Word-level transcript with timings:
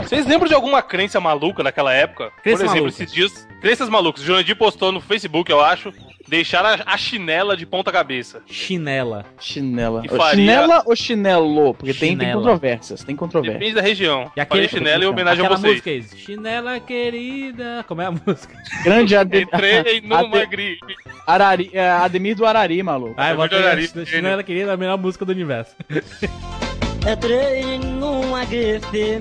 Vocês 0.00 0.26
lembram 0.26 0.46
de 0.48 0.54
alguma 0.54 0.82
crença 0.82 1.18
maluca 1.20 1.62
naquela 1.62 1.92
época? 1.92 2.30
Crença 2.42 2.58
Por 2.58 2.64
exemplo, 2.66 2.84
maluca. 2.84 3.02
esses 3.02 3.12
dias. 3.12 3.48
Crenças 3.60 3.88
malucas. 3.88 4.22
O 4.22 4.26
Jurandir 4.26 4.56
postou 4.56 4.92
no 4.92 5.00
Facebook, 5.00 5.50
eu 5.50 5.60
acho. 5.60 5.92
Deixar 6.28 6.64
a, 6.64 6.82
a 6.86 6.96
chinela 6.96 7.56
de 7.56 7.66
ponta 7.66 7.90
cabeça. 7.92 8.42
Chinela. 8.46 9.24
Chinela. 9.40 10.02
Faria- 10.08 10.30
Chinela 10.34 10.82
ou 10.86 10.96
chinelo? 10.96 11.74
Porque 11.74 11.92
tem, 11.94 12.16
tem 12.16 12.32
controvérsias. 12.32 13.04
Tem 13.04 13.16
controvérsias. 13.16 13.58
Depende 13.60 13.74
da 13.76 13.82
região. 13.82 14.30
E 14.36 14.40
aquele- 14.40 14.68
Falei 14.68 14.84
chinela 14.84 15.04
em 15.04 15.06
homenagem 15.08 15.44
a 15.44 15.48
vocês. 15.48 15.72
música 15.72 15.90
aí. 15.90 16.02
Chinela 16.02 16.80
querida. 16.80 17.84
Como 17.88 18.00
é 18.02 18.06
a 18.06 18.10
música? 18.10 18.54
Grande 18.84 19.16
Ade... 19.16 19.42
Entrei 19.42 20.00
numa 20.04 20.20
Ade- 20.20 20.46
gripe. 20.46 20.94
Arari... 21.26 21.70
é, 21.72 21.90
Ademir 21.90 22.36
do 22.36 22.46
Arari, 22.46 22.82
maluco. 22.82 23.14
Ai, 23.16 23.32
É 23.32 23.34
bota 23.34 23.54
muito 23.54 23.66
aí, 23.68 23.74
nariz, 23.90 24.08
Chinela 24.08 24.42
querida, 24.42 24.72
a 24.72 24.76
melhor 24.76 24.96
música 24.98 25.24
do 25.24 25.32
universo. 25.32 25.74
Entrei 27.10 27.78
numa 27.78 28.44
grife 28.44 29.20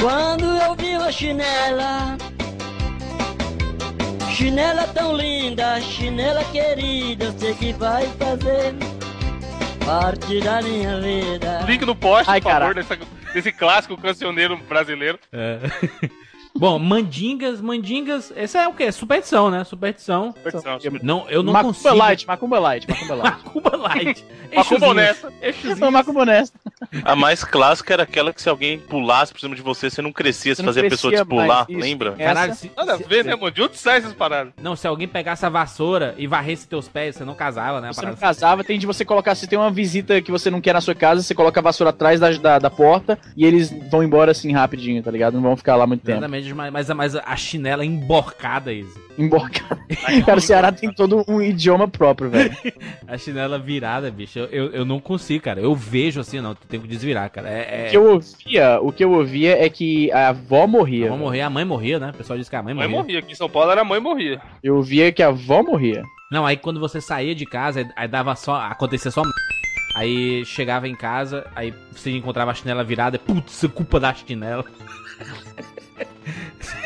Quando 0.00 0.44
eu 0.44 0.74
vi 0.76 0.96
uma 0.96 1.10
chinela 1.10 2.16
Chinela 4.34 4.86
tão 4.88 5.16
linda, 5.16 5.80
chinela 5.80 6.44
querida 6.44 7.24
Eu 7.26 7.32
sei 7.38 7.54
que 7.54 7.72
vai 7.72 8.06
fazer 8.18 8.74
parte 9.84 10.40
da 10.40 10.62
minha 10.62 11.00
vida 11.00 11.64
Link 11.66 11.84
no 11.84 11.96
post, 11.96 12.30
Ai, 12.30 12.40
por 12.40 12.50
favor, 12.52 12.60
cara. 12.60 12.74
dessa- 12.74 12.98
desse 13.32 13.52
clássico 13.52 13.96
cancioneiro 13.96 14.56
brasileiro. 14.68 15.18
É. 15.32 15.58
Bom, 16.58 16.78
mandingas, 16.78 17.60
mandingas. 17.60 18.32
Essa 18.34 18.62
é 18.62 18.68
o 18.68 18.72
quê? 18.74 18.90
Superstição, 18.90 19.50
né? 19.50 19.62
Superstição. 19.64 20.34
Superstição, 20.36 20.78
Não, 21.02 21.24
eu 21.28 21.42
não 21.42 21.52
Macumba 21.52 21.74
consigo. 21.74 21.94
Light, 21.94 22.26
Macumba 22.26 22.58
Light, 22.58 22.88
Macumba 22.88 23.14
Light. 23.14 23.44
Macumba 23.44 23.76
Light. 23.76 24.24
Macumba 24.54 24.86
honesta. 24.88 25.32
Não, 25.78 25.90
Macumba 25.90 26.20
honesta. 26.22 26.58
A 27.04 27.14
mais 27.14 27.44
clássica 27.44 27.92
era 27.92 28.02
aquela 28.02 28.32
que 28.32 28.42
se 28.42 28.48
alguém 28.48 28.78
pulasse 28.78 29.32
por 29.32 29.40
cima 29.40 29.54
de 29.54 29.62
você, 29.62 29.88
você 29.88 30.02
não 30.02 30.12
crescia, 30.12 30.54
você 30.54 30.62
Você 30.62 30.66
fazia 30.66 30.86
a 30.86 30.90
pessoa 30.90 31.12
despular, 31.12 31.46
mais, 31.46 31.68
isso. 31.68 31.78
lembra? 31.78 32.14
É. 32.18 32.24
Caralho, 32.24 32.54
se, 32.54 32.70
Nada 32.76 32.94
a 32.94 32.96
ver, 32.96 33.24
né, 33.24 33.36
mano? 33.36 33.50
De 33.50 33.62
onde 33.62 33.76
sai 33.76 33.98
essas 33.98 34.12
paradas? 34.12 34.52
Não, 34.60 34.74
se 34.74 34.86
alguém 34.86 35.06
pegasse 35.06 35.46
a 35.46 35.48
vassoura 35.48 36.14
e 36.18 36.26
varresse 36.26 36.66
teus 36.66 36.88
pés, 36.88 37.16
você 37.16 37.24
não 37.24 37.34
casava, 37.34 37.80
né? 37.80 37.92
Você 37.92 38.04
não 38.04 38.16
casava, 38.16 38.64
tem 38.64 38.78
de 38.78 38.86
você 38.86 39.04
colocar, 39.04 39.34
se 39.34 39.46
tem 39.46 39.58
uma 39.58 39.70
visita 39.70 40.20
que 40.20 40.30
você 40.32 40.50
não 40.50 40.60
quer 40.60 40.72
na 40.72 40.80
sua 40.80 40.94
casa, 40.94 41.22
você 41.22 41.34
coloca 41.34 41.60
a 41.60 41.62
vassoura 41.62 41.90
atrás 41.90 42.18
da, 42.18 42.30
da, 42.32 42.58
da 42.58 42.70
porta 42.70 43.18
e 43.36 43.44
eles 43.44 43.72
vão 43.90 44.02
embora 44.02 44.32
assim 44.32 44.52
rapidinho, 44.52 45.02
tá 45.02 45.10
ligado? 45.10 45.34
Não 45.34 45.42
vão 45.42 45.56
ficar 45.56 45.76
lá 45.76 45.86
muito 45.86 46.02
tempo. 46.02 46.18
Exatamente, 46.18 46.47
mas, 46.54 46.72
mas, 46.72 46.88
mas 46.90 47.16
a 47.16 47.36
chinela 47.36 47.82
é 47.82 47.86
emborcada, 47.86 48.72
Izzy. 48.72 48.98
Emborcada. 49.18 49.80
Cara, 50.24 50.38
o 50.38 50.40
Ceará 50.40 50.70
tem 50.70 50.92
todo 50.92 51.24
um 51.26 51.42
idioma 51.42 51.88
próprio, 51.88 52.30
velho. 52.30 52.56
A 53.08 53.16
chinela 53.18 53.58
virada, 53.58 54.10
bicho. 54.10 54.38
Eu, 54.38 54.46
eu, 54.46 54.70
eu 54.70 54.84
não 54.84 55.00
consigo, 55.00 55.42
cara. 55.42 55.60
Eu 55.60 55.74
vejo 55.74 56.20
assim, 56.20 56.40
não. 56.40 56.54
Tem 56.54 56.80
que 56.80 56.86
desvirar, 56.86 57.28
cara. 57.30 57.48
É. 57.48 57.60
O 57.60 57.86
é... 57.86 57.88
que 57.88 57.96
eu 57.96 58.12
ouvia, 58.12 58.80
o 58.80 58.92
que 58.92 59.04
eu 59.04 59.12
ouvia 59.12 59.64
é 59.64 59.68
que 59.68 60.12
a 60.12 60.28
avó 60.28 60.66
morria. 60.66 61.06
Vamos 61.08 61.20
morrer, 61.20 61.40
a 61.40 61.50
mãe 61.50 61.64
morria, 61.64 61.98
né? 61.98 62.10
O 62.10 62.16
pessoal 62.16 62.38
diz 62.38 62.48
que 62.48 62.56
a 62.56 62.62
mãe 62.62 62.72
A 62.72 62.76
mãe 62.76 62.86
morria. 62.86 63.02
morria. 63.02 63.18
Aqui 63.20 63.32
em 63.32 63.34
São 63.34 63.48
Paulo 63.48 63.70
era 63.70 63.80
a 63.80 63.84
mãe 63.84 63.98
morria. 63.98 64.40
Eu 64.62 64.76
ouvia 64.76 65.10
que 65.10 65.22
a 65.22 65.28
avó 65.28 65.62
morria. 65.62 66.02
Não, 66.30 66.44
aí 66.44 66.56
quando 66.56 66.78
você 66.78 67.00
saía 67.00 67.34
de 67.34 67.46
casa, 67.46 67.88
aí- 67.96 68.08
dava 68.08 68.36
só. 68.36 68.56
Acontecia 68.56 69.10
só. 69.10 69.22
Aí 69.96 70.44
chegava 70.44 70.86
em 70.86 70.94
casa, 70.94 71.46
aí 71.56 71.74
você 71.90 72.10
encontrava 72.10 72.50
a 72.50 72.54
chinela 72.54 72.84
virada, 72.84 73.18
putz, 73.18 73.64
é 73.64 73.68
culpa 73.68 73.98
da 73.98 74.14
chinela. 74.14 74.64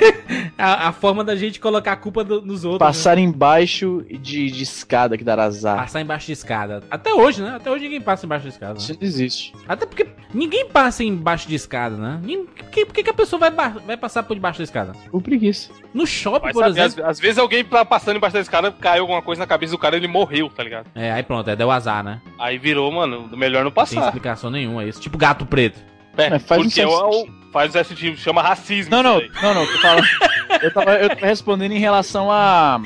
a, 0.59 0.89
a 0.89 0.93
forma 0.93 1.23
da 1.25 1.35
gente 1.37 1.61
colocar 1.61 1.93
a 1.93 1.97
culpa 1.97 2.23
do- 2.25 2.43
nos 2.43 2.65
outros. 2.65 2.81
né? 2.81 2.87
Passar 2.87 3.19
embaixo 3.19 4.05
de, 4.11 4.51
de 4.51 4.63
escada 4.63 5.17
que 5.17 5.25
dará 5.25 5.45
azar. 5.45 5.77
Passar 5.77 6.01
embaixo 6.01 6.27
de 6.27 6.33
escada. 6.33 6.83
Até 6.91 7.13
hoje, 7.13 7.43
né? 7.43 7.55
Até 7.57 7.71
hoje 7.71 7.85
ninguém 7.85 8.01
passa 8.01 8.27
embaixo 8.27 8.45
de 8.45 8.51
escada. 8.51 8.75
né? 8.75 8.79
Isso 8.79 8.93
não 8.93 9.07
existe. 9.07 9.53
Até 9.69 9.87
porque 9.87 10.07
ninguém 10.33 10.67
passa 10.69 11.03
embaixo 11.05 11.49
de 11.49 11.55
escada, 11.55 11.97
né? 11.97 12.21
Por 12.57 12.69
que, 12.71 12.87
que 12.87 13.03
que 13.03 13.11
a 13.11 13.15
pessoa 13.15 13.39
vai, 13.39 13.51
vai 13.51 13.97
passar 13.97 14.23
por 14.23 14.35
debaixo 14.35 14.59
da 14.59 14.65
escada? 14.65 14.93
Por 15.11 15.23
preguiça. 15.23 15.71
No 15.93 16.07
shopping, 16.07 16.53
por 16.53 16.65
exemplo. 16.67 17.05
às 17.05 17.21
vezes 17.21 17.39
alguém 17.39 17.65
tá 17.65 17.85
passando 17.85 18.17
embaixo 18.17 18.35
da 18.35 18.41
escada, 18.41 18.71
caiu 18.73 19.03
alguma 19.03 19.21
coisa 19.23 19.41
na 19.41 19.47
cabeça 19.47 19.73
do 19.73 19.79
cara 19.79 19.97
e 19.97 19.99
ele 19.99 20.09
morreu, 20.09 20.49
tá 20.49 20.63
ligado? 20.63 20.87
É, 20.95 21.13
aí 21.13 21.23
pronto, 21.23 21.49
aí 21.51 21.57
deu 21.57 21.71
azar, 21.71 22.03
né? 22.03 22.21
Aí 22.39 22.59
virou, 22.59 22.91
mano, 22.91 23.29
melhor 23.37 23.59
não 23.65 23.65
Não 23.65 23.71
tem 23.85 23.97
passar. 23.97 24.07
explicação 24.07 24.51
nenhuma. 24.51 24.83
é 24.85 24.89
Isso. 24.89 25.01
Tipo 25.01 25.19
gato 25.19 25.45
preto. 25.47 25.79
É, 26.17 26.31
Mas 26.31 26.43
faz 26.43 26.61
um 26.61 26.65
porque 26.65 26.81
é 26.81 26.87
certo 26.87 27.05
o, 27.29 27.42
faz 27.53 27.75
esse 27.75 27.95
tipo, 27.95 28.17
chama 28.17 28.43
racismo. 28.43 28.91
Não, 28.91 29.03
não, 29.03 29.21
não, 29.43 29.55
não, 29.55 29.67
tô 29.67 29.79
falando. 29.79 30.07
Eu 30.63 30.73
tava, 30.73 30.93
eu 30.95 31.09
tava 31.11 31.27
respondendo 31.27 31.73
em 31.73 31.79
relação 31.79 32.31
a. 32.31 32.81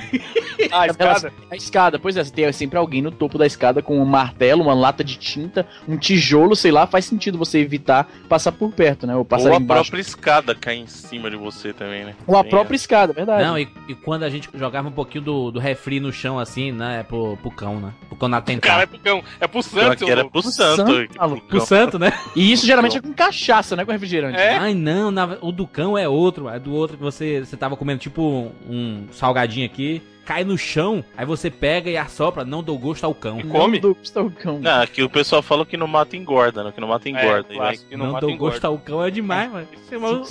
Ah, 0.72 0.81
a 0.82 0.87
escada. 0.87 1.32
A 1.50 1.56
escada, 1.56 1.99
pois 1.99 2.16
é, 2.16 2.25
você 2.25 2.32
tem 2.32 2.53
sempre 2.53 2.77
alguém 2.78 3.00
no 3.00 3.10
topo 3.10 3.38
da 3.38 3.47
escada 3.47 3.81
com 3.81 4.00
um 4.00 4.04
martelo, 4.04 4.62
uma 4.62 4.75
lata 4.75 5.04
de 5.04 5.16
tinta, 5.16 5.66
um 5.88 5.97
tijolo, 5.97 6.56
sei 6.56 6.72
lá, 6.72 6.87
faz 6.87 7.04
sentido 7.04 7.38
você 7.38 7.59
evitar 7.60 8.09
passar 8.28 8.53
por 8.53 8.72
perto, 8.72 9.06
né? 9.06 9.15
Ou 9.15 9.25
passar 9.25 9.50
Ou 9.50 9.54
a 9.54 9.60
embaixo. 9.60 9.84
própria 9.84 10.00
escada 10.00 10.54
cair 10.54 10.81
em 10.81 10.87
cima 10.87 11.31
de 11.31 11.37
você 11.37 11.72
também, 11.72 12.04
né? 12.04 12.15
Ou 12.27 12.37
a 12.37 12.43
Tem 12.43 12.50
própria 12.50 12.77
escada, 12.77 13.12
verdade. 13.12 13.44
Não, 13.44 13.59
e, 13.59 13.69
e 13.88 13.94
quando 13.94 14.25
a 14.25 14.31
gente 14.31 14.48
jogava 14.54 14.88
um 14.88 14.93
pouquinho 14.93 15.25
do, 15.25 15.50
do 15.53 15.60
refri 15.60 16.00
no 16.00 16.12
chão, 16.12 16.38
assim, 16.38 16.72
né? 16.72 17.04
Pro, 17.04 17.37
pro 17.37 17.50
cão, 17.50 17.78
né? 17.81 17.93
Pro 18.09 18.16
cão 18.16 18.28
não 18.28 18.43
Cara, 18.60 18.83
é 18.83 18.87
pro 18.87 18.98
cão. 18.98 19.22
É 19.41 19.47
pro 19.47 19.62
santo, 19.62 20.09
era 20.09 20.22
pro 20.22 20.43
Pro 20.43 20.43
santo. 20.43 20.87
santo. 20.87 21.43
Pro 21.48 21.60
santo, 21.60 21.98
né? 21.98 22.12
E 22.34 22.53
isso 22.53 22.66
geralmente 22.66 22.97
é 22.97 23.00
com 23.00 23.12
cachaça, 23.12 23.77
não 23.77 23.83
é 23.83 23.84
com 23.84 23.93
refrigerante. 23.93 24.38
É? 24.38 24.56
Ai, 24.61 24.75
não, 24.75 25.11
na- 25.11 25.39
o 25.41 25.53
do 25.53 25.67
cão 25.67 25.97
é 25.97 26.09
outro. 26.09 26.49
É 26.49 26.59
do 26.59 26.72
outro 26.75 26.97
que 26.97 27.03
você, 27.03 27.41
você 27.44 27.56
tava 27.56 27.77
comendo, 27.77 28.00
tipo, 28.00 28.53
um 28.69 29.06
salgadinho 29.12 29.67
aqui. 29.67 30.03
Cai 30.26 30.42
no 30.42 30.59
chão, 30.59 31.04
aí 31.16 31.25
você 31.25 31.48
pega 31.50 31.88
e 31.88 31.97
assopra, 31.97 32.44
não 32.44 32.60
dou 32.62 32.76
gosto 32.76 33.04
ao 33.04 33.14
cão. 33.14 33.38
E 33.38 33.44
come? 33.44 33.81
Não 33.81 33.91
do 33.91 33.94
custa 33.94 34.20
o 34.22 34.31
cão. 34.31 34.59
Não, 34.59 34.82
aqui 34.82 35.00
o 35.03 35.09
pessoal 35.09 35.41
fala 35.41 35.64
que 35.64 35.76
não 35.76 35.87
mata 35.87 36.16
engorda, 36.16 36.64
né? 36.64 36.72
Que 36.75 36.81
não 36.81 36.88
mata 36.88 37.09
engorda. 37.09 37.47
É, 37.48 37.54
E 37.54 37.56
vai- 37.56 37.66
clássico, 37.69 37.88
que 37.91 37.97
Não, 37.97 38.06
não, 38.12 38.20
dou 38.20 38.28
engorda. 38.31 38.54
gosto 38.54 38.65
ao 38.65 38.76
cão 38.76 39.04
é 39.04 39.10
demais, 39.10 39.50
mano. 39.53 39.69
Chamar, 39.88 40.10
o- 40.10 40.25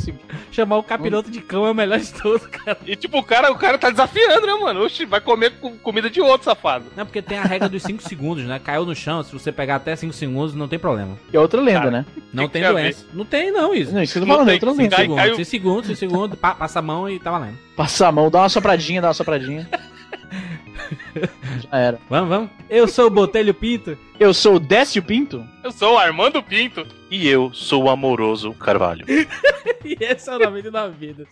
chamar 0.51 0.78
o 0.78 0.84
capiroto 0.84 1.31
de 1.31 1.39
cão 1.39 1.66
é 1.66 1.72
o 1.72 1.73
melhor 1.73 1.97
de 1.97 2.13
todos, 2.13 2.45
cara. 2.45 2.78
E 2.85 2.94
tipo, 2.97 3.17
o 3.17 3.23
cara, 3.23 3.50
o 3.51 3.55
cara 3.57 3.78
tá 3.78 3.89
desafiando, 3.89 4.45
né, 4.45 4.53
mano? 4.55 4.84
Oxi, 4.84 5.05
vai 5.05 5.22
comer 5.22 5.51
com- 5.61 5.78
comida 5.78 6.09
de 6.09 6.19
outro, 6.19 6.44
safado. 6.44 6.85
Não, 6.95 7.05
porque 7.05 7.22
tem 7.22 7.38
a 7.38 7.44
regra 7.44 7.69
dos 7.69 7.81
5 7.81 8.03
segundos, 8.03 8.44
né? 8.44 8.59
Caiu 8.61 8.85
no 8.85 8.94
chão, 8.94 9.23
se 9.23 9.31
você 9.31 9.50
pegar 9.50 9.75
até 9.78 9.95
5 9.95 10.11
segundos, 10.11 10.53
não 10.53 10.67
tem 10.67 10.78
problema. 10.78 11.17
Que 11.31 11.38
é 11.38 11.39
outra 11.39 11.61
lenda, 11.61 11.79
Cara, 11.79 11.91
né? 11.91 12.05
Não 12.34 12.50
tem 12.50 12.63
doença. 12.63 13.05
Não 13.13 13.23
tem, 13.23 13.50
não, 13.50 13.73
isso. 13.73 13.94
Não, 13.94 14.03
isso 14.03 14.19
Não 14.19 14.28
falando, 14.28 14.50
é 14.50 14.57
tem, 14.59 14.67
outra 14.67 14.72
lenda. 14.84 14.95
Cai- 14.97 15.05
segundos, 15.05 15.23
caiu- 15.23 15.35
6 15.38 15.47
segundos, 15.47 15.85
6 15.88 16.00
segundos, 16.00 16.38
pa- 16.38 16.53
passa 16.55 16.79
a 16.79 16.81
mão 16.81 17.09
e 17.09 17.17
tá 17.17 17.31
valendo. 17.31 17.63
Passa 17.75 18.08
a 18.08 18.12
mão, 18.12 18.31
dá 18.31 18.40
uma 18.40 18.50
sopradinha, 18.50 19.02
dá 19.02 19.09
uma 19.09 19.13
sopradinha. 19.13 19.69
Já 21.62 21.78
era. 21.78 22.00
Vamos, 22.09 22.30
vamos. 22.30 22.50
Eu 22.69 22.88
sou 22.88 23.08
o 23.08 23.09
Botelho 23.09 23.53
Pinto. 23.53 23.97
Eu 24.19 24.34
sou 24.34 24.56
o 24.56 24.59
Décio 24.59 25.03
Pinto? 25.03 25.46
Eu 25.63 25.72
sou 25.72 25.96
o 25.96 25.97
Armando 25.97 26.41
Pinto. 26.41 26.85
E 27.12 27.28
eu 27.28 27.52
sou 27.53 27.84
o 27.84 27.90
amoroso 27.90 28.53
Carvalho. 28.53 29.06
E 29.84 29.97
esse 30.00 30.30
é 30.30 30.35
o 30.35 30.40
99 30.40 30.97
Vidas. 30.97 31.28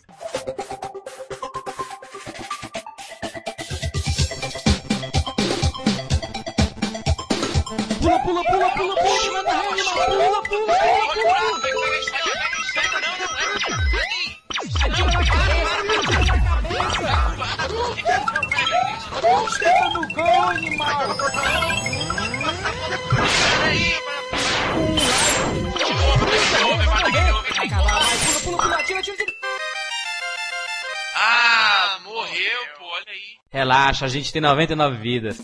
Pula, 8.02 8.20
pula, 8.20 8.44
pula, 8.44 8.70
pula, 8.72 8.96
pula, 8.96 8.96
pula, 8.96 9.44
pula, 9.44 9.64
pula, 10.04 10.44
pula, 10.44 10.44
pula. 10.44 11.83
Ah, 31.16 32.00
morreu, 32.04 32.60
pô, 32.78 32.86
olha 32.86 33.06
aí. 33.08 33.38
Relaxa, 33.52 34.06
a 34.06 34.10
gente 34.10 34.32
tem 34.34 34.42
99 34.42 34.98
vidas. 34.98 35.38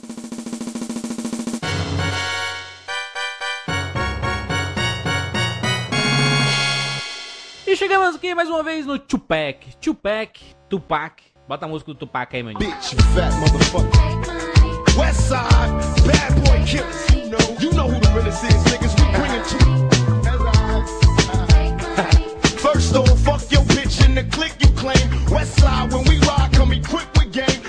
E 7.68 7.76
chegamos 7.76 8.16
aqui 8.16 8.34
mais 8.34 8.50
uma 8.50 8.64
vez 8.64 8.86
no 8.86 8.98
Tupac. 8.98 9.76
Tupac, 9.78 10.56
Tupac. 10.70 11.24
Bota 11.48 11.66
a 11.66 11.68
música 11.70 11.92
do 11.92 11.98
Tupac 11.98 12.36
aí, 12.36 12.44
maninho. 12.44 12.60
bitch, 12.60 12.96
fat 13.16 13.34
motherfucker. 13.40 13.90
West 14.98 15.22
side, 15.28 15.72
bad 16.06 16.36
boy 16.44 16.64
killers. 16.66 17.10
You 17.60 17.72
know, 17.72 17.88
who 17.88 18.00
the 18.00 18.10
realest 18.14 18.44
is, 18.44 18.64
niggas. 18.66 18.94
We 19.00 19.06
bring 19.18 19.34
it 19.34 19.46
to 19.50 19.58
First 22.60 22.96
off, 22.96 23.20
fuck 23.20 23.52
your 23.52 23.64
bitch 23.64 24.06
in 24.06 24.14
the 24.16 24.24
click 24.26 24.54
you 24.60 24.70
claim. 24.76 25.10
West 25.32 25.60
side, 25.60 25.92
when 25.92 26.04
we 26.06 26.20
ride, 26.20 26.52
come 26.54 26.72
equipped 26.72 27.18
with 27.18 27.32
game. 27.34 27.62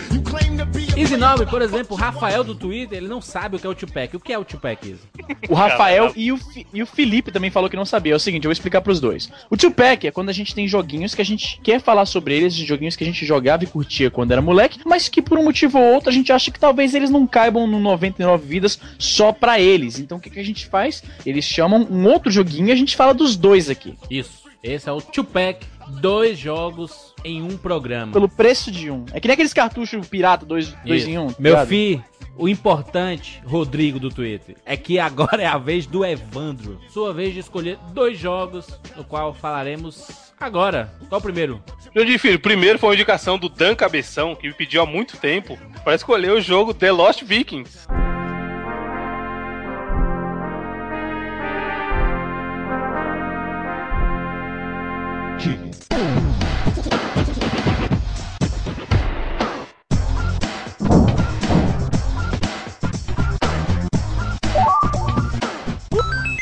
Easy 1.00 1.16
9, 1.16 1.46
Por 1.46 1.62
exemplo, 1.62 1.96
o 1.96 1.98
Rafael 1.98 2.44
do 2.44 2.54
Twitter, 2.54 2.98
ele 2.98 3.08
não 3.08 3.22
sabe 3.22 3.56
o 3.56 3.58
que 3.58 3.66
é 3.66 3.70
o 3.70 3.74
Tupac. 3.74 4.14
O 4.14 4.20
que 4.20 4.34
é 4.34 4.38
o 4.38 4.44
Tupac, 4.44 4.86
Isa? 4.86 5.00
O 5.48 5.54
Rafael 5.54 6.12
e 6.14 6.30
o, 6.30 6.38
e 6.74 6.82
o 6.82 6.86
Felipe 6.86 7.32
também 7.32 7.50
falou 7.50 7.70
que 7.70 7.76
não 7.76 7.86
sabia. 7.86 8.12
É 8.12 8.16
o 8.16 8.20
seguinte, 8.20 8.44
eu 8.44 8.48
vou 8.48 8.52
explicar 8.52 8.82
pros 8.82 9.00
dois. 9.00 9.30
O 9.48 9.56
Tupac 9.56 10.06
é 10.06 10.10
quando 10.10 10.28
a 10.28 10.32
gente 10.32 10.54
tem 10.54 10.68
joguinhos 10.68 11.14
que 11.14 11.22
a 11.22 11.24
gente 11.24 11.58
quer 11.62 11.80
falar 11.80 12.04
sobre 12.04 12.36
eles, 12.36 12.54
de 12.54 12.66
joguinhos 12.66 12.96
que 12.96 13.02
a 13.02 13.06
gente 13.06 13.24
jogava 13.24 13.64
e 13.64 13.66
curtia 13.66 14.10
quando 14.10 14.32
era 14.32 14.42
moleque, 14.42 14.80
mas 14.84 15.08
que 15.08 15.22
por 15.22 15.38
um 15.38 15.44
motivo 15.44 15.78
ou 15.78 15.94
outro 15.94 16.10
a 16.10 16.12
gente 16.12 16.32
acha 16.32 16.50
que 16.50 16.60
talvez 16.60 16.94
eles 16.94 17.08
não 17.08 17.26
caibam 17.26 17.66
no 17.66 17.80
99 17.80 18.46
vidas 18.46 18.78
só 18.98 19.32
pra 19.32 19.58
eles. 19.58 19.98
Então 19.98 20.18
o 20.18 20.20
que, 20.20 20.28
que 20.28 20.40
a 20.40 20.44
gente 20.44 20.66
faz? 20.66 21.02
Eles 21.24 21.46
chamam 21.46 21.86
um 21.90 22.06
outro 22.06 22.30
joguinho 22.30 22.68
e 22.68 22.72
a 22.72 22.76
gente 22.76 22.94
fala 22.94 23.14
dos 23.14 23.36
dois 23.36 23.70
aqui. 23.70 23.96
Isso. 24.10 24.40
Esse 24.62 24.90
é 24.90 24.92
o 24.92 25.00
Tupac, 25.00 25.64
dois 25.90 26.38
jogos 26.38 27.14
em 27.24 27.42
um 27.42 27.56
programa. 27.56 28.12
Pelo 28.12 28.28
preço 28.28 28.70
de 28.70 28.90
um. 28.90 29.04
É 29.12 29.20
que 29.20 29.28
nem 29.28 29.34
aqueles 29.34 29.52
cartuchos 29.52 30.08
pirata, 30.08 30.46
dois, 30.46 30.72
dois 30.84 31.06
em 31.06 31.18
um. 31.18 31.28
tá 31.28 31.36
Meu 31.38 31.52
ligado? 31.52 31.68
fi, 31.68 32.02
o 32.36 32.48
importante, 32.48 33.42
Rodrigo 33.44 33.98
do 34.00 34.08
Twitter, 34.08 34.56
é 34.64 34.76
que 34.76 34.98
agora 34.98 35.42
é 35.42 35.46
a 35.46 35.58
vez 35.58 35.86
do 35.86 36.04
Evandro. 36.04 36.80
Sua 36.88 37.12
vez 37.12 37.34
de 37.34 37.40
escolher 37.40 37.78
dois 37.92 38.18
jogos, 38.18 38.80
no 38.96 39.04
qual 39.04 39.34
falaremos 39.34 40.32
agora. 40.38 40.92
Qual 41.08 41.18
o 41.18 41.22
primeiro? 41.22 41.62
Jurandir 41.94 42.18
Filho, 42.18 42.40
primeiro 42.40 42.78
foi 42.78 42.90
uma 42.90 42.94
indicação 42.94 43.38
do 43.38 43.48
Dan 43.48 43.74
Cabeção, 43.74 44.34
que 44.34 44.48
me 44.48 44.54
pediu 44.54 44.80
há 44.80 44.86
muito 44.86 45.16
tempo, 45.16 45.58
pra 45.84 45.94
escolher 45.94 46.32
o 46.32 46.40
jogo 46.40 46.72
The 46.72 46.92
Lost 46.92 47.22
Vikings. 47.22 47.86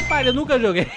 Pai, 0.09 0.27
eu 0.27 0.33
nunca 0.33 0.59
joguei. 0.59 0.91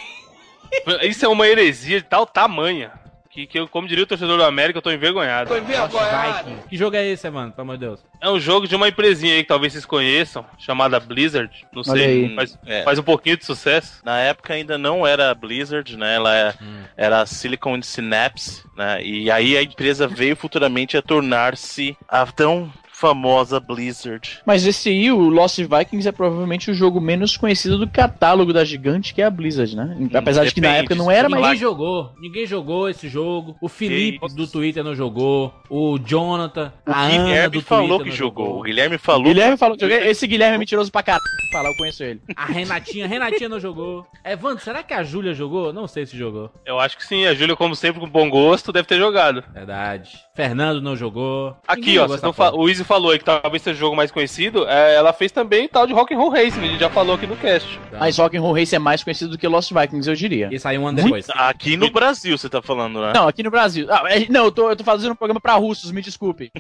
Isso 1.04 1.26
é 1.26 1.28
uma 1.28 1.48
heresia 1.48 2.02
de 2.02 2.08
tal 2.08 2.26
tamanha 2.26 3.01
que, 3.32 3.48
que 3.48 3.60
eu, 3.60 3.68
como 3.68 3.88
diria 3.88 4.04
o 4.04 4.08
torcedor 4.08 4.38
do 4.38 4.44
América, 4.44 4.78
eu 4.78 4.82
tô 4.82 4.92
envergonhado. 4.92 5.54
Viking. 5.54 6.58
Que 6.70 6.78
jogo 6.78 6.96
é 6.96 7.08
esse, 7.08 7.30
mano? 7.30 7.52
Pelo 7.52 7.62
amor 7.64 7.78
de 7.78 7.86
Deus. 7.86 8.00
É 8.22 8.30
um 8.30 8.40
jogo 8.40 8.68
de 8.68 8.76
uma 8.76 8.88
empresinha 8.88 9.34
aí 9.34 9.42
que 9.44 9.48
talvez 9.48 9.74
vocês 9.74 9.86
conheçam, 9.86 10.46
chamada 10.60 11.00
Blizzard. 11.00 11.50
Não 11.74 11.82
Olha 11.88 12.02
sei, 12.04 12.36
faz, 12.36 12.60
É. 12.66 12.84
faz 12.84 13.00
um 13.00 13.04
pouquinho 13.04 13.38
de 13.38 13.46
sucesso. 13.46 14.02
Na 14.04 14.20
época 14.20 14.54
ainda 14.54 14.78
não 14.78 15.06
era 15.08 15.34
Blizzard, 15.34 15.96
né? 15.98 16.16
Ela 16.16 16.36
é- 16.36 16.54
Hum. 16.62 16.84
era 16.98 17.26
Silicon 17.26 17.82
Synapse, 17.82 18.64
né? 18.76 19.02
E 19.04 19.32
aí 19.32 19.58
a 19.58 19.64
empresa 19.64 20.08
veio 20.08 20.36
futuramente 20.36 20.98
a 20.98 21.02
tornar-se 21.02 21.96
a 22.08 22.26
tão 22.26 22.72
famosa 23.02 23.60
Blizzard. 23.60 24.40
Mas 24.46 24.66
esse 24.66 24.90
aí, 24.90 25.12
o 25.12 25.28
Lost 25.28 25.58
Vikings, 25.60 26.08
é 26.08 26.12
provavelmente 26.12 26.70
o 26.70 26.74
jogo 26.74 27.02
menos 27.02 27.36
conhecido 27.36 27.78
do 27.80 27.88
catálogo 27.88 28.54
da 28.54 28.64
gigante, 28.64 29.14
que 29.14 29.22
é 29.22 29.26
a 29.26 29.30
Blizzard, 29.32 29.76
né? 29.76 29.98
Apesar 30.14 30.46
de 30.46 30.54
que 30.54 30.62
na 30.62 30.76
época 30.76 30.94
não 30.94 31.10
era, 31.10 31.28
Ninguém 31.28 31.42
mas. 31.44 31.60
jogou. 31.60 32.14
Ninguém 32.22 32.46
jogou 32.46 32.88
esse 32.88 33.10
jogo. 33.10 33.56
O 33.60 33.68
Felipe 33.68 34.20
do 34.36 34.46
Twitter 34.46 34.84
não 34.84 34.94
jogou. 34.94 35.52
O 35.68 35.98
Jonathan. 35.98 36.72
O 36.88 36.92
a 36.92 37.02
Ana 37.02 37.24
Guilherme 37.24 37.50
do 37.50 37.62
falou 37.62 37.88
Twitter 37.88 38.04
que 38.04 38.10
não 38.10 38.16
jogou. 38.18 38.60
O 38.60 38.62
Guilherme 38.64 38.98
falou. 39.00 39.24
Guilherme 39.24 39.58
falou 39.58 39.76
que 39.76 39.82
joguei. 39.84 40.08
Esse 40.08 40.28
Guilherme 40.28 40.56
é 40.56 40.60
mentiroso 40.60 40.92
pra 40.92 41.02
caralho. 41.02 41.24
Falar, 41.52 41.70
eu 41.70 41.76
conheço 41.78 42.04
ele. 42.04 42.22
A 42.36 42.46
Renatinha. 42.46 43.08
Renatinha 43.08 43.50
não 43.50 43.60
jogou. 43.60 44.06
Evandro, 44.24 44.64
será 44.64 44.84
que 44.84 44.94
a 44.94 45.04
Júlia 45.04 45.34
jogou? 45.34 45.74
Não 45.74 45.88
sei 45.88 46.06
se 46.06 46.16
jogou. 46.18 46.50
Eu 46.66 46.80
acho 46.80 46.96
que 46.98 47.06
sim, 47.06 47.26
a 47.26 47.34
Júlia, 47.34 47.56
como 47.56 47.76
sempre, 47.76 48.00
com 48.00 48.08
bom 48.10 48.30
gosto, 48.30 48.72
deve 48.72 48.88
ter 48.88 48.98
jogado. 48.98 49.44
Verdade. 49.54 50.12
Fernando 50.36 50.82
não 50.82 50.96
jogou. 50.96 51.56
Aqui, 51.68 51.82
Ninguém 51.82 52.00
ó, 52.00 52.02
jogou 52.08 52.20
não 52.24 52.34
fa- 52.34 52.52
o 52.54 52.70
Easy 52.70 52.84
falou 52.92 53.12
aí 53.12 53.20
que 53.20 53.24
talvez 53.24 53.64
seja 53.64 53.78
o 53.78 53.80
jogo 53.80 53.96
mais 53.96 54.12
conhecido. 54.12 54.68
é, 54.68 54.96
ela 54.96 55.14
fez 55.14 55.32
também 55.32 55.66
tal 55.68 55.88
de 55.88 55.94
Rock'n'Roll 55.94 56.30
Racing, 56.30 56.60
a 56.60 56.68
gente 56.68 56.80
já 56.80 56.90
falou 56.90 57.16
aqui 57.16 57.26
no 57.26 57.38
cast. 57.38 57.80
Mas 57.98 58.18
Rock'n'Roll 58.18 58.54
Race 58.54 58.76
é 58.76 58.80
mais 58.80 59.02
conhecido 59.02 59.32
do 59.32 59.38
que 59.38 59.48
Lost 59.48 59.72
Vikings, 59.72 60.10
eu 60.10 60.16
diria. 60.16 60.50
E 60.52 60.60
saiu 60.60 60.82
um 60.82 60.88
ano 60.88 61.02
depois. 61.02 61.28
Aqui 61.30 61.78
no 61.78 61.90
Brasil, 61.90 62.38
você 62.38 62.50
tá 62.50 62.62
falando, 62.62 63.00
né? 63.02 63.14
Não, 63.16 63.28
aqui 63.30 63.44
no 63.44 63.50
Brasil. 63.52 63.88
Ah, 63.90 64.04
é- 64.10 64.28
não, 64.30 64.46
eu 64.46 64.52
tô, 64.52 64.70
eu 64.70 64.76
tô 64.76 64.84
fazendo 64.84 65.14
um 65.14 65.16
programa 65.16 65.40
pra 65.40 65.54
russos, 65.56 65.92
me 65.92 66.02
desculpe. 66.02 66.52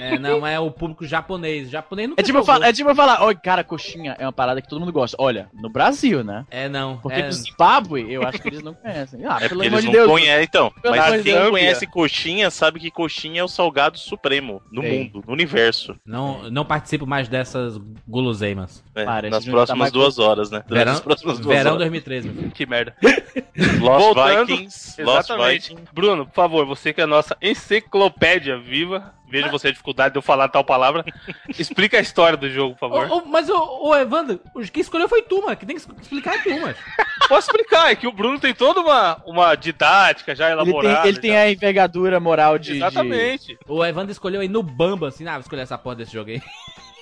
É, 0.00 0.18
não, 0.18 0.46
é 0.46 0.58
o 0.58 0.70
público 0.70 1.04
japonês. 1.06 1.68
O 1.68 1.70
japonês 1.70 2.08
nunca 2.08 2.20
É 2.20 2.24
tipo, 2.24 2.38
é 2.62 2.72
tipo 2.72 2.90
eu 2.90 2.94
falar, 2.94 3.22
oi, 3.24 3.34
cara, 3.34 3.62
coxinha 3.64 4.16
é 4.18 4.24
uma 4.24 4.32
parada 4.32 4.60
que 4.62 4.68
todo 4.68 4.80
mundo 4.80 4.92
gosta. 4.92 5.16
Olha, 5.20 5.48
no 5.52 5.68
Brasil, 5.70 6.22
né? 6.24 6.44
É, 6.50 6.68
não. 6.68 6.96
Porque 6.98 7.20
é... 7.20 7.26
no 7.26 7.32
Zimbábue, 7.32 8.10
eu 8.12 8.22
acho 8.26 8.40
que 8.40 8.48
eles 8.48 8.62
não 8.62 8.74
conhecem. 8.74 9.20
Ah, 9.26 9.36
É 9.40 9.48
pelo 9.48 9.60
porque 9.60 9.68
amor 9.68 9.78
eles 9.78 9.80
de 9.80 9.86
não 9.86 9.92
Deus. 9.92 10.10
conhecem, 10.10 10.44
então. 10.44 10.72
Pelo 10.82 10.96
Mas 10.96 11.12
de 11.18 11.22
quem 11.22 11.34
Deus. 11.34 11.50
conhece 11.50 11.86
coxinha 11.86 12.50
sabe 12.50 12.80
que 12.80 12.90
coxinha 12.90 13.40
é 13.40 13.44
o 13.44 13.48
salgado 13.48 13.98
supremo 13.98 14.62
no 14.70 14.82
Sei. 14.82 14.90
Mundo, 14.98 15.24
no 15.26 15.32
universo. 15.32 15.94
Não, 16.06 16.50
não 16.50 16.64
participo 16.64 17.06
mais 17.06 17.28
dessas 17.28 17.78
guloseimas. 18.06 18.82
né? 18.94 19.04
Para, 19.04 19.30
Nas 19.30 19.44
tá 19.44 19.50
próximas 19.50 19.78
mais- 19.78 19.92
duas 19.92 20.18
horas, 20.18 20.50
né? 20.50 20.62
Durante 20.66 20.78
Verão, 20.84 20.92
as 20.92 21.00
próximas 21.00 21.38
duas 21.38 21.56
verão 21.56 21.70
horas. 21.72 21.78
2013, 21.80 22.28
meu 22.28 22.36
filho. 22.36 22.50
Que 22.52 22.66
merda. 22.66 22.94
Lost 23.80 24.04
Voltando- 24.14 24.46
Vikings. 24.46 25.02
Lost 25.02 25.30
Exatamente. 25.30 25.68
Vikings. 25.70 25.88
Bruno, 25.92 26.26
por 26.26 26.34
favor, 26.34 26.66
você 26.66 26.92
que 26.92 27.00
é 27.00 27.04
a 27.04 27.06
nossa 27.06 27.36
enciclopédia 27.42 28.58
viva, 28.58 29.12
veja 29.28 29.48
você 29.48 29.68
a 29.68 29.70
dificuldade 29.70 30.12
de 30.12 30.18
eu 30.18 30.22
falar 30.22 30.48
tal 30.48 30.64
palavra. 30.64 31.04
Explica 31.58 31.98
a 31.98 32.00
história 32.00 32.36
do 32.36 32.48
jogo, 32.50 32.74
por 32.74 32.80
favor. 32.90 33.10
Ô, 33.10 33.18
ô, 33.18 33.24
mas 33.26 33.48
o, 33.48 33.88
o 33.88 33.94
Evandro, 33.96 34.40
quem 34.72 34.80
escolheu 34.80 35.08
foi 35.08 35.22
tu, 35.22 35.42
mano. 35.42 35.56
Que 35.56 35.66
tem 35.66 35.76
que 35.76 35.82
explicar 36.00 36.34
é 36.36 36.38
tu, 36.42 36.60
mano. 36.60 36.74
Posso 37.28 37.48
explicar, 37.48 37.90
é 37.90 37.96
que 37.96 38.06
o 38.06 38.12
Bruno 38.12 38.38
tem 38.38 38.54
toda 38.54 38.80
uma, 38.80 39.22
uma 39.26 39.54
didática 39.54 40.34
já 40.34 40.50
Ele 40.50 40.60
elaborada. 40.60 41.02
tem, 41.02 41.08
ele 41.10 41.20
tem 41.20 41.36
a 41.36 41.50
envergadura 41.50 42.20
moral 42.20 42.58
de. 42.58 42.72
de- 42.72 42.76
Exatamente. 42.78 43.58
O 43.66 43.84
Evandro 43.84 44.12
escolheu 44.12 44.40
aí 44.40 44.48
no 44.48 44.62
Bamba, 44.62 45.08
assim, 45.08 45.26
ah, 45.26 45.32
vou 45.32 45.40
escolher 45.40 45.62
essa 45.62 45.78
porra 45.78 45.96
desse 45.96 46.12
jogo 46.12 46.30
aí. 46.30 46.42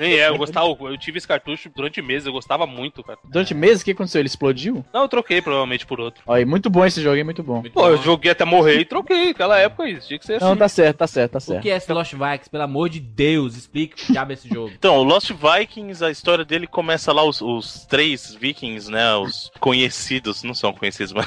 Nem 0.01 0.15
é, 0.15 0.29
eu 0.29 0.37
gostava, 0.37 0.67
eu 0.67 0.99
tive 0.99 1.19
esse 1.19 1.29
cartucho 1.29 1.71
durante 1.75 2.01
meses, 2.03 2.27
eu 2.27 2.33
gostava 2.33 2.67
muito, 2.67 3.03
cara. 3.03 3.19
Durante 3.25 3.55
meses, 3.55 3.83
o 3.83 3.85
que 3.85 3.91
aconteceu? 3.93 4.21
Ele 4.21 4.29
explodiu? 4.29 4.85
Não, 4.93 5.03
eu 5.03 5.09
troquei 5.09 5.41
provavelmente 5.41 5.87
por 5.87 6.01
outro. 6.01 6.23
Olha, 6.27 6.45
muito 6.47 6.69
bom 6.71 6.85
esse 6.85 7.01
jogo, 7.03 7.17
é 7.17 7.25
muito 7.25 7.43
bom. 7.43 7.61
Muito 7.61 7.73
Pô, 7.73 7.83
bom. 7.83 7.89
eu 7.91 8.03
joguei 8.03 8.33
até 8.33 8.45
morrer 8.45 8.81
e 8.81 8.85
troquei, 8.85 9.31
aquela 9.31 9.59
época 9.59 9.89
isso, 9.89 10.09
tinha 10.09 10.19
que 10.19 10.27
ser 10.27 10.35
assim. 10.35 10.45
Não, 10.45 10.57
tá 10.57 10.69
certo, 10.69 10.99
tá 10.99 11.07
certo, 11.07 11.33
tá 11.33 11.39
O 11.39 11.41
certo. 11.41 11.63
que 11.63 11.71
é 11.71 11.77
esse 11.77 11.93
Lost 11.93 12.13
Vikings? 12.13 12.51
Pelo 12.51 12.63
amor 12.65 12.89
de 12.89 13.01
Deus, 13.01 13.57
explique 13.57 14.03
o 14.09 14.13
diabo 14.13 14.33
é 14.33 14.35
esse 14.35 14.49
jogo. 14.49 14.73
Então, 14.83 14.97
o 14.97 15.03
Lost 15.05 15.31
Vikings, 15.31 16.05
a 16.05 16.11
história 16.11 16.45
dele 16.45 16.67
começa 16.67 17.13
lá, 17.13 17.23
os, 17.25 17.41
os 17.41 17.87
três 17.87 18.35
vikings, 18.35 18.91
né? 18.91 19.15
Os 19.17 19.51
conhecidos, 19.61 20.43
não 20.43 20.55
são 20.55 20.73
conhecidos, 20.73 21.13
mas 21.13 21.27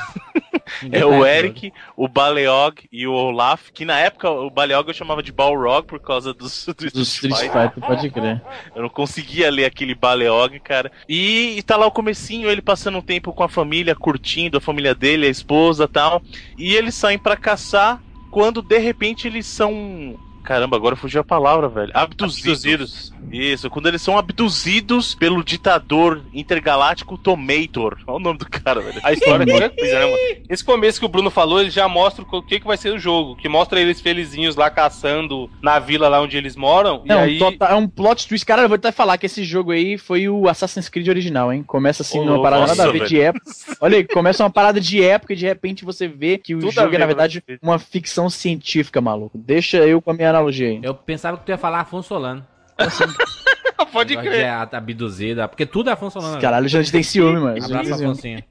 é 0.92 1.06
o 1.06 1.26
Eric, 1.26 1.72
o 1.96 2.08
Baleog 2.08 2.88
e 2.92 3.08
o 3.08 3.14
Olaf, 3.14 3.70
que 3.74 3.86
na 3.86 4.00
época 4.00 4.30
o 4.30 4.50
Baleog 4.50 4.88
eu 4.88 4.94
chamava 4.94 5.22
de 5.22 5.32
Balrog 5.32 5.86
por 5.86 6.00
causa 6.00 6.34
dos, 6.34 6.66
do 6.66 6.74
Do 6.92 7.02
Street 7.02 7.36
Fighter. 7.36 7.84
Pode 7.86 8.10
crer. 8.10 8.42
Eu 8.76 8.84
não 8.84 8.90
conseguia 8.90 9.50
ler 9.50 9.66
aquele 9.66 9.96
Baleog, 9.96 10.60
cara. 10.60 10.92
E, 11.08 11.58
e 11.58 11.64
tá 11.64 11.76
lá 11.76 11.86
o 11.86 11.92
comecinho, 11.92 12.50
ele 12.50 12.62
passando 12.62 12.98
um 12.98 13.02
tempo 13.02 13.34
com 13.34 13.44
a 13.44 13.50
família, 13.50 13.96
curtindo 13.96 14.58
a 14.58 14.62
família 14.62 14.96
dele, 14.96 15.28
a 15.28 15.30
esposa 15.30 15.86
e 15.86 15.88
tal. 15.88 16.22
E 16.58 16.76
eles 16.76 16.96
saem 16.96 17.18
pra 17.18 17.36
caçar 17.36 18.02
quando 18.32 18.62
de 18.62 18.78
repente 18.78 19.28
eles 19.28 19.46
são. 19.46 20.20
Caramba, 20.46 20.76
agora 20.78 20.96
fugiu 20.96 21.22
a 21.22 21.24
palavra, 21.24 21.68
velho. 21.68 21.92
Abduzidos. 21.94 22.48
Abduzidos. 22.66 23.14
Isso, 23.32 23.70
quando 23.70 23.88
eles 23.88 24.02
são 24.02 24.18
abduzidos 24.18 25.16
pelo 25.16 25.44
ditador 25.44 26.22
intergaláctico 26.34 27.18
Tomator. 27.18 27.98
Olha 28.08 28.18
o 28.18 28.20
nome 28.20 28.38
do 28.38 28.46
cara, 28.50 28.80
velho. 28.82 29.00
A 29.04 29.12
história 29.12 29.44
é 29.44 29.46
qualquer 29.50 29.76
coisa, 29.76 29.94
né, 30.00 30.06
mano? 30.06 30.18
Esse 30.48 30.64
começo 30.64 31.00
que 31.00 31.06
o 31.06 31.10
Bruno 31.10 31.30
falou, 31.32 31.60
ele 31.60 31.72
já 31.72 31.88
mostra 31.88 32.24
o 32.24 32.42
que, 32.44 32.60
que 32.60 32.68
vai 32.68 32.78
ser 32.78 32.94
o 32.94 33.00
jogo. 33.00 33.36
Que 33.36 33.50
mostra 33.50 33.80
eles 33.82 34.00
felizinhos 34.00 34.56
lá 34.56 34.70
caçando 34.70 35.50
na 35.62 35.80
vila 35.80 36.08
lá 36.08 36.22
onde 36.22 36.38
eles 36.38 36.56
moram. 36.56 37.02
Não, 37.06 37.22
e 37.22 37.32
aí. 37.32 37.40
total- 37.40 37.72
é 37.72 37.76
um 37.76 37.88
plot 37.88 38.28
twist. 38.28 38.46
Cara, 38.46 38.62
eu 38.62 38.70
vou 38.70 38.76
até 38.76 38.92
falar 38.92 39.18
que 39.18 39.26
esse 39.26 39.44
jogo 39.44 39.72
aí 39.72 39.98
foi 39.98 40.30
o 40.30 40.48
Assassin's 40.48 40.88
Creed 40.88 41.08
original, 41.08 41.52
hein? 41.52 41.64
Começa 41.64 42.04
assim 42.04 42.20
Ô, 42.20 42.26
numa 42.26 42.42
parada 42.42 42.62
nossa, 42.62 42.76
nada 42.76 42.90
a 42.90 42.92
ver 42.94 43.00
velho. 43.00 43.10
de 43.10 43.20
época. 43.20 43.46
Olha 43.82 43.98
aí, 43.98 44.04
começa 44.08 44.44
uma 44.44 44.50
parada 44.52 44.80
de 44.80 45.04
época 45.04 45.34
e 45.34 45.36
de 45.36 45.46
repente 45.46 45.84
você 45.84 46.08
vê 46.08 46.38
que 46.38 46.54
o 46.56 46.60
Tudo 46.60 46.72
jogo 46.72 46.90
é, 46.96 47.00
na 47.00 47.06
ver, 47.06 47.16
verdade, 47.16 47.44
uma 47.62 47.80
ficção 47.80 48.30
científica, 48.30 49.02
maluco. 49.02 49.38
Deixa 49.38 49.78
eu 49.78 50.02
com 50.02 50.12
a 50.12 50.14
minha 50.14 50.32
analogia 50.36 50.70
aí. 50.70 50.80
Eu 50.84 50.94
pensava 50.94 51.38
que 51.38 51.46
tu 51.46 51.50
ia 51.50 51.58
falar 51.58 51.82
Afonso 51.82 52.08
Solano. 52.10 52.46
Pode 53.92 54.16
crer. 54.18 54.46
a- 54.46 54.64
abduzida. 54.74 55.48
Porque 55.48 55.66
tudo 55.66 55.90
é 55.90 55.94
Afonso 55.94 56.20
Solano. 56.20 56.42
Caralho, 56.42 56.66
a 56.66 56.70
gente 56.70 56.92
tem 56.92 57.04
ciúme, 57.04 57.40
mano. 57.40 57.64
Abraço, 57.64 57.94
Afonsinho. 57.94 58.44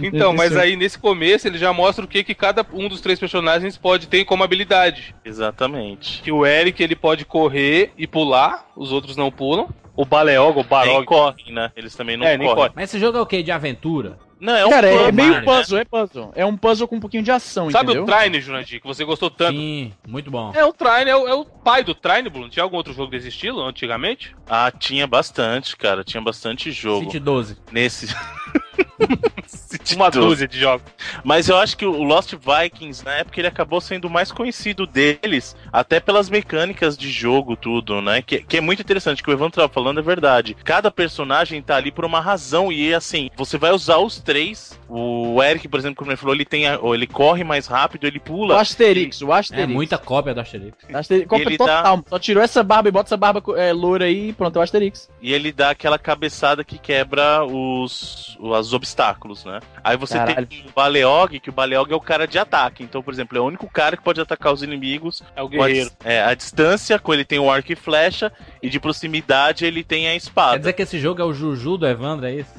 Então, 0.00 0.32
mas 0.32 0.56
aí 0.56 0.76
nesse 0.76 0.96
começo 0.96 1.48
ele 1.48 1.58
já 1.58 1.72
mostra 1.72 2.04
o 2.04 2.08
que, 2.08 2.22
que 2.22 2.32
cada 2.34 2.64
um 2.72 2.88
dos 2.88 3.00
três 3.00 3.18
personagens 3.18 3.76
pode 3.76 4.06
ter 4.06 4.24
como 4.24 4.44
habilidade. 4.44 5.14
Exatamente. 5.24 6.22
Que 6.22 6.30
o 6.30 6.46
Eric 6.46 6.80
ele 6.80 6.94
pode 6.94 7.24
correr 7.24 7.90
e 7.98 8.06
pular, 8.06 8.66
os 8.76 8.92
outros 8.92 9.16
não 9.16 9.32
pulam. 9.32 9.68
O 9.96 10.04
Baleog, 10.04 10.52
o 10.58 10.60
Nem 10.60 10.64
Barog. 10.68 11.04
correm, 11.06 11.52
né? 11.52 11.72
Eles 11.76 11.94
também 11.96 12.16
não 12.16 12.24
É, 12.26 12.36
correm. 12.36 12.54
corre. 12.54 12.70
Mas 12.76 12.90
esse 12.90 13.00
jogo 13.00 13.18
é 13.18 13.20
o 13.20 13.26
quê? 13.26 13.42
De 13.42 13.50
aventura? 13.50 14.16
Não, 14.44 14.54
é 14.54 14.66
um 14.66 14.68
Cara, 14.68 14.86
é, 14.88 14.92
plano, 14.98 15.12
meio 15.14 15.32
né? 15.32 15.40
puzzle, 15.40 15.78
é 15.78 15.84
puzzle. 15.86 16.32
É 16.36 16.44
um 16.44 16.54
puzzle 16.54 16.86
com 16.86 16.96
um 16.96 17.00
pouquinho 17.00 17.22
de 17.22 17.30
ação, 17.30 17.70
Sabe 17.70 17.92
entendeu? 17.92 18.02
o 18.02 18.06
Trine, 18.06 18.42
Jurandir, 18.42 18.78
que 18.78 18.86
você 18.86 19.02
gostou 19.02 19.30
tanto? 19.30 19.56
Sim, 19.56 19.90
muito 20.06 20.30
bom. 20.30 20.52
É 20.54 20.62
o 20.62 20.70
Trine, 20.70 21.08
é 21.08 21.16
o, 21.16 21.26
é 21.26 21.34
o 21.34 21.46
pai 21.46 21.82
do 21.82 21.94
Trine, 21.94 22.28
Bruno. 22.28 22.50
Tinha 22.50 22.62
algum 22.62 22.76
outro 22.76 22.92
jogo 22.92 23.10
desse 23.10 23.28
estilo 23.28 23.62
antigamente? 23.62 24.36
Ah, 24.46 24.70
tinha 24.70 25.06
bastante, 25.06 25.74
cara. 25.74 26.04
Tinha 26.04 26.20
bastante 26.20 26.70
jogo. 26.70 27.06
City 27.06 27.18
12. 27.18 27.56
Nesse. 27.72 28.14
Uma 29.94 30.10
12. 30.10 30.26
dúzia 30.28 30.48
de 30.48 30.58
jogos. 30.58 30.84
Mas 31.22 31.48
eu 31.48 31.56
acho 31.56 31.76
que 31.76 31.84
o 31.84 32.02
Lost 32.02 32.32
Vikings, 32.34 33.04
na 33.04 33.12
época, 33.14 33.38
ele 33.40 33.48
acabou 33.48 33.80
sendo 33.80 34.06
o 34.06 34.10
mais 34.10 34.32
conhecido 34.32 34.86
deles, 34.86 35.54
até 35.72 36.00
pelas 36.00 36.30
mecânicas 36.30 36.96
de 36.96 37.10
jogo, 37.10 37.56
tudo, 37.56 38.00
né? 38.00 38.22
Que, 38.22 38.38
que 38.40 38.56
é 38.56 38.60
muito 38.60 38.80
interessante, 38.80 39.22
que 39.22 39.28
o 39.30 39.32
Evandro 39.32 39.56
tava 39.60 39.68
falando 39.72 40.00
é 40.00 40.02
verdade. 40.02 40.56
Cada 40.64 40.90
personagem 40.90 41.60
tá 41.60 41.76
ali 41.76 41.90
por 41.90 42.04
uma 42.04 42.20
razão, 42.20 42.72
e 42.72 42.94
assim, 42.94 43.30
você 43.36 43.58
vai 43.58 43.72
usar 43.72 43.98
os 43.98 44.20
três. 44.20 44.78
O 44.88 45.42
Eric, 45.42 45.68
por 45.68 45.78
exemplo, 45.78 45.96
como 45.96 46.10
ele 46.10 46.16
falou, 46.16 46.34
ele 46.34 46.44
tem 46.44 46.66
a- 46.68 46.78
ou 46.80 46.94
ele 46.94 47.06
corre 47.06 47.42
mais 47.44 47.66
rápido, 47.66 48.06
ele 48.06 48.18
O 48.18 48.22
pula. 48.22 48.60
Asterix, 48.60 49.20
o 49.22 49.32
É 49.32 49.38
Asterix. 49.40 49.68
muita 49.72 49.98
cópia 49.98 50.34
do 50.34 50.40
Asterix. 50.40 50.76
Asterix. 50.92 51.26
Cópia 51.28 51.44
Ele 51.44 51.58
dá- 51.58 51.66
total. 51.82 52.04
Só 52.08 52.18
tirou 52.18 52.42
essa 52.42 52.62
barba 52.62 52.88
e 52.88 52.92
bota 52.92 53.08
essa 53.08 53.16
barba 53.16 53.42
é, 53.56 53.72
loura 53.72 54.04
aí 54.06 54.28
e 54.30 54.32
pronto, 54.32 54.56
é 54.56 54.60
o 54.60 54.62
Asterix. 54.62 55.08
E 55.20 55.32
ele 55.32 55.52
dá 55.52 55.70
aquela 55.70 55.98
cabeçada 55.98 56.62
que 56.64 56.78
quebra 56.78 57.44
os, 57.44 58.36
os 58.66 58.72
obstáculos, 58.74 59.44
né? 59.44 59.60
Aí 59.82 59.96
você 59.96 60.14
Caralho. 60.18 60.46
tem 60.46 60.64
o 60.68 60.72
Baleog, 60.74 61.40
que 61.40 61.50
o 61.50 61.52
Baleog 61.52 61.92
é 61.92 61.96
o 61.96 62.00
cara 62.00 62.26
de 62.26 62.38
ataque. 62.38 62.82
Então, 62.82 63.02
por 63.02 63.12
exemplo, 63.12 63.36
é 63.38 63.40
o 63.40 63.44
único 63.44 63.68
cara 63.68 63.96
que 63.96 64.02
pode 64.02 64.20
atacar 64.20 64.52
os 64.52 64.62
inimigos 64.62 65.22
É 65.36 65.42
o 65.42 65.46
a, 65.46 65.48
guerreiro. 65.48 65.90
dis- 65.90 65.96
é, 66.04 66.22
a 66.22 66.34
distância, 66.34 66.98
com 66.98 67.12
ele 67.14 67.24
tem 67.24 67.38
o 67.38 67.50
arco 67.50 67.72
e 67.72 67.76
flecha, 67.76 68.32
e 68.62 68.68
de 68.68 68.78
proximidade 68.80 69.64
ele 69.64 69.84
tem 69.84 70.06
a 70.06 70.10
Quer 70.10 70.16
espada. 70.16 70.58
dizer 70.58 70.72
que 70.72 70.82
esse 70.82 70.98
jogo 70.98 71.20
é 71.20 71.24
o 71.24 71.32
Juju 71.32 71.76
do 71.78 71.86
Evandro, 71.86 72.26
é 72.26 72.34
isso? 72.34 72.52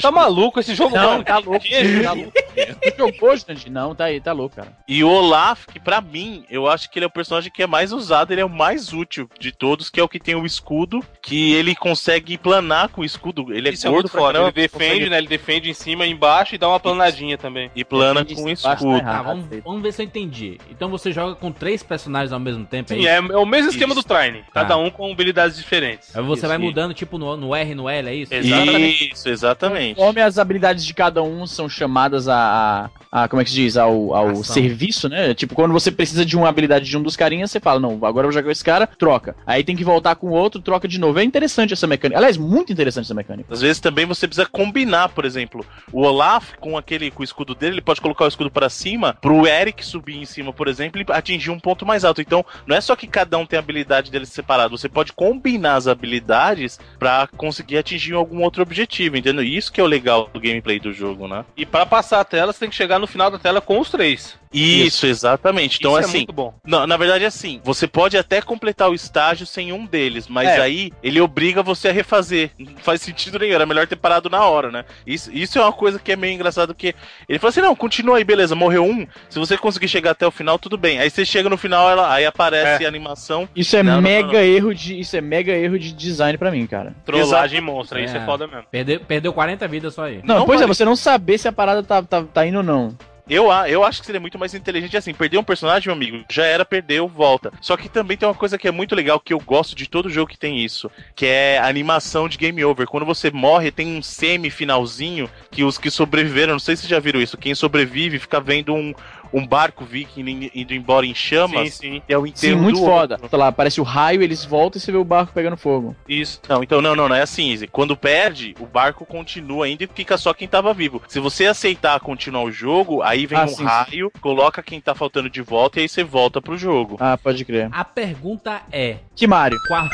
Tá 0.00 0.10
maluco 0.10 0.60
esse 0.60 0.74
jogo, 0.74 0.94
Não, 0.96 1.22
cara? 1.22 1.24
tá 1.24 1.38
louco. 1.38 1.60
Que 1.64 2.02
Tá 2.02 2.12
louco. 2.12 2.32
Tu 2.34 2.96
jogou, 2.96 3.36
Jurandir? 3.36 3.70
Não, 3.72 3.94
tá 3.94 4.04
aí, 4.04 4.20
tá 4.20 4.32
louco, 4.32 4.56
cara. 4.56 4.72
E 4.86 5.02
o 5.02 5.08
Olaf, 5.08 5.66
que 5.66 5.80
pra 5.80 6.00
mim, 6.00 6.44
eu 6.50 6.68
acho 6.68 6.90
que 6.90 6.98
ele 6.98 7.04
é 7.04 7.08
o 7.08 7.10
personagem 7.10 7.50
que 7.52 7.62
é 7.62 7.66
mais 7.66 7.92
usado, 7.92 8.32
ele 8.32 8.40
é 8.40 8.44
o 8.44 8.48
mais 8.50 8.92
útil 8.92 9.28
de 9.38 9.50
todos, 9.52 9.90
que 9.90 9.98
é 9.98 10.02
o 10.02 10.08
que 10.08 10.20
tem 10.20 10.34
o 10.34 10.46
escudo, 10.46 11.00
que 11.22 11.52
ele 11.54 11.74
consegue 11.74 12.36
planar 12.38 12.88
com 12.88 13.00
o 13.00 13.04
escudo. 13.04 13.52
Ele 13.52 13.68
é 13.68 13.72
Isso 13.72 13.86
é 13.86 13.90
gordo 13.90 14.04
muito 14.04 14.12
pra 14.12 14.20
foda. 14.20 14.32
caramba, 14.34 14.52
Ele 14.56 14.62
defende, 14.68 14.84
consegue- 14.92 15.10
né? 15.10 15.18
Ele 15.18 15.26
defende 15.28 15.70
em 15.70 15.74
cima 15.74 16.06
e 16.06 16.10
embaixo 16.10 16.54
e 16.54 16.58
dá 16.58 16.68
uma 16.68 16.78
planadinha 16.80 17.36
também. 17.38 17.70
E 17.74 17.84
plana 17.84 18.22
Defende 18.22 18.42
com 18.42 18.52
o 18.52 18.56
tá 18.56 18.74
escudo. 18.74 18.96
errado. 18.98 19.14
Ah, 19.14 19.22
vamos, 19.22 19.46
vamos 19.64 19.82
ver 19.82 19.92
se 19.92 20.02
eu 20.02 20.06
entendi. 20.06 20.58
Então 20.70 20.88
você 20.88 21.10
joga 21.12 21.34
com 21.34 21.50
três 21.50 21.82
personagens 21.82 22.32
ao 22.32 22.40
mesmo 22.40 22.64
tempo, 22.64 22.92
é 22.92 22.96
Sim, 22.96 23.00
isso? 23.02 23.08
é, 23.08 23.16
é 23.16 23.36
o 23.38 23.46
mesmo 23.46 23.70
esquema 23.70 23.92
Isso. 23.94 24.02
do 24.02 24.08
Trine. 24.08 24.44
Cada 24.52 24.76
um 24.76 24.90
com 24.90 25.10
habilidades 25.10 25.56
diferentes. 25.56 26.14
Aí 26.16 26.22
você 26.22 26.40
Isso, 26.40 26.48
vai 26.48 26.58
mudando, 26.58 26.94
tipo, 26.94 27.18
no, 27.18 27.36
no 27.36 27.54
R 27.54 27.72
e 27.72 27.74
no 27.74 27.88
L, 27.88 28.08
é 28.08 28.14
isso? 28.14 28.32
Exatamente. 28.34 29.12
Isso, 29.12 29.28
exatamente. 29.28 29.73
Conforme 29.94 30.20
as 30.20 30.38
habilidades 30.38 30.84
de 30.84 30.94
cada 30.94 31.22
um 31.22 31.46
são 31.46 31.68
chamadas 31.68 32.28
a. 32.28 32.90
a, 33.12 33.22
a- 33.24 33.28
como 33.28 33.40
é 33.42 33.44
que 33.44 33.50
se 33.50 33.56
diz? 33.56 33.76
Ao, 33.76 34.14
ao 34.14 34.28
Ação. 34.30 34.44
serviço, 34.44 35.08
né? 35.08 35.34
Tipo, 35.34 35.54
quando 35.54 35.72
você 35.72 35.90
precisa 35.90 36.24
de 36.24 36.36
uma 36.36 36.48
habilidade 36.48 36.84
de 36.86 36.96
um 36.96 37.02
dos 37.02 37.16
carinhas, 37.16 37.50
você 37.50 37.60
fala, 37.60 37.80
não, 37.80 37.92
agora 38.04 38.26
eu 38.26 38.30
vou 38.30 38.32
jogar 38.32 38.44
com 38.44 38.50
esse 38.50 38.64
cara, 38.64 38.86
troca. 38.86 39.36
Aí 39.46 39.62
tem 39.64 39.76
que 39.76 39.84
voltar 39.84 40.14
com 40.16 40.28
o 40.28 40.32
outro, 40.32 40.60
troca 40.60 40.86
de 40.88 40.98
novo. 40.98 41.18
É 41.18 41.24
interessante 41.24 41.72
essa 41.72 41.86
mecânica. 41.86 42.18
Aliás, 42.18 42.36
muito 42.36 42.72
interessante 42.72 43.04
essa 43.04 43.14
mecânica. 43.14 43.52
Às 43.52 43.60
vezes 43.60 43.80
também 43.80 44.06
você 44.06 44.26
precisa 44.26 44.46
combinar, 44.46 45.08
por 45.10 45.24
exemplo, 45.24 45.64
o 45.92 46.02
Olaf 46.02 46.52
com 46.60 46.76
aquele 46.76 47.10
com 47.10 47.22
o 47.22 47.24
escudo 47.24 47.54
dele, 47.54 47.74
ele 47.76 47.80
pode 47.82 48.00
colocar 48.00 48.24
o 48.24 48.28
escudo 48.28 48.50
pra 48.50 48.68
cima, 48.68 49.14
pro 49.20 49.46
Eric 49.46 49.84
subir 49.84 50.16
em 50.16 50.24
cima, 50.24 50.52
por 50.52 50.68
exemplo, 50.68 51.00
e 51.00 51.04
atingir 51.12 51.50
um 51.50 51.58
ponto 51.60 51.84
mais 51.86 52.04
alto. 52.04 52.20
Então, 52.20 52.44
não 52.66 52.76
é 52.76 52.80
só 52.80 52.94
que 52.96 53.06
cada 53.06 53.36
um 53.38 53.46
tem 53.46 53.56
a 53.58 53.60
habilidade 53.60 54.10
dele 54.10 54.26
separado, 54.26 54.76
você 54.76 54.88
pode 54.88 55.12
combinar 55.12 55.76
as 55.76 55.86
habilidades 55.86 56.78
pra 56.98 57.28
conseguir 57.36 57.78
atingir 57.78 58.14
algum 58.14 58.42
outro 58.42 58.62
objetivo, 58.62 59.16
entendeu? 59.16 59.42
Isso 59.64 59.72
que 59.72 59.80
é 59.80 59.84
o 59.84 59.86
legal 59.86 60.28
do 60.32 60.38
gameplay 60.40 60.78
do 60.78 60.92
jogo, 60.92 61.26
né? 61.26 61.42
E 61.56 61.64
pra 61.64 61.86
passar 61.86 62.20
a 62.20 62.24
tela, 62.24 62.52
você 62.52 62.60
tem 62.60 62.68
que 62.68 62.76
chegar 62.76 62.98
no 62.98 63.06
final 63.06 63.30
da 63.30 63.38
tela 63.38 63.60
com 63.62 63.80
os 63.80 63.90
três. 63.90 64.38
Isso, 64.52 65.04
exatamente. 65.06 65.78
Então, 65.80 65.92
Isso 65.92 66.00
é 66.00 66.04
assim, 66.04 66.18
muito 66.18 66.32
bom. 66.32 66.54
Não, 66.64 66.86
na 66.86 66.96
verdade, 66.96 67.24
é 67.24 67.26
assim, 67.26 67.60
você 67.64 67.88
pode 67.88 68.16
até 68.16 68.40
completar 68.40 68.88
o 68.88 68.94
estágio 68.94 69.44
sem 69.46 69.72
um 69.72 69.84
deles, 69.84 70.28
mas 70.28 70.48
É. 70.48 70.60
aí 70.60 70.92
ele 71.02 71.20
obriga 71.20 71.60
você 71.60 71.88
a 71.88 71.92
refazer. 71.92 72.50
Não 72.56 72.76
faz 72.76 73.00
sentido 73.00 73.36
nenhum, 73.38 73.54
era 73.54 73.66
melhor 73.66 73.86
ter 73.88 73.96
parado 73.96 74.30
na 74.30 74.44
hora, 74.46 74.70
né? 74.70 74.84
Isso, 75.04 75.28
isso 75.32 75.58
é 75.58 75.62
uma 75.62 75.72
coisa 75.72 75.98
que 75.98 76.12
é 76.12 76.16
meio 76.16 76.34
engraçado, 76.34 76.72
porque 76.72 76.94
ele 77.28 77.38
fala 77.40 77.48
assim, 77.48 77.60
não, 77.62 77.74
continua 77.74 78.18
aí, 78.18 78.22
beleza, 78.24 78.54
morreu 78.54 78.84
um, 78.84 79.04
se 79.28 79.40
você 79.40 79.58
conseguir 79.58 79.88
chegar 79.88 80.12
até 80.12 80.24
o 80.24 80.30
final, 80.30 80.56
tudo 80.56 80.78
bem. 80.78 81.00
Aí 81.00 81.10
você 81.10 81.24
chega 81.24 81.48
no 81.50 81.56
final, 81.56 81.90
ela, 81.90 82.12
aí 82.14 82.24
aparece 82.24 82.84
a 82.84 82.88
animação. 82.88 83.48
Isso 83.56 83.76
é 83.76 83.82
Não, 83.82 84.00
mega 84.00 84.26
não, 84.28 84.34
não. 84.34 84.40
erro 84.40 84.72
de. 84.74 85.00
Isso 85.00 85.16
é 85.16 85.20
mega 85.20 85.50
erro 85.52 85.78
de 85.80 85.90
design 85.92 86.38
pra 86.38 86.52
mim, 86.52 86.64
cara. 86.66 86.94
Trollagem 87.04 87.60
monstra, 87.60 88.00
isso 88.00 88.16
É. 88.16 88.20
é 88.20 88.24
foda 88.24 88.46
mesmo. 88.46 88.64
Perdeu, 88.70 89.00
perdeu 89.00 89.32
40 89.32 89.53
vidas 89.68 89.94
só 89.94 90.04
aí. 90.04 90.20
Não, 90.24 90.38
Não 90.40 90.46
pois 90.46 90.60
vale. 90.60 90.70
é, 90.70 90.74
você 90.74 90.84
não 90.84 90.96
saber 90.96 91.38
se 91.38 91.48
a 91.48 91.52
parada 91.52 91.82
tá, 91.82 92.02
tá, 92.02 92.22
tá 92.22 92.46
indo 92.46 92.58
ou 92.58 92.62
não. 92.64 92.96
Eu, 93.26 93.50
a- 93.50 93.70
eu 93.70 93.82
acho 93.82 94.00
que 94.00 94.06
seria 94.06 94.20
muito 94.20 94.38
mais 94.38 94.52
inteligente 94.52 94.98
assim, 94.98 95.14
perder 95.14 95.38
um 95.38 95.42
personagem, 95.42 95.86
meu 95.88 95.94
amigo, 95.96 96.22
já 96.30 96.44
era, 96.44 96.62
perdeu, 96.62 97.08
volta. 97.08 97.50
Só 97.58 97.74
que 97.74 97.88
também 97.88 98.18
tem 98.18 98.28
uma 98.28 98.34
coisa 98.34 98.58
que 98.58 98.68
é 98.68 98.70
muito 98.70 98.94
legal, 98.94 99.18
que 99.18 99.32
eu 99.32 99.40
gosto 99.40 99.74
de 99.74 99.88
todo 99.88 100.10
jogo 100.10 100.30
que 100.30 100.36
tem 100.38 100.62
isso, 100.62 100.90
que 101.16 101.24
é 101.24 101.56
a 101.58 101.66
animação 101.66 102.28
de 102.28 102.36
game 102.36 102.62
over. 102.62 102.86
Quando 102.86 103.06
você 103.06 103.30
morre, 103.30 103.70
tem 103.70 103.96
um 103.96 104.02
semi-finalzinho 104.02 105.28
que 105.50 105.64
os 105.64 105.78
que 105.78 105.90
sobreviveram, 105.90 106.52
não 106.52 106.58
sei 106.58 106.76
se 106.76 106.82
vocês 106.82 106.90
já 106.90 106.98
viram 107.00 107.20
isso, 107.20 107.38
quem 107.38 107.54
sobrevive 107.54 108.18
fica 108.18 108.40
vendo 108.40 108.74
um, 108.74 108.92
um 109.34 109.46
barco 109.46 109.84
viking 109.84 110.50
indo- 110.54 110.72
embora 110.72 111.04
em 111.04 111.14
chamas. 111.14 111.74
Sim, 111.74 111.94
sim. 111.94 112.02
É 112.08 112.16
o 112.16 112.22
Sim, 112.24 112.30
enterro 112.30 112.62
muito 112.62 112.78
do 112.78 112.84
foda. 112.86 113.18
outro. 113.20 113.36
Lá, 113.36 113.48
aparece 113.48 113.80
o 113.80 113.84
raio, 113.84 114.22
eles 114.22 114.44
voltam 114.44 114.78
e 114.78 114.80
você 114.80 114.92
vê 114.92 114.96
o 114.98 115.04
barco 115.04 115.32
pegando 115.34 115.56
fogo. 115.56 115.94
Isso. 116.08 116.40
Não, 116.48 116.62
então 116.62 116.80
não, 116.80 116.94
não, 116.94 117.08
não 117.08 117.16
é 117.16 117.22
assim, 117.22 117.50
Izzy. 117.50 117.66
Quando 117.66 117.96
perde, 117.96 118.54
o 118.60 118.66
barco 118.66 119.04
continua 119.04 119.66
ainda 119.66 119.84
e 119.84 119.88
fica 119.92 120.16
só 120.16 120.32
quem 120.32 120.46
tava 120.46 120.72
vivo. 120.72 121.02
Se 121.08 121.18
você 121.18 121.46
aceitar 121.46 121.98
continuar 122.00 122.44
o 122.44 122.52
jogo, 122.52 123.02
aí 123.02 123.26
vem 123.26 123.38
Ah, 123.38 123.44
um 123.44 123.48
sim, 123.48 123.56
sim. 123.56 123.64
raio, 123.64 124.12
coloca 124.20 124.62
quem 124.62 124.80
tá 124.80 124.94
faltando 124.94 125.28
de 125.28 125.42
volta 125.42 125.78
e 125.80 125.82
aí 125.82 125.88
você 125.88 126.04
volta 126.04 126.40
pro 126.40 126.56
jogo. 126.56 126.96
Ah, 127.00 127.18
pode 127.18 127.44
crer. 127.44 127.68
A 127.72 127.84
pergunta 127.84 128.62
é: 128.70 128.98
Que 129.16 129.26
Mario? 129.26 129.58
qual... 129.66 129.88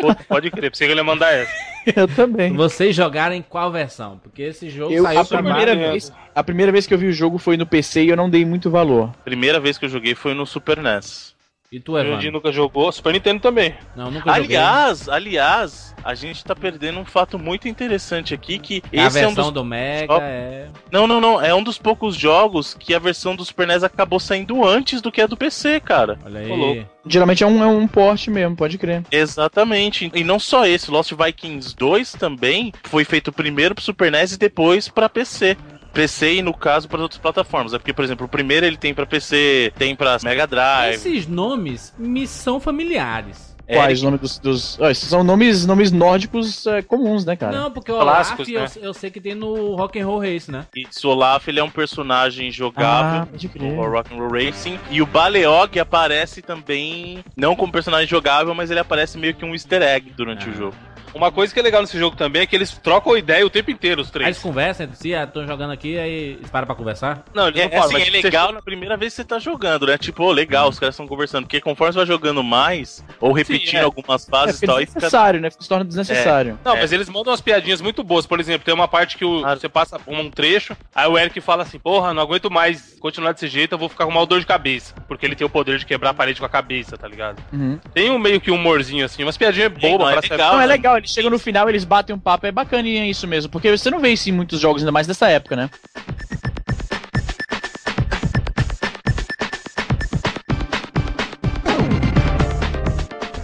Pô, 0.00 0.14
Pode 0.28 0.50
crer, 0.50 0.70
pensei 0.70 0.86
que 0.86 0.92
ele 0.92 1.00
ia 1.00 1.04
mandar 1.04 1.32
essa. 1.32 1.52
Eu 1.96 2.08
também. 2.08 2.52
vocês 2.54 2.94
jogaram 2.94 3.34
em 3.34 3.42
qual 3.42 3.70
versão? 3.70 4.18
Porque 4.22 4.42
esse 4.42 4.68
jogo 4.70 4.92
Eu, 4.92 5.02
saiu 5.04 5.20
a, 5.20 5.24
pra 5.24 5.42
primeira 5.42 5.74
Mario. 5.74 5.90
vez, 5.92 6.12
a 6.34 6.42
primeira 6.44 6.72
vez 6.72 6.86
que 6.86 6.94
eu 6.94 6.98
vi 6.98 7.06
o 7.06 7.12
jogo 7.12 7.38
foi 7.38 7.56
no 7.56 7.66
PC 7.66 8.04
e 8.04 8.08
eu 8.08 8.16
não 8.16 8.28
dei 8.30 8.44
muito 8.44 8.70
valor. 8.70 9.10
Primeira 9.24 9.60
vez 9.60 9.76
que 9.78 9.84
eu 9.84 9.88
joguei 9.88 10.14
foi 10.14 10.34
no 10.34 10.46
Super 10.46 10.78
NES. 10.82 11.33
E 11.74 11.80
tu, 11.80 11.98
Evandro? 11.98 12.30
nunca 12.30 12.52
jogou, 12.52 12.92
Super 12.92 13.12
Nintendo 13.12 13.40
também. 13.40 13.74
Não, 13.96 14.08
nunca 14.08 14.32
joguei. 14.32 14.56
Aliás, 14.56 15.08
aliás, 15.08 15.94
a 16.04 16.14
gente 16.14 16.44
tá 16.44 16.54
perdendo 16.54 17.00
um 17.00 17.04
fato 17.04 17.36
muito 17.36 17.66
interessante 17.66 18.32
aqui 18.32 18.60
que 18.60 18.80
É 18.92 19.00
a 19.00 19.06
esse 19.08 19.18
é 19.18 19.22
um 19.22 19.34
versão 19.34 19.44
dos 19.46 19.52
do 19.54 19.64
Mega 19.64 20.18
é. 20.22 20.68
Não, 20.92 21.08
não, 21.08 21.20
não, 21.20 21.40
é 21.40 21.52
um 21.52 21.64
dos 21.64 21.76
poucos 21.76 22.14
jogos 22.14 22.74
que 22.74 22.94
a 22.94 22.98
versão 23.00 23.34
do 23.34 23.44
Super 23.44 23.66
NES 23.66 23.82
acabou 23.82 24.20
saindo 24.20 24.64
antes 24.64 25.02
do 25.02 25.10
que 25.10 25.20
a 25.20 25.26
do 25.26 25.36
PC, 25.36 25.80
cara. 25.80 26.16
Olha 26.24 26.38
aí. 26.38 26.46
Louco. 26.46 26.94
Geralmente 27.06 27.42
é 27.42 27.46
um, 27.46 27.62
é 27.62 27.66
um 27.66 27.88
porte 27.88 28.30
mesmo, 28.30 28.54
pode 28.54 28.78
crer. 28.78 29.02
Exatamente. 29.10 30.10
E 30.14 30.22
não 30.22 30.38
só 30.38 30.64
esse, 30.66 30.92
Lost 30.92 31.12
Vikings 31.12 31.74
2 31.76 32.12
também 32.12 32.72
foi 32.84 33.04
feito 33.04 33.32
primeiro 33.32 33.74
pro 33.74 33.82
Super 33.82 34.12
NES 34.12 34.32
e 34.32 34.38
depois 34.38 34.88
pra 34.88 35.08
PC. 35.08 35.56
PC 35.94 36.34
e 36.34 36.42
no 36.42 36.52
caso 36.52 36.88
para 36.88 37.00
outras 37.00 37.18
plataformas. 37.20 37.72
É 37.72 37.78
porque, 37.78 37.92
por 37.92 38.04
exemplo, 38.04 38.26
o 38.26 38.28
primeiro 38.28 38.66
ele 38.66 38.76
tem 38.76 38.92
pra 38.92 39.06
PC, 39.06 39.72
tem 39.78 39.94
pra 39.94 40.18
Mega 40.22 40.46
Drive. 40.46 40.94
Esses 40.96 41.26
nomes 41.26 41.94
me 41.98 42.26
são 42.26 42.58
familiares. 42.60 43.54
Quais 43.66 43.78
Eric, 43.82 43.94
os 43.94 44.02
nomes 44.02 44.20
dos. 44.20 44.38
dos... 44.38 44.78
esses 44.90 45.08
são 45.08 45.24
nomes, 45.24 45.64
nomes 45.64 45.90
nórdicos 45.90 46.66
é, 46.66 46.82
comuns, 46.82 47.24
né, 47.24 47.34
cara? 47.34 47.56
Não, 47.56 47.70
porque 47.70 47.90
o 47.90 47.94
Olaf 47.94 48.34
Clássicos, 48.36 48.48
eu, 48.50 48.60
né? 48.60 48.68
eu 48.88 48.92
sei 48.92 49.10
que 49.10 49.18
tem 49.18 49.34
no 49.34 49.74
Rock 49.74 49.98
and 49.98 50.04
Roll 50.06 50.18
Race, 50.20 50.50
né? 50.50 50.66
Isso, 50.76 51.08
o 51.08 51.12
Olaf 51.12 51.48
ele 51.48 51.60
é 51.60 51.64
um 51.64 51.70
personagem 51.70 52.48
Ah, 52.48 52.50
jogável 52.50 53.26
pode 53.26 53.46
no 53.46 53.52
crer. 53.54 53.78
Rock'n'Roll 53.78 54.30
Racing. 54.30 54.78
E 54.90 55.00
o 55.00 55.06
Baleog 55.06 55.80
aparece 55.80 56.42
também, 56.42 57.24
não 57.34 57.56
como 57.56 57.72
personagem 57.72 58.06
jogável, 58.06 58.54
mas 58.54 58.70
ele 58.70 58.80
aparece 58.80 59.16
meio 59.16 59.32
que 59.34 59.46
um 59.46 59.54
easter 59.54 59.80
egg 59.80 60.12
durante 60.14 60.46
Ah. 60.46 60.52
o 60.52 60.54
jogo. 60.54 60.76
Uma 61.14 61.30
coisa 61.30 61.54
que 61.54 61.60
é 61.60 61.62
legal 61.62 61.80
nesse 61.80 61.98
jogo 61.98 62.16
também 62.16 62.42
é 62.42 62.46
que 62.46 62.56
eles 62.56 62.72
trocam 62.72 63.16
ideia 63.16 63.46
o 63.46 63.50
tempo 63.50 63.70
inteiro, 63.70 64.00
os 64.02 64.08
Aí 64.08 64.12
três. 64.12 64.28
eles 64.30 64.38
conversam 64.42 64.84
entre 64.86 64.96
si, 64.98 65.14
ah, 65.14 65.26
tô 65.26 65.46
jogando 65.46 65.70
aqui, 65.72 65.96
aí 65.96 66.32
eles 66.38 66.50
param 66.50 66.66
pra 66.66 66.74
conversar. 66.74 67.24
Não, 67.32 67.46
eles 67.48 67.60
É, 67.60 67.64
não 67.64 67.70
falam, 67.70 67.84
assim, 67.86 67.92
mas 67.94 68.02
é 68.02 68.10
você- 68.10 68.22
legal 68.22 68.52
na 68.52 68.60
primeira 68.60 68.96
vez 68.96 69.12
que 69.12 69.16
você 69.16 69.24
tá 69.24 69.38
jogando, 69.38 69.86
né? 69.86 69.96
Tipo, 69.96 70.24
ô, 70.24 70.32
legal, 70.32 70.68
os 70.68 70.78
caras 70.78 70.94
estão 70.94 71.06
conversando. 71.06 71.44
Porque 71.44 71.60
conforme 71.60 71.92
você 71.92 71.98
vai 71.98 72.06
jogando 72.06 72.42
mais, 72.42 73.04
ou 73.20 73.32
repetindo 73.32 73.80
é. 73.80 73.84
algumas 73.84 74.26
É, 74.26 74.30
fases 74.30 74.56
e 74.56 74.60
fica 74.60 74.66
tal, 74.66 74.76
aí 74.78 74.86
fica 74.86 74.94
desnecessário, 75.00 75.40
né? 75.40 75.50
Se 75.50 75.68
torna 75.68 75.84
desnecessário. 75.84 76.58
Não, 76.64 76.76
É. 76.76 76.80
mas 76.80 76.92
eles 76.92 77.08
mandam 77.08 77.30
umas 77.32 77.40
piadinhas 77.40 77.80
muito 77.80 78.02
boas. 78.02 78.26
Por 78.26 78.40
exemplo, 78.40 78.64
tem 78.64 78.74
uma 78.74 78.88
parte 78.88 79.16
que 79.16 79.24
o- 79.24 79.40
Claro. 79.40 79.60
você 79.60 79.68
passa 79.68 80.00
um 80.08 80.28
trecho, 80.30 80.76
aí 80.94 81.08
o 81.08 81.16
Eric 81.16 81.40
fala 81.40 81.62
assim: 81.62 81.78
Porra, 81.78 82.12
não 82.12 82.22
aguento 82.22 82.50
mais 82.50 82.96
continuar 82.98 83.32
desse 83.32 83.46
jeito, 83.46 83.72
eu 83.74 83.78
vou 83.78 83.88
ficar 83.88 84.04
com 84.06 84.10
mal 84.10 84.26
dor 84.26 84.40
de 84.40 84.46
cabeça. 84.46 84.94
Porque 85.06 85.24
ele 85.24 85.36
tem 85.36 85.46
o 85.46 85.50
poder 85.50 85.78
de 85.78 85.86
quebrar 85.86 86.10
a 86.10 86.14
parede 86.14 86.40
com 86.40 86.46
a 86.46 86.48
cabeça, 86.48 86.96
tá 86.98 87.06
ligado? 87.06 87.40
Uhum. 87.52 87.78
Tem 87.92 88.10
um 88.10 88.18
meio 88.18 88.40
que 88.40 88.50
humorzinho 88.50 89.04
assim, 89.04 89.22
umas 89.22 89.36
piadinhas 89.36 89.70
bobas 89.72 90.08
é 90.08 90.12
pra 90.12 90.22
ser- 90.22 90.30
legal. 90.32 90.52
Não, 90.54 90.58
é 90.60 90.66
né? 90.66 90.72
legal, 90.72 90.96
eles 91.04 91.12
chegam 91.12 91.30
no 91.30 91.38
final, 91.38 91.68
eles 91.68 91.84
batem 91.84 92.16
um 92.16 92.18
papo, 92.18 92.46
é 92.46 92.52
bacaninha 92.52 93.06
isso 93.06 93.26
mesmo, 93.28 93.50
porque 93.50 93.70
você 93.70 93.90
não 93.90 94.00
vê 94.00 94.08
isso 94.14 94.28
em 94.30 94.32
muitos 94.32 94.58
jogos, 94.58 94.80
ainda 94.82 94.90
mais 94.90 95.06
dessa 95.06 95.28
época, 95.28 95.54
né? 95.54 95.68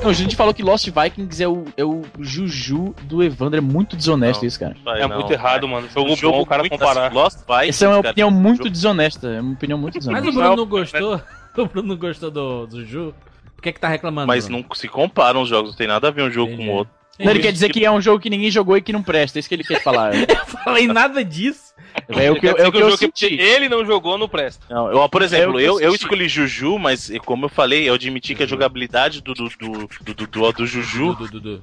Não, 0.02 0.08
a 0.08 0.14
gente 0.14 0.34
falou 0.34 0.54
que 0.54 0.62
Lost 0.62 0.88
Vikings 0.88 1.42
é 1.42 1.46
o, 1.48 1.64
é 1.76 1.84
o 1.84 2.02
Juju 2.18 2.94
do 3.02 3.22
Evandro, 3.22 3.58
é 3.58 3.60
muito 3.60 3.94
desonesto 3.96 4.40
Não. 4.40 4.48
isso, 4.48 4.58
cara. 4.58 4.74
É 4.96 5.06
não, 5.06 5.16
muito 5.18 5.30
errado, 5.30 5.68
mano. 5.68 5.86
Jogo, 5.90 6.12
Um 6.12 6.16
jogo 6.16 6.36
bom, 6.38 6.42
o 6.42 6.46
cara 6.46 6.66
comparar. 6.66 7.06
assim, 7.08 7.14
Lost 7.14 7.38
Vikings, 7.40 7.68
Essa 7.68 7.84
é 7.84 7.88
uma 7.88 7.96
cara, 7.96 8.10
opinião 8.12 8.30
muito 8.30 8.58
jogo- 8.58 8.70
desonesta, 8.70 9.28
é 9.28 9.40
uma 9.42 9.52
opinião 9.52 9.78
muito 9.78 9.96
Mas 9.96 10.04
desonesta. 10.06 10.28
o 10.30 10.32
Bruno 10.32 10.56
não 10.56 10.66
gostou. 10.66 11.20
O 11.58 11.66
Bruno 11.66 11.88
não 11.88 11.96
gostou 11.96 12.30
do, 12.30 12.64
do 12.68 12.86
Ju. 12.86 13.12
Por 13.56 13.62
que 13.62 13.72
que 13.72 13.80
tá 13.80 13.88
reclamando? 13.88 14.28
Mas 14.28 14.46
Bruno? 14.46 14.64
não 14.68 14.74
se 14.76 14.86
comparam 14.88 15.42
os 15.42 15.48
jogos, 15.48 15.70
não 15.72 15.76
tem 15.76 15.88
nada 15.88 16.06
a 16.06 16.10
ver 16.12 16.22
um 16.22 16.30
jogo 16.30 16.52
Entendi. 16.52 16.68
com 16.68 16.72
o 16.74 16.76
outro. 16.78 16.94
Não, 17.24 17.30
ele 17.32 17.40
quer 17.40 17.52
dizer 17.52 17.70
que 17.70 17.84
é 17.84 17.90
um 17.90 18.00
jogo 18.00 18.20
que 18.20 18.30
ninguém 18.30 18.50
jogou 18.50 18.76
e 18.76 18.82
que 18.82 18.92
não 18.92 19.02
presta, 19.02 19.38
é 19.38 19.40
isso 19.40 19.48
que 19.48 19.54
ele 19.54 19.64
quer 19.64 19.82
falar. 19.82 20.12
Eu 20.28 20.46
falei 20.64 20.86
nada 20.86 21.24
disso. 21.24 21.70
É 22.08 22.30
o 22.30 22.38
que, 22.38 22.46
eu- 22.46 22.56
é 22.56 22.68
o 22.68 22.72
que 22.72 22.78
eu 22.78 22.90
que 22.90 22.96
senti. 22.98 23.34
ele 23.40 23.68
não 23.68 23.84
jogou 23.84 24.16
no 24.16 24.28
presta. 24.28 24.64
Não, 24.70 24.92
eu, 24.92 25.08
por 25.08 25.22
exemplo, 25.22 25.58
É, 25.58 25.62
eu 25.64 25.80
eu, 25.80 25.80
eu 25.80 25.94
escolhi 25.94 26.28
Juju, 26.28 26.78
mas 26.78 27.10
como 27.24 27.46
eu 27.46 27.48
falei, 27.48 27.88
eu 27.88 27.94
admiti 27.94 28.32
que 28.34 28.44
a 28.44 28.46
jogabilidade 28.46 29.20
do, 29.20 29.34
do, 29.34 29.48
do, 29.48 29.88
do, 30.04 30.14
do, 30.14 30.26
do- 30.26 30.52
do 30.52 30.66
Juju 30.66 31.16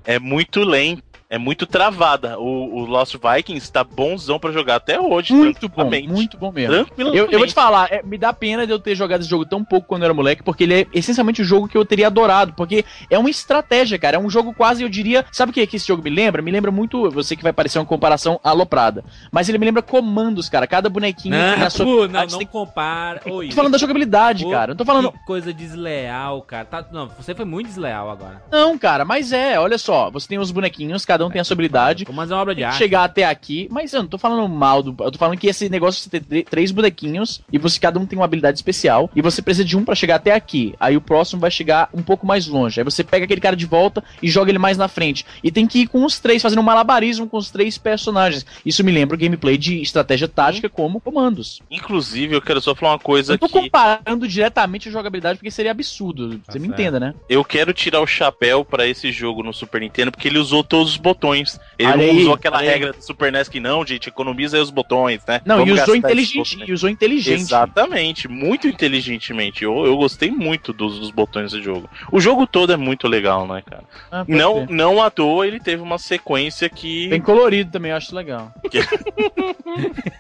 é 0.04 0.20
muito 0.20 0.64
lenta, 0.66 1.02
é 1.30 1.38
muito 1.38 1.66
travada. 1.66 2.40
O, 2.40 2.80
o 2.82 2.86
Lost 2.86 3.16
Vikings 3.16 3.72
tá 3.72 3.84
bonzão 3.84 4.40
pra 4.40 4.52
jogar 4.52 4.76
até 4.76 5.00
hoje. 5.00 5.34
Muito 5.34 5.68
bom, 5.68 5.90
muito 6.08 6.38
bom 6.38 6.52
mesmo. 6.52 6.88
Eu, 6.98 7.14
eu 7.30 7.38
vou 7.40 7.48
te 7.48 7.54
falar, 7.54 7.92
é, 7.92 8.02
me 8.02 8.18
dá 8.18 8.32
pena 8.32 8.66
de 8.66 8.72
eu 8.72 8.80
ter 8.80 8.96
jogado 8.96 9.22
esse 9.22 9.30
jogo 9.30 9.46
tão 9.46 9.64
pouco 9.64 9.88
quando 9.88 10.04
eu 10.04 10.06
era 10.06 10.14
moleque, 10.14 10.42
porque 10.44 10.64
ele 10.64 10.82
é 10.82 10.88
essencialmente 10.94 11.42
o 11.42 11.46
jogo 11.46 11.68
que 11.68 11.78
eu 11.78 11.86
teria 11.86 12.08
adorado, 12.08 12.54
porque 12.54 12.86
é 13.10 13.18
uma 13.20 13.30
estratégia, 13.30 14.00
cara, 14.00 14.16
é 14.16 14.20
um 14.20 14.30
jogo 14.30 14.54
quase, 14.54 14.84
eu 14.84 14.90
diria, 14.90 15.26
sabe 15.32 15.50
o 15.52 15.54
que, 15.54 15.66
que 15.68 15.76
esse 15.76 15.88
jogo 15.88 16.02
me 16.04 16.10
lembra? 16.10 16.42
Me 16.42 16.52
lembra 16.52 16.72
muito, 16.72 17.06
eu 17.06 17.24
sei 17.24 17.36
que 17.36 17.44
vai 17.44 17.54
parecer 17.54 17.80
uma 17.80 17.86
comparação 17.86 18.40
aloprada, 18.44 19.04
mas 19.32 19.50
ele 19.50 19.58
me 19.58 19.66
lembra 19.66 19.82
comandos, 19.82 20.48
cara, 20.50 20.66
cada 20.68 20.90
bonequinho 20.90 21.36
tem 21.36 21.58
Não, 21.60 21.66
a 21.66 21.70
sua... 21.70 21.86
pô, 21.86 22.08
não, 22.08 22.20
Ah, 22.20 22.24
você 22.24 22.32
não 22.32 22.40
tem- 22.40 22.48
compara. 22.48 23.22
Oi, 23.26 23.50
Tô 23.50 23.56
falando 23.56 23.72
da 23.74 23.78
jogabilidade, 23.78 24.44
Pô, 24.44 24.52
cara, 24.52 24.68
não 24.70 24.76
tô 24.78 24.86
falando... 24.86 25.12
Que 25.12 25.26
coisa 25.26 25.54
desleal, 25.54 26.42
cara. 26.42 26.66
Tá, 26.66 26.86
não, 26.92 27.08
você 27.10 27.34
foi 27.36 27.46
muito 27.46 27.68
desleal 27.68 28.10
agora. 28.10 28.42
Não, 28.52 28.78
cara, 28.78 29.04
mas 29.06 29.32
é, 29.32 29.60
olha 29.60 29.78
só, 29.78 30.10
você 30.10 30.28
tem 30.28 30.40
os 30.40 30.52
bonequinhos, 30.52 31.06
cada 31.06 31.17
um 31.26 31.30
tem 31.30 31.42
a 31.42 31.44
sua 31.44 31.54
habilidade, 31.54 32.06
Vou 32.06 32.16
fazer 32.16 32.34
uma 32.34 32.42
obra 32.42 32.54
de 32.54 32.60
tem 32.62 32.66
arte. 32.68 32.78
chegar 32.78 33.04
até 33.04 33.26
aqui, 33.26 33.68
mas 33.72 33.94
eu 33.94 34.02
não 34.02 34.10
tô 34.10 34.18
falando 34.18 34.48
mal 34.48 34.82
do. 34.84 34.96
Eu 35.04 35.12
tô 35.12 35.18
falando 35.18 35.38
que 35.38 35.48
esse 35.48 35.70
negócio 35.70 36.04
de 36.04 36.10
você 36.10 36.20
ter 36.20 36.44
três 36.44 36.72
bonequinhos 36.72 37.42
e 37.52 37.58
você 37.58 37.80
cada 37.80 38.00
um 38.00 38.06
tem 38.06 38.18
uma 38.18 38.26
habilidade 38.26 38.58
especial 38.58 39.10
e 39.16 39.22
você 39.22 39.42
precisa 39.42 39.66
de 39.66 39.78
um 39.78 39.84
pra 39.84 39.96
chegar 39.96 40.16
até 40.16 40.34
aqui. 40.34 40.74
Aí 40.80 40.96
o 40.98 41.02
próximo 41.02 41.40
vai 41.40 41.52
chegar 41.52 41.90
um 41.94 42.02
pouco 42.02 42.26
mais 42.26 42.48
longe. 42.48 42.80
Aí 42.80 42.84
você 42.84 43.04
pega 43.04 43.26
aquele 43.26 43.42
cara 43.42 43.56
de 43.56 43.66
volta 43.66 44.04
e 44.22 44.30
joga 44.30 44.52
ele 44.52 44.60
mais 44.60 44.78
na 44.78 44.88
frente. 44.88 45.26
E 45.44 45.52
tem 45.52 45.68
que 45.68 45.80
ir 45.80 45.88
com 45.88 46.04
os 46.06 46.20
três, 46.20 46.42
fazendo 46.42 46.60
um 46.60 46.64
malabarismo 46.64 47.28
com 47.28 47.38
os 47.38 47.50
três 47.50 47.78
personagens. 47.78 48.46
Isso 48.66 48.84
me 48.84 48.92
lembra 48.92 49.16
o 49.16 49.20
gameplay 49.20 49.58
de 49.58 49.82
estratégia 49.82 50.28
tática 50.28 50.70
como 50.70 51.00
comandos. 51.00 51.62
Inclusive, 51.70 52.36
eu 52.36 52.42
quero 52.42 52.62
só 52.62 52.76
falar 52.76 52.94
uma 52.94 53.00
coisa 53.00 53.34
Eu 53.34 53.38
tô 53.38 53.48
que 53.48 53.54
comparando 53.54 54.28
diretamente 54.28 54.90
a 54.90 54.92
jogabilidade 54.92 55.38
porque 55.38 55.52
seria 55.52 55.72
absurdo. 55.72 56.38
Tá 56.40 56.54
você 56.54 56.60
me 56.60 56.68
certo. 56.68 56.80
entenda, 56.80 57.00
né? 57.00 57.14
eu 57.30 57.44
quero 57.44 57.74
tirar 57.74 58.02
o 58.02 58.08
chapéu 58.08 58.64
pra 58.66 58.88
esse 58.88 59.12
jogo 59.12 59.44
no 59.44 59.54
Super 59.54 59.82
Nintendo, 59.82 60.12
porque 60.12 60.28
ele 60.28 60.40
usou 60.40 60.64
todos 60.64 60.92
os 60.92 60.98
botões. 61.08 61.60
Ele 61.80 61.88
Olha 61.90 61.98
não 61.98 62.04
aí, 62.04 62.22
usou 62.22 62.34
aquela 62.34 62.60
regra 62.60 62.92
do 62.92 63.02
Super 63.02 63.32
NES 63.32 63.48
que 63.48 63.60
não, 63.60 63.86
gente, 63.86 64.10
economiza 64.10 64.58
aí 64.58 64.64
os 64.64 64.70
botões, 64.70 65.24
né? 65.26 65.42
Não, 65.46 65.60
Vamos 65.60 65.78
e 65.78 65.82
usou 65.82 65.96
inteligente. 65.96 66.64
E 66.68 66.74
usou 66.74 66.90
inteligente. 66.90 67.42
Exatamente, 67.42 68.28
muito 68.28 68.68
inteligentemente. 68.68 69.64
Eu, 69.64 69.86
eu 69.86 69.96
gostei 69.96 70.30
muito 70.30 70.74
dos, 70.74 71.00
dos 71.00 71.12
botões 71.12 71.52
do 71.52 71.62
jogo. 71.62 71.90
O 72.12 72.20
jogo 72.20 72.46
todo 72.46 72.74
é 72.74 72.78
muito 72.78 73.08
legal, 73.08 73.48
né, 73.48 73.64
cara? 73.66 73.84
Ah, 74.12 74.26
Não, 74.28 74.68
ser. 74.68 74.74
não 74.74 75.02
à 75.02 75.10
toa 75.10 75.48
ele 75.48 75.60
teve 75.60 75.82
uma 75.82 75.98
sequência 75.98 76.70
que. 76.70 77.08
Bem 77.08 77.22
colorido 77.22 77.72
também, 77.72 77.92
eu 77.92 77.98
acho 77.98 78.16
legal. 78.16 78.52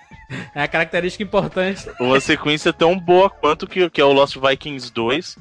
É 0.53 0.63
a 0.63 0.67
característica 0.67 1.23
importante. 1.23 1.89
Uma 2.01 2.19
sequência 2.19 2.73
tão 2.73 2.99
boa 2.99 3.29
quanto 3.29 3.65
que, 3.65 3.89
que 3.89 4.01
é 4.01 4.03
o 4.03 4.11
Lost 4.11 4.35
Vikings 4.35 4.91
2. 4.91 5.37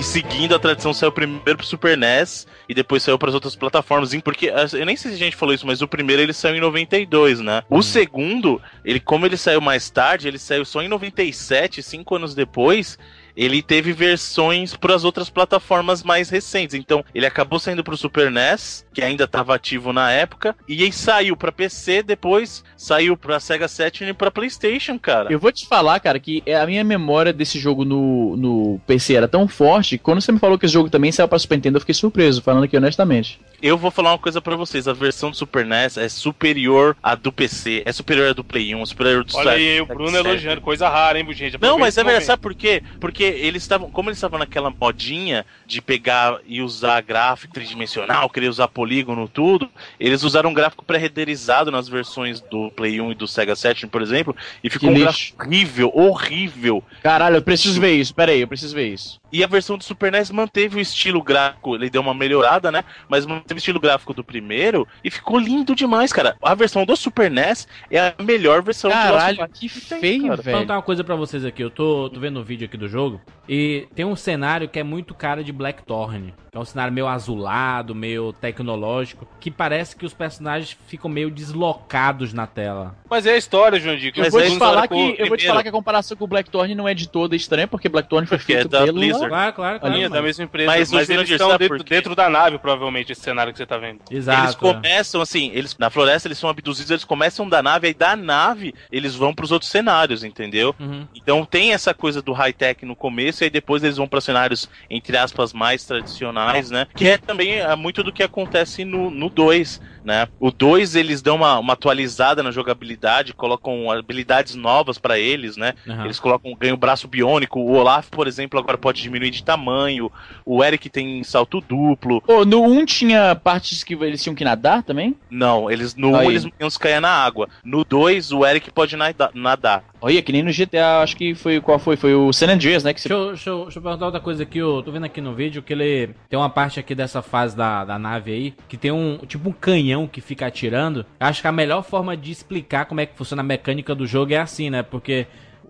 Que 0.00 0.06
seguindo 0.06 0.54
a 0.54 0.58
tradição 0.58 0.94
saiu 0.94 1.12
primeiro 1.12 1.58
pro 1.58 1.66
Super 1.66 1.94
NES 1.94 2.46
e 2.66 2.72
depois 2.72 3.02
saiu 3.02 3.18
pras 3.18 3.34
outras 3.34 3.54
plataformas. 3.54 4.14
Porque 4.22 4.48
ah, 4.48 4.64
eu 4.72 4.86
nem 4.86 4.96
sei 4.96 5.10
se 5.10 5.16
a 5.18 5.20
gente 5.20 5.36
falou 5.36 5.54
isso, 5.54 5.66
mas 5.66 5.82
o 5.82 5.86
primeiro 5.86 6.22
ele 6.22 6.32
saiu 6.32 6.56
em 6.56 6.60
92, 6.60 7.40
né? 7.40 7.62
O 7.68 7.82
segundo, 7.82 8.62
ele 8.82 8.98
como 8.98 9.26
ele 9.26 9.36
saiu 9.36 9.60
mais 9.60 9.90
tarde, 9.90 10.26
ele 10.26 10.38
saiu 10.38 10.64
só 10.64 10.80
em 10.80 10.88
97, 10.88 11.82
cinco 11.82 12.16
anos 12.16 12.34
depois. 12.34 12.98
Ele 13.36 13.62
teve 13.62 13.92
versões 13.92 14.74
para 14.76 14.94
as 14.94 15.04
outras 15.04 15.30
plataformas 15.30 16.02
mais 16.02 16.28
recentes. 16.30 16.74
Então, 16.74 17.04
ele 17.14 17.24
acabou 17.24 17.58
saindo 17.58 17.82
para 17.84 17.94
o 17.94 17.96
Super 17.96 18.30
NES, 18.30 18.84
que 18.92 19.02
ainda 19.02 19.24
estava 19.24 19.54
ativo 19.54 19.92
na 19.92 20.10
época, 20.10 20.54
e 20.68 20.82
aí 20.82 20.92
saiu 20.92 21.36
para 21.36 21.52
PC, 21.52 22.02
depois 22.02 22.64
saiu 22.76 23.16
para 23.16 23.38
Sega 23.40 23.68
Saturn 23.68 24.10
e 24.10 24.14
para 24.14 24.30
PlayStation, 24.30 24.98
cara. 24.98 25.32
Eu 25.32 25.38
vou 25.38 25.52
te 25.52 25.66
falar, 25.66 26.00
cara, 26.00 26.18
que 26.18 26.42
é 26.44 26.56
a 26.56 26.66
minha 26.66 26.82
memória 26.82 27.32
desse 27.32 27.58
jogo 27.58 27.84
no, 27.84 28.36
no 28.36 28.80
PC 28.86 29.14
era 29.14 29.28
tão 29.28 29.46
forte 29.46 29.89
quando 29.98 30.20
você 30.20 30.32
me 30.32 30.38
falou 30.38 30.58
que 30.58 30.66
esse 30.66 30.72
jogo 30.72 30.90
também 30.90 31.12
saiu 31.12 31.28
pra 31.28 31.38
Super 31.38 31.56
Nintendo, 31.56 31.76
eu 31.76 31.80
fiquei 31.80 31.94
surpreso, 31.94 32.42
falando 32.42 32.64
aqui 32.64 32.76
honestamente. 32.76 33.40
Eu 33.62 33.76
vou 33.76 33.90
falar 33.90 34.12
uma 34.12 34.18
coisa 34.18 34.40
para 34.40 34.56
vocês: 34.56 34.88
a 34.88 34.92
versão 34.92 35.30
do 35.30 35.36
Super 35.36 35.64
NES 35.64 35.96
é 35.96 36.08
superior 36.08 36.96
à 37.02 37.14
do 37.14 37.30
PC, 37.30 37.82
é 37.84 37.92
superior 37.92 38.30
à 38.30 38.32
do 38.32 38.44
Play 38.44 38.74
1, 38.74 38.82
é 38.82 38.86
superior 38.86 39.20
à 39.20 39.24
do 39.24 39.36
Olha 39.36 39.50
Sega 39.50 39.56
aí, 39.62 39.80
o 39.80 39.86
Bruno 39.86 40.16
elogiando, 40.16 40.60
coisa 40.60 40.88
rara, 40.88 41.18
hein, 41.18 41.32
gente? 41.32 41.58
Não, 41.60 41.78
mas 41.78 41.96
é 41.98 42.04
verdade, 42.04 42.24
sabe 42.24 42.42
por 42.42 42.54
quê? 42.54 42.82
Porque 42.98 43.22
eles 43.22 43.62
estavam, 43.62 43.90
como 43.90 44.08
eles 44.08 44.16
estavam 44.18 44.38
naquela 44.38 44.70
modinha 44.70 45.44
de 45.66 45.82
pegar 45.82 46.38
e 46.46 46.62
usar 46.62 47.00
gráfico 47.02 47.52
tridimensional, 47.52 48.28
querer 48.30 48.48
usar 48.48 48.68
polígono, 48.68 49.28
tudo, 49.28 49.68
eles 49.98 50.22
usaram 50.22 50.50
um 50.50 50.54
gráfico 50.54 50.84
pré-renderizado 50.84 51.70
nas 51.70 51.88
versões 51.88 52.40
do 52.40 52.70
Play 52.70 53.00
1 53.00 53.12
e 53.12 53.14
do 53.14 53.26
Sega 53.26 53.54
Saturn, 53.54 53.88
por 53.88 54.02
exemplo, 54.02 54.34
e 54.64 54.70
ficou 54.70 54.88
Que 54.88 54.94
um 54.94 54.98
lixo. 54.98 55.34
gráfico 55.34 55.44
horrível, 55.44 55.92
horrível. 55.94 56.84
Caralho, 57.02 57.36
eu 57.36 57.42
preciso 57.42 57.80
ver 57.80 57.92
isso, 57.94 58.14
pera 58.14 58.32
aí, 58.32 58.40
eu 58.40 58.48
preciso 58.48 58.74
ver 58.74 58.88
isso. 58.88 59.20
E 59.32 59.44
a 59.44 59.46
versão 59.46 59.76
do 59.80 59.84
Super 59.84 60.12
NES 60.12 60.30
manteve 60.30 60.76
o 60.76 60.80
estilo 60.80 61.22
gráfico, 61.22 61.74
ele 61.74 61.90
deu 61.90 62.00
uma 62.00 62.14
melhorada, 62.14 62.70
né? 62.70 62.84
Mas 63.08 63.26
manteve 63.26 63.58
o 63.58 63.58
estilo 63.58 63.80
gráfico 63.80 64.14
do 64.14 64.22
primeiro 64.22 64.86
e 65.02 65.10
ficou 65.10 65.38
lindo 65.38 65.74
demais, 65.74 66.12
cara. 66.12 66.36
A 66.42 66.54
versão 66.54 66.84
do 66.84 66.96
Super 66.96 67.30
NES 67.30 67.66
é 67.90 67.98
a 67.98 68.22
melhor 68.22 68.62
versão 68.62 68.90
Caralho, 68.90 69.38
que 69.48 69.66
Vikings 69.66 69.88
tem, 69.88 70.00
feio, 70.00 70.22
cara. 70.22 70.36
Vou 70.36 70.44
velho. 70.44 70.58
contar 70.58 70.74
uma 70.76 70.82
coisa 70.82 71.02
pra 71.02 71.16
vocês 71.16 71.44
aqui. 71.44 71.62
Eu 71.62 71.70
tô, 71.70 72.08
tô 72.10 72.20
vendo 72.20 72.38
o 72.38 72.44
vídeo 72.44 72.66
aqui 72.66 72.76
do 72.76 72.88
jogo 72.88 73.20
e 73.48 73.88
tem 73.94 74.04
um 74.04 74.14
cenário 74.14 74.68
que 74.68 74.78
é 74.78 74.84
muito 74.84 75.14
cara 75.14 75.42
de 75.42 75.52
Blackthorn. 75.52 76.32
Que 76.50 76.56
é 76.56 76.60
um 76.60 76.64
cenário 76.64 76.92
meio 76.92 77.06
azulado, 77.06 77.94
meio 77.94 78.32
tecnológico, 78.32 79.26
que 79.38 79.50
parece 79.50 79.94
que 79.94 80.04
os 80.04 80.12
personagens 80.12 80.76
ficam 80.86 81.08
meio 81.08 81.30
deslocados 81.30 82.32
na 82.32 82.46
tela. 82.46 82.96
Mas 83.08 83.24
é 83.24 83.34
a 83.34 83.36
história, 83.36 83.78
João 83.78 83.96
Dico. 83.96 84.20
Eu 84.20 84.30
vou, 84.30 84.40
é 84.40 84.50
te 84.50 84.58
falar 84.58 84.88
que, 84.88 85.16
eu 85.18 85.28
vou 85.28 85.36
te 85.36 85.46
falar 85.46 85.62
que 85.62 85.68
a 85.68 85.72
comparação 85.72 86.16
com 86.16 86.24
o 86.24 86.28
Blackthorn 86.28 86.74
não 86.74 86.88
é 86.88 86.94
de 86.94 87.08
toda 87.08 87.36
estranha, 87.36 87.68
porque 87.68 87.88
Blackthorn 87.88 88.26
foi 88.26 88.38
Porque 88.38 88.52
é 88.52 88.56
feito 88.56 88.68
da 88.68 88.84
pelo... 88.84 88.98
Blizzard. 88.98 89.28
Claro, 89.28 89.52
claro, 89.52 89.80
claro. 89.80 89.94
Linha 89.94 90.10
da 90.10 90.20
mesma 90.20 90.44
empresa, 90.44 90.70
Mas 90.70 90.90
mas, 90.90 91.08
eles 91.08 91.30
estão 91.30 91.56
dentro, 91.56 91.84
dentro 91.84 92.14
da 92.16 92.28
nave, 92.28 92.58
provavelmente, 92.58 93.12
esse 93.12 93.20
cenário 93.20 93.52
que 93.52 93.58
você 93.58 93.66
tá 93.66 93.78
vendo. 93.78 94.00
Exato. 94.10 94.42
Eles 94.42 94.54
começam 94.56 95.20
assim, 95.20 95.50
eles 95.54 95.76
na 95.78 95.90
floresta 95.90 96.26
eles 96.26 96.38
são 96.38 96.50
abduzidos, 96.50 96.90
eles 96.90 97.04
começam 97.04 97.48
da 97.48 97.62
nave, 97.62 97.88
aí 97.88 97.94
da 97.94 98.16
nave 98.16 98.74
eles 98.90 99.14
vão 99.14 99.32
pros 99.34 99.52
outros 99.52 99.70
cenários, 99.70 100.24
entendeu? 100.24 100.74
Uhum. 100.78 101.06
Então 101.14 101.44
tem 101.44 101.72
essa 101.72 101.94
coisa 101.94 102.20
do 102.20 102.32
high-tech 102.32 102.84
no 102.84 102.96
começo, 102.96 103.42
e 103.42 103.44
aí 103.44 103.50
depois 103.50 103.84
eles 103.84 103.96
vão 103.96 104.08
para 104.08 104.20
cenários, 104.20 104.68
entre 104.88 105.16
aspas, 105.16 105.52
mais 105.52 105.84
tradicionais, 105.84 106.39
né? 106.70 106.86
Que 106.94 107.08
é 107.08 107.18
também 107.18 107.54
é, 107.54 107.74
muito 107.76 108.02
do 108.02 108.12
que 108.12 108.22
acontece 108.22 108.84
no 108.84 109.28
2, 109.28 109.80
né? 110.04 110.28
O 110.38 110.50
2 110.50 110.94
eles 110.96 111.22
dão 111.22 111.36
uma, 111.36 111.58
uma 111.58 111.72
atualizada 111.74 112.42
na 112.42 112.50
jogabilidade, 112.50 113.32
colocam 113.32 113.90
habilidades 113.90 114.54
novas 114.54 114.98
para 114.98 115.18
eles, 115.18 115.56
né? 115.56 115.74
Aham. 115.88 116.04
Eles 116.04 116.20
colocam, 116.20 116.54
ganham 116.58 116.76
braço 116.76 117.08
biônico, 117.08 117.60
o 117.60 117.72
Olaf, 117.72 118.08
por 118.10 118.26
exemplo, 118.26 118.58
agora 118.58 118.78
pode 118.78 119.02
diminuir 119.02 119.30
de 119.30 119.44
tamanho, 119.44 120.10
o 120.44 120.62
Eric 120.64 120.88
tem 120.88 121.22
salto 121.24 121.60
duplo. 121.60 122.20
Pô, 122.22 122.44
no 122.44 122.62
1 122.62 122.84
tinha 122.84 123.34
partes 123.34 123.84
que 123.84 123.94
eles 123.94 124.22
tinham 124.22 124.34
que 124.34 124.44
nadar 124.44 124.82
também? 124.82 125.16
Não, 125.30 125.70
eles 125.70 125.94
no 125.94 126.14
Aí. 126.16 126.26
1 126.26 126.30
eles 126.30 126.46
iam 126.60 126.70
se 126.70 126.78
cair 126.78 127.00
na 127.00 127.10
água. 127.10 127.48
No 127.64 127.84
2, 127.84 128.32
o 128.32 128.44
Eric 128.46 128.70
pode 128.70 128.96
nada- 128.96 129.30
nadar. 129.34 129.84
Olha, 130.02 130.22
que 130.22 130.32
nem 130.32 130.42
no 130.42 130.50
GTA, 130.50 131.00
acho 131.02 131.16
que 131.16 131.34
foi, 131.34 131.60
qual 131.60 131.78
foi? 131.78 131.96
Foi 131.96 132.14
o 132.14 132.32
San 132.32 132.48
Andreas, 132.48 132.82
né? 132.82 132.94
Que. 132.94 133.00
Deixa 133.00 133.14
eu, 133.14 133.28
deixa, 133.28 133.50
eu, 133.50 133.62
deixa 133.64 133.78
eu 133.78 133.82
perguntar 133.82 134.06
outra 134.06 134.20
coisa 134.20 134.42
aqui, 134.42 134.58
eu 134.58 134.82
tô 134.82 134.90
vendo 134.90 135.04
aqui 135.04 135.20
no 135.20 135.34
vídeo 135.34 135.62
que 135.62 135.72
ele 135.72 136.10
tem 136.28 136.38
uma 136.38 136.48
parte 136.48 136.80
aqui 136.80 136.94
dessa 136.94 137.20
fase 137.20 137.56
da, 137.56 137.84
da 137.84 137.98
nave 137.98 138.32
aí, 138.32 138.54
que 138.68 138.76
tem 138.76 138.90
um 138.90 139.18
tipo 139.26 139.48
um 139.48 139.52
canhão 139.52 140.06
que 140.06 140.20
fica 140.20 140.46
atirando. 140.46 141.04
Acho 141.18 141.42
que 141.42 141.48
a 141.48 141.52
melhor 141.52 141.82
forma 141.82 142.16
de 142.16 142.32
explicar 142.32 142.86
como 142.86 143.00
é 143.00 143.06
que 143.06 143.16
funciona 143.16 143.42
a 143.42 143.44
mecânica 143.44 143.94
do 143.94 144.06
jogo 144.06 144.32
é 144.32 144.38
assim, 144.38 144.70
né? 144.70 144.82
Porque 144.82 145.26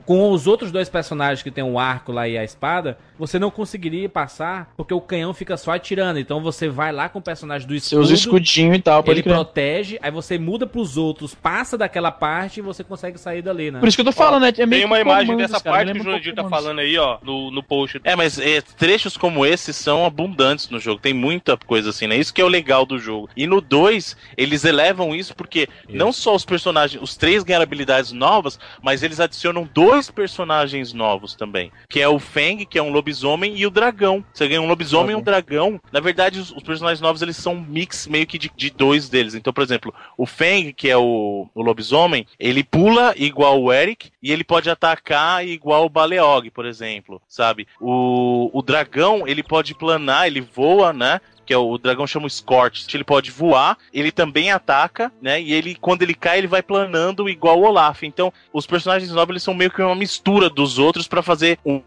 com 0.06 0.30
os 0.30 0.46
outros 0.46 0.70
dois 0.70 0.88
personagens 0.88 1.42
que 1.42 1.50
tem 1.50 1.64
o 1.64 1.78
arco 1.78 2.12
lá 2.12 2.28
e 2.28 2.36
a 2.36 2.44
espada, 2.44 2.98
você 3.18 3.38
não 3.38 3.50
conseguiria 3.50 4.08
passar 4.08 4.72
porque 4.76 4.94
o 4.94 5.00
canhão 5.00 5.34
fica 5.34 5.56
só 5.56 5.72
atirando. 5.72 6.18
Então 6.18 6.40
você 6.40 6.68
vai 6.68 6.92
lá 6.92 7.08
com 7.08 7.18
o 7.18 7.22
personagem 7.22 7.66
do 7.66 7.74
escudo, 7.74 8.06
Seus 8.06 8.20
escudinhos 8.20 8.78
e 8.78 8.82
tal, 8.82 9.04
ele 9.06 9.22
protege, 9.22 9.98
aí 10.02 10.10
você 10.10 10.38
muda 10.38 10.66
pros 10.66 10.96
outros, 10.96 11.34
passa 11.34 11.76
daquela 11.76 12.10
parte 12.10 12.58
e 12.58 12.62
você 12.62 12.82
consegue 12.82 13.18
sair 13.18 13.42
dali, 13.42 13.70
né? 13.70 13.80
Por 13.80 13.88
isso 13.88 13.96
que 13.96 14.00
eu 14.00 14.06
tô 14.06 14.12
falando, 14.12 14.42
né? 14.42 14.52
É 14.56 14.66
meio 14.66 14.80
Tem 14.80 14.86
uma 14.86 15.00
imagem 15.00 15.36
dessa 15.36 15.60
cara, 15.60 15.76
parte 15.76 15.92
que 15.92 16.00
o 16.00 16.02
Jurandir 16.02 16.34
tá 16.34 16.48
falando 16.48 16.80
aí, 16.80 16.96
ó, 16.96 17.18
no, 17.22 17.50
no 17.50 17.62
post. 17.62 18.00
É, 18.04 18.16
mas 18.16 18.38
é, 18.38 18.60
trechos 18.60 19.16
como 19.16 19.44
esses 19.44 19.76
são 19.76 20.04
abundantes 20.04 20.68
no 20.70 20.78
jogo. 20.78 21.00
Tem 21.00 21.12
muita 21.12 21.56
coisa 21.56 21.90
assim, 21.90 22.06
né? 22.06 22.16
Isso 22.16 22.32
que 22.32 22.40
é 22.40 22.44
o 22.44 22.48
legal 22.48 22.86
do 22.86 22.98
jogo. 22.98 23.28
E 23.36 23.46
no 23.46 23.60
2, 23.60 24.16
eles 24.36 24.64
elevam 24.64 25.14
isso 25.14 25.34
porque 25.34 25.68
não 25.88 26.12
só 26.12 26.34
os 26.34 26.44
personagens, 26.44 27.02
os 27.02 27.16
três 27.16 27.42
ganham 27.42 27.62
habilidades 27.62 28.12
novas, 28.12 28.58
mas 28.82 29.02
eles 29.02 29.20
adicionam 29.20 29.68
dois 29.72 29.99
dois 30.00 30.10
personagens 30.10 30.94
novos 30.94 31.34
também. 31.34 31.70
Que 31.88 32.00
é 32.00 32.08
o 32.08 32.18
Feng, 32.18 32.64
que 32.64 32.78
é 32.78 32.82
um 32.82 32.90
lobisomem, 32.90 33.54
e 33.56 33.66
o 33.66 33.70
dragão. 33.70 34.24
Você 34.32 34.48
ganha 34.48 34.62
um 34.62 34.66
lobisomem 34.66 35.12
e 35.12 35.18
um 35.18 35.22
dragão. 35.22 35.78
Na 35.92 36.00
verdade, 36.00 36.38
os, 36.38 36.50
os 36.50 36.62
personagens 36.62 37.00
novos 37.00 37.20
eles 37.20 37.36
são 37.36 37.54
um 37.54 37.60
mix 37.60 38.06
meio 38.06 38.26
que 38.26 38.38
de, 38.38 38.50
de 38.56 38.70
dois 38.70 39.08
deles. 39.10 39.34
Então, 39.34 39.52
por 39.52 39.62
exemplo, 39.62 39.94
o 40.16 40.24
Feng, 40.24 40.72
que 40.72 40.88
é 40.88 40.96
o, 40.96 41.48
o 41.54 41.62
lobisomem, 41.62 42.26
ele 42.38 42.64
pula 42.64 43.12
igual 43.16 43.60
o 43.60 43.72
Eric 43.72 44.10
e 44.22 44.32
ele 44.32 44.44
pode 44.44 44.70
atacar 44.70 45.46
igual 45.46 45.84
o 45.84 45.90
Baleog, 45.90 46.50
por 46.50 46.64
exemplo, 46.64 47.20
sabe? 47.28 47.66
O, 47.80 48.50
o 48.52 48.62
dragão, 48.62 49.26
ele 49.26 49.42
pode 49.42 49.74
planar, 49.74 50.26
ele 50.26 50.40
voa, 50.40 50.92
né? 50.92 51.20
Que 51.50 51.54
é 51.54 51.58
o, 51.58 51.68
o 51.68 51.78
dragão 51.78 52.06
chama 52.06 52.26
o 52.26 52.30
Scorch. 52.30 52.86
Ele 52.94 53.02
pode 53.02 53.32
voar, 53.32 53.76
ele 53.92 54.12
também 54.12 54.52
ataca, 54.52 55.10
né? 55.20 55.42
E 55.42 55.52
ele, 55.52 55.74
quando 55.74 56.02
ele 56.02 56.14
cai, 56.14 56.38
ele 56.38 56.46
vai 56.46 56.62
planando 56.62 57.28
igual 57.28 57.58
o 57.58 57.64
Olaf. 57.64 58.04
Então, 58.04 58.32
os 58.52 58.68
personagens 58.68 59.10
novos 59.10 59.32
eles 59.32 59.42
são 59.42 59.52
meio 59.52 59.68
que 59.68 59.82
uma 59.82 59.96
mistura 59.96 60.48
dos 60.48 60.78
outros 60.78 61.08
pra 61.08 61.22
fazer 61.22 61.58
um, 61.66 61.82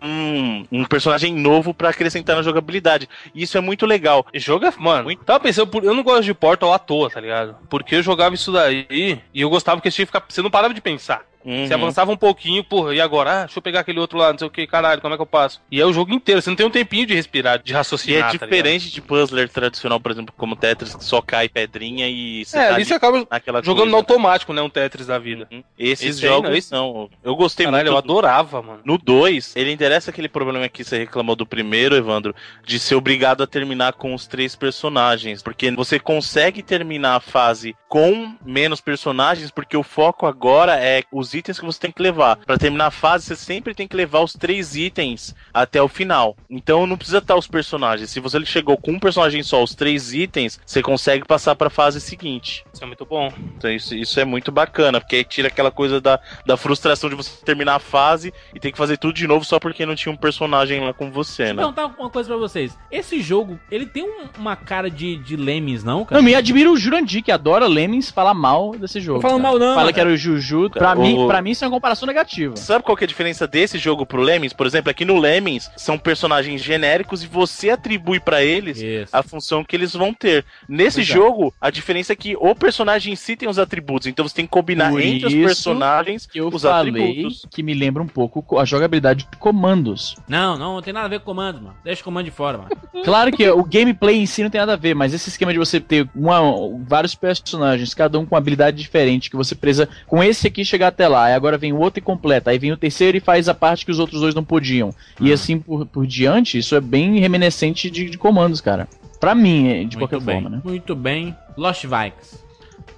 um, 0.70 0.84
personagem 0.84 1.34
novo 1.34 1.74
pra 1.74 1.92
acrescentar 1.92 2.36
na 2.36 2.42
jogabilidade. 2.42 3.08
E 3.34 3.44
isso 3.44 3.58
é 3.58 3.62
muito 3.62 3.86
legal. 3.86 4.26
E 4.34 4.40
jogo 4.40 4.66
é. 4.66 4.74
Mano, 4.78 5.16
tava 5.16 5.40
pensando, 5.40 5.72
eu 5.82 5.94
não 5.94 6.04
gosto 6.04 6.26
de 6.26 6.34
Portal 6.34 6.74
à 6.74 6.78
toa, 6.78 7.10
tá 7.10 7.22
ligado? 7.22 7.56
Porque 7.70 7.96
eu 7.96 8.04
jogava 8.04 8.36
isso 8.36 8.52
daí 8.52 8.86
e 8.92 9.18
eu 9.34 9.50
gostava 9.50 9.80
que 9.80 9.90
tinha 9.90 10.06
que 10.06 10.12
ficar, 10.12 10.26
você 10.28 10.42
não 10.42 10.52
parava 10.52 10.74
de 10.74 10.82
pensar. 10.82 11.22
Uhum. 11.46 11.68
Você 11.68 11.74
avançava 11.74 12.12
um 12.12 12.18
pouquinho, 12.18 12.64
porra, 12.64 12.94
e 12.96 13.02
agora? 13.02 13.32
Ah, 13.32 13.40
deixa 13.46 13.58
eu 13.60 13.62
pegar 13.64 13.82
aquele 13.82 14.00
outro 14.00 14.18
lá, 14.18 14.32
não 14.32 14.38
sei 14.40 14.48
o 14.48 14.52
que, 14.52 14.66
caralho, 14.68 15.02
como 15.02 15.14
é 15.14 15.18
que 15.18 15.22
eu 15.22 15.26
passo? 15.28 15.62
E 15.72 15.80
é 15.82 15.86
o 15.86 15.94
jogo 15.94 16.14
inteiro, 16.14 16.42
você 16.42 16.50
não 16.50 16.56
tem 16.58 16.66
um 16.66 16.70
tempinho 16.70 17.06
de 17.06 17.14
respirar, 17.16 17.60
de 17.62 17.72
E 17.72 17.76
raciocinar. 17.76 18.20
é 18.20 18.38
tá 18.38 18.46
diferente 18.46 18.90
de 18.92 19.02
puzzler 19.02 19.50
tradicional, 19.50 20.00
por 20.00 20.12
exemplo, 20.12 20.34
como 20.38 20.56
Tetris, 20.56 20.96
que 20.96 21.04
só 21.04 21.22
cai 21.22 21.50
pedrinha 21.50 22.08
e 22.10 22.46
você 22.46 22.58
É, 22.58 22.68
tá 22.70 22.76
ali 22.76 22.86
você 22.86 22.94
acaba 22.94 23.28
jogando 23.64 23.86
no 23.86 23.92
coisa. 23.92 23.96
automático, 23.98 24.54
né? 24.54 24.62
Um 24.62 24.70
Tetris 24.70 25.08
da 25.08 25.18
vida. 25.20 25.48
Uhum. 25.52 25.64
Esses 25.78 26.16
Esse 26.18 26.26
aí 26.26 26.32
jogos 26.32 26.50
não, 26.50 26.56
esse- 26.58 26.72
não. 26.72 27.10
Eu 27.24 27.36
gostei 27.36 27.66
Caralho, 27.66 27.88
eu 27.88 27.94
muito. 27.94 28.06
do- 28.06 28.12
adorava, 28.12 28.62
mano. 28.62 28.80
No 28.86 28.98
2, 28.98 29.56
ele 29.56 29.72
interessa 29.72 30.12
aquele 30.12 30.30
problema 30.30 30.68
que 30.70 30.84
você 30.84 30.98
reclamou 31.00 31.36
do 31.36 31.46
primeiro, 31.46 31.96
Evandro, 31.96 32.34
de 32.66 32.80
ser 32.80 32.96
obrigado 32.96 33.44
a 33.44 33.48
terminar 33.48 33.94
com 33.94 34.14
os 34.14 34.28
três 34.28 34.56
personagens. 34.56 35.42
Porque 35.42 35.72
você 35.72 36.00
consegue 36.00 36.62
terminar 36.62 37.16
a 37.16 37.20
fase 37.20 37.76
com 37.88 38.36
menos 38.46 38.82
personagens, 38.82 39.52
porque 39.52 39.78
o 39.78 39.84
foco 39.84 40.26
agora 40.26 40.76
é 40.80 41.04
os 41.12 41.33
itens 41.34 41.60
que 41.60 41.66
você 41.66 41.80
tem 41.80 41.92
que 41.92 42.02
levar. 42.02 42.38
Pra 42.38 42.58
terminar 42.58 42.88
a 42.88 42.92
fase, 42.92 43.26
você 43.26 43.36
sempre 43.36 43.74
tem 43.74 43.88
que 43.88 43.96
levar 43.96 44.22
os 44.22 44.34
três 44.34 44.76
itens 44.76 45.36
até 45.54 45.82
o 45.82 45.88
final. 45.88 46.36
Então 46.50 46.86
não 46.88 46.98
precisa 46.98 47.18
estar 47.20 47.36
os 47.36 47.48
personagens. 47.48 48.10
Se 48.10 48.20
você 48.20 48.44
chegou 48.46 48.78
com 48.78 48.92
um 48.92 49.00
personagem 49.00 49.42
só, 49.44 49.64
os 49.64 49.74
três 49.76 50.14
itens, 50.14 50.60
você 50.66 50.82
consegue 50.82 51.26
passar 51.26 51.56
pra 51.56 51.70
fase 51.70 52.00
seguinte. 52.02 52.66
Isso 52.74 52.84
é 52.84 52.88
muito 52.88 53.06
bom. 53.06 53.32
Então 53.58 53.72
isso, 53.72 53.96
isso 53.96 54.20
é 54.20 54.26
muito 54.26 54.52
bacana, 54.52 55.00
porque 55.00 55.16
aí 55.18 55.24
tira 55.24 55.48
aquela 55.48 55.72
coisa 55.72 56.00
da, 56.02 56.20
da 56.46 56.58
frustração 56.58 57.10
de 57.10 57.16
você 57.16 57.44
terminar 57.46 57.76
a 57.76 57.80
fase 57.80 58.34
e 58.54 58.60
ter 58.60 58.72
que 58.72 58.78
fazer 58.78 58.98
tudo 58.98 59.14
de 59.14 59.28
novo 59.28 59.46
só 59.46 59.60
porque 59.60 59.86
não 59.86 59.96
tinha 59.96 60.12
um 60.12 60.18
personagem 60.18 60.80
lá 60.82 60.94
com 60.94 61.12
você, 61.12 61.54
né? 61.54 61.64
perguntar 61.64 61.86
uma 62.00 62.10
coisa 62.10 62.30
pra 62.30 62.38
vocês. 62.38 62.78
Esse 62.92 63.22
jogo, 63.22 63.60
ele 63.72 63.86
tem 63.86 64.04
um- 64.04 64.28
uma 64.38 64.56
cara 64.56 64.90
de, 64.90 65.16
de 65.18 65.36
Lemmings, 65.36 65.84
não, 65.84 66.04
cara? 66.06 66.20
Não, 66.22 66.26
me 66.26 66.36
admira 66.36 66.70
o 66.72 66.78
Jurandir, 66.78 67.24
que 67.24 67.32
adora 67.32 67.68
Lemmings, 67.68 68.12
falar 68.12 68.34
mal 68.34 68.72
desse 68.76 69.00
jogo. 69.00 69.22
Não 69.22 69.30
fala 69.30 69.40
mal 69.42 69.60
não, 69.60 69.76
Fala 69.76 69.82
cara. 69.82 69.94
que 69.94 70.00
era 70.00 70.10
o 70.10 70.18
Juju. 70.18 70.70
Pra, 70.70 70.82
Cara, 70.82 71.00
mim, 71.00 71.23
o- 71.26 71.28
pra 71.28 71.42
mim, 71.42 71.52
isso 71.52 71.64
é 71.64 71.68
uma 71.68 71.74
comparação 71.74 72.06
negativa. 72.08 72.56
Sabe 72.58 72.84
qual 72.84 72.96
que 72.98 73.04
é 73.04 73.06
a 73.06 73.08
diferença 73.08 73.48
desse 73.48 73.78
jogo 73.78 74.06
pro 74.06 74.22
Lemmings? 74.22 74.54
Por 74.54 74.66
exemplo, 74.68 74.90
aqui 74.90 75.06
no 75.06 75.18
Lemmings 75.20 75.70
são 75.78 75.98
personagens 75.98 76.62
genéricos 76.62 77.24
e 77.24 77.28
você 77.28 77.70
atribui 77.70 78.20
pra 78.20 78.44
eles 78.44 78.80
Isso. 78.82 79.16
a 79.16 79.24
função 79.24 79.64
que 79.64 79.76
eles 79.76 79.94
vão 79.94 80.14
ter. 80.14 80.46
Nesse 80.68 81.02
Exato. 81.02 81.20
jogo, 81.20 81.54
a 81.60 81.70
diferença 81.70 82.14
é 82.14 82.16
que 82.16 82.36
o 82.38 82.56
personagem 82.56 83.14
em 83.14 83.16
si 83.16 83.36
tem 83.36 83.48
os 83.50 83.60
atributos, 83.60 84.08
então 84.08 84.28
você 84.28 84.36
tem 84.36 84.46
que 84.46 84.52
combinar 84.52 84.92
Por 84.92 85.02
entre 85.02 85.28
os 85.28 85.34
personagens 85.34 86.26
Que 86.26 86.40
eu 86.40 86.48
os 86.48 86.62
falei 86.62 86.92
atributos. 86.92 87.46
que 87.52 87.64
me 87.64 87.74
lembra 87.74 88.02
um 88.04 88.08
pouco 88.08 88.60
a 88.60 88.66
jogabilidade 88.66 89.28
de 89.32 89.38
comandos. 89.38 90.16
Não, 90.28 90.58
não, 90.58 90.76
não 90.76 90.82
tem 90.82 90.94
nada 90.94 91.06
a 91.06 91.10
ver 91.10 91.20
com 91.20 91.26
comandos, 91.26 91.62
mano. 91.62 91.76
Deixa 91.84 92.02
o 92.02 92.04
comando 92.06 92.26
de 92.26 92.32
fora, 92.32 92.58
mano. 92.58 92.70
Claro 93.04 93.32
que 93.34 93.50
o 93.50 93.64
gameplay 93.66 94.18
em 94.18 94.26
si 94.26 94.44
não 94.44 94.50
tem 94.50 94.62
nada 94.62 94.74
a 94.74 94.78
ver, 94.78 94.94
mas 94.96 95.14
esse 95.14 95.28
esquema 95.28 95.52
de 95.52 95.60
você 95.60 95.80
ter 95.80 96.08
uma- 96.16 96.42
vários 96.88 97.14
personagens, 97.16 97.94
cada 97.94 98.18
um 98.18 98.26
com 98.26 98.36
habilidade 98.36 98.78
diferente, 98.78 99.30
que 99.30 99.36
você 99.36 99.54
precisa 99.56 99.90
com 100.08 100.24
esse 100.24 100.48
aqui 100.48 100.64
chegar 100.64 100.88
até 100.88 101.06
lá, 101.08 101.13
aí 101.16 101.34
agora 101.34 101.58
vem 101.58 101.72
o 101.74 101.80
outro 101.80 102.00
e 102.00 102.02
completa, 102.02 102.50
aí 102.52 102.58
vem 102.58 102.72
o 102.72 102.78
terceiro 102.78 103.18
e 103.18 103.20
faz 103.20 103.48
a 103.50 103.54
parte 103.54 103.86
que 103.86 103.92
os 103.92 104.00
outros 104.00 104.22
dois 104.22 104.34
não 104.36 104.44
podiam. 104.44 104.90
E 105.20 105.32
Ah. 105.32 105.34
assim 105.36 105.60
por, 105.60 105.86
por 105.86 106.08
diante, 106.08 106.58
isso 106.58 106.76
é 106.76 106.82
bem 106.82 107.20
reminiscente 107.20 107.90
de, 107.90 108.10
de 108.10 108.18
comandos, 108.18 108.62
cara. 108.62 108.88
Pra 109.20 109.34
mim, 109.36 109.68
é, 109.68 109.74
de 109.86 109.98
Muito 109.98 110.00
qualquer 110.00 110.20
bem. 110.22 110.42
forma, 110.42 110.50
né? 110.58 110.62
Muito 110.64 110.96
bem. 110.96 111.36
Lost 111.58 111.84
Vikings. 111.86 112.40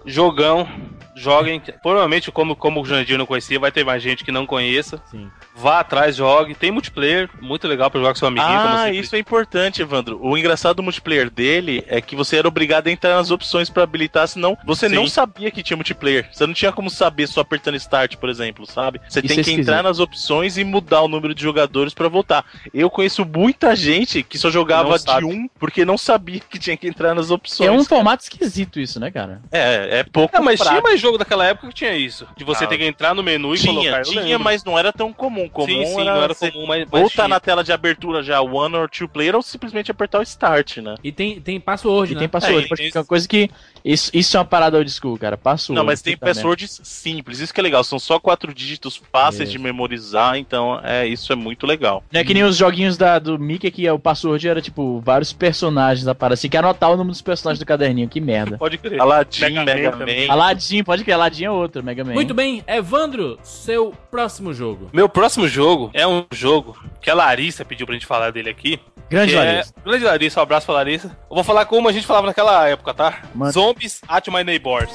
Jogão, 0.05 0.67
joguem. 1.15 1.61
Provavelmente, 1.81 2.31
como, 2.31 2.55
como 2.55 2.81
o 2.81 2.85
Jandir 2.85 3.17
não 3.17 3.25
conhecia, 3.25 3.59
vai 3.59 3.71
ter 3.71 3.83
mais 3.85 4.01
gente 4.03 4.23
que 4.23 4.31
não 4.31 4.45
conheça. 4.45 5.01
Sim. 5.09 5.29
Vá 5.55 5.79
atrás, 5.79 6.15
jogue. 6.15 6.53
Tem 6.53 6.71
multiplayer, 6.71 7.29
muito 7.41 7.67
legal 7.67 7.89
pra 7.89 7.99
jogar 7.99 8.13
com 8.13 8.19
seu 8.19 8.27
amiguinho. 8.27 8.49
Ah, 8.51 8.91
isso 8.91 9.15
é 9.15 9.19
importante, 9.19 9.81
Evandro. 9.81 10.19
O 10.21 10.37
engraçado 10.37 10.75
do 10.77 10.83
multiplayer 10.83 11.29
dele 11.29 11.83
é 11.87 12.01
que 12.01 12.15
você 12.15 12.37
era 12.37 12.47
obrigado 12.47 12.87
a 12.87 12.91
entrar 12.91 13.15
nas 13.15 13.31
opções 13.31 13.69
pra 13.69 13.83
habilitar, 13.83 14.27
senão 14.27 14.57
você 14.65 14.89
Sim. 14.89 14.95
não 14.95 15.07
sabia 15.07 15.49
que 15.51 15.63
tinha 15.63 15.77
multiplayer. 15.77 16.27
Você 16.31 16.45
não 16.45 16.53
tinha 16.53 16.71
como 16.71 16.89
saber 16.89 17.27
só 17.27 17.41
apertando 17.41 17.75
start, 17.75 18.17
por 18.17 18.29
exemplo, 18.29 18.65
sabe? 18.65 18.99
Você 19.07 19.19
Isso 19.19 19.27
tem 19.27 19.33
é 19.33 19.35
que 19.35 19.41
esquisito. 19.41 19.61
entrar 19.61 19.81
nas 19.83 19.99
opções 19.99 20.57
e 20.57 20.63
mudar 20.63 21.01
o 21.01 21.07
número 21.07 21.33
de 21.33 21.41
jogadores 21.41 21.93
pra 21.93 22.07
voltar. 22.09 22.43
Eu 22.73 22.89
conheço 22.89 23.23
muita 23.25 23.75
gente 23.75 24.21
que 24.23 24.37
só 24.37 24.49
jogava 24.49 24.89
Não 24.89 24.95
de 24.97 25.01
sabe. 25.03 25.25
um 25.25 25.47
porque 25.59 25.85
não 25.85 25.97
sabia 25.97 26.39
que 26.41 26.59
tinha 26.59 26.75
que 26.75 26.87
entrar 26.87 27.13
nas 27.15 27.31
opções. 27.31 27.67
É 27.69 27.71
um 27.71 27.77
cara. 27.77 27.87
formato 27.89 28.23
esquisito 28.23 28.79
isso, 28.79 28.99
né, 28.99 29.09
cara? 29.11 29.41
É, 29.51 29.99
é 29.99 30.03
pouco 30.03 30.35
É, 30.35 30.39
mas 30.41 30.59
tinha 30.59 30.65
prático. 30.71 30.87
mais 30.89 30.99
jogo 31.05 31.17
daquela 31.17 31.45
época 31.45 31.67
que 31.69 31.73
tinha 31.73 31.95
isso. 31.95 32.27
De 32.35 32.43
você 32.43 32.65
Ah, 32.65 32.67
ter 32.67 32.77
que 32.77 32.85
entrar 32.85 33.13
no 33.15 33.23
menu 33.23 33.55
e 33.55 33.57
Tinha, 33.57 33.63
colocar. 33.73 34.01
Tinha, 34.01 34.21
lembro. 34.23 34.39
mas 34.39 34.63
não 34.63 34.77
era 34.77 34.91
tão 34.93 35.13
comum. 35.13 35.49
Comum 35.49 35.67
sim, 35.67 35.85
sim, 35.85 36.01
era, 36.01 36.13
não 36.13 36.21
era 36.23 36.35
comum, 36.35 36.65
mas, 36.67 36.87
ou 36.91 37.01
mas 37.01 37.13
tá 37.13 37.27
tinha. 37.27 37.27
na 37.27 37.39
tela 37.39 37.63
de 37.63 37.71
abertura 37.71 38.21
já 38.23 38.41
one 38.41 38.75
or 38.75 38.89
two 38.89 39.07
player 39.09 39.35
ou 39.35 39.41
simplesmente 39.41 39.91
apertar 39.91 40.19
o 40.19 40.23
start, 40.23 40.77
né? 40.77 40.95
E 41.03 41.11
tem, 41.11 41.41
tem 41.41 41.59
password, 41.59 42.13
E 42.13 42.15
né? 42.15 42.19
tem 42.19 42.29
password, 42.29 42.67
É, 42.71 42.77
ficar 42.77 42.99
uma 43.01 43.05
coisa 43.05 43.27
que. 43.27 43.49
Isso, 43.85 44.09
isso 44.15 44.35
é 44.35 44.39
uma 44.39 44.45
parada 44.45 44.77
old 44.77 44.89
school, 44.89 45.15
cara. 45.15 45.37
Password. 45.37 45.77
Não, 45.77 45.85
mas 45.85 46.01
tem 46.01 46.17
passwords 46.17 46.81
simples, 46.83 47.39
isso 47.39 47.53
que 47.53 47.59
é 47.59 47.63
legal. 47.63 47.83
São 47.83 47.99
só 47.99 48.19
quatro 48.19 48.51
dígitos 48.51 48.99
fáceis 49.11 49.49
Isso. 49.49 49.51
de 49.51 49.59
memorizar, 49.59 50.37
então 50.37 50.81
é 50.83 51.05
isso 51.05 51.31
é 51.31 51.35
muito 51.35 51.67
legal. 51.67 52.03
Não 52.11 52.19
é 52.19 52.23
que 52.23 52.33
nem 52.33 52.43
os 52.43 52.57
joguinhos 52.57 52.97
da, 52.97 53.19
do 53.19 53.37
Mickey 53.37 53.69
que 53.69 53.85
é 53.85 53.93
o 53.93 53.99
password 53.99 54.47
era 54.47 54.59
tipo 54.59 54.99
vários 55.01 55.31
personagens 55.31 56.03
da 56.03 56.15
parada. 56.15 56.33
Assim, 56.33 56.49
que 56.49 56.57
anotar 56.57 56.91
o 56.91 56.97
nome 56.97 57.11
dos 57.11 57.21
personagens 57.21 57.59
do 57.59 57.65
caderninho, 57.65 58.09
que 58.09 58.19
merda. 58.19 58.57
Pode 58.57 58.79
crer. 58.79 58.99
Aladdin, 58.99 59.41
Mega 59.41 59.63
Mega, 59.63 59.91
Man 59.91 60.05
Man. 60.05 60.31
Aladdin, 60.33 60.83
pode 60.83 61.03
que 61.03 61.11
Aladdin 61.11 61.43
é 61.43 61.51
outro, 61.51 61.83
Mega 61.83 62.03
Man. 62.03 62.13
Muito 62.13 62.33
bem. 62.33 62.63
Evandro, 62.65 63.37
seu 63.43 63.93
próximo 64.09 64.51
jogo. 64.51 64.89
Meu 64.91 65.07
próximo 65.07 65.47
jogo 65.47 65.91
é 65.93 66.07
um 66.07 66.25
jogo 66.33 66.75
que 66.99 67.11
a 67.11 67.13
Larissa 67.13 67.63
pediu 67.63 67.85
pra 67.85 67.93
gente 67.93 68.07
falar 68.07 68.31
dele 68.31 68.49
aqui. 68.49 68.79
Grande 69.09 69.35
é... 69.35 69.37
Larissa. 69.37 69.73
Grande 69.83 70.03
Larissa, 70.03 70.39
um 70.39 70.43
abraço 70.43 70.65
pra 70.65 70.75
Larissa. 70.75 71.07
Eu 71.29 71.35
vou 71.35 71.43
falar 71.43 71.65
como 71.65 71.87
a 71.87 71.91
gente 71.91 72.07
falava 72.07 72.27
naquela 72.27 72.67
época, 72.67 72.93
tá? 72.93 73.21
Manda. 73.33 73.53
Zombies 73.75 74.01
at 74.07 74.27
my 74.31 74.43
neighbors. 74.43 74.91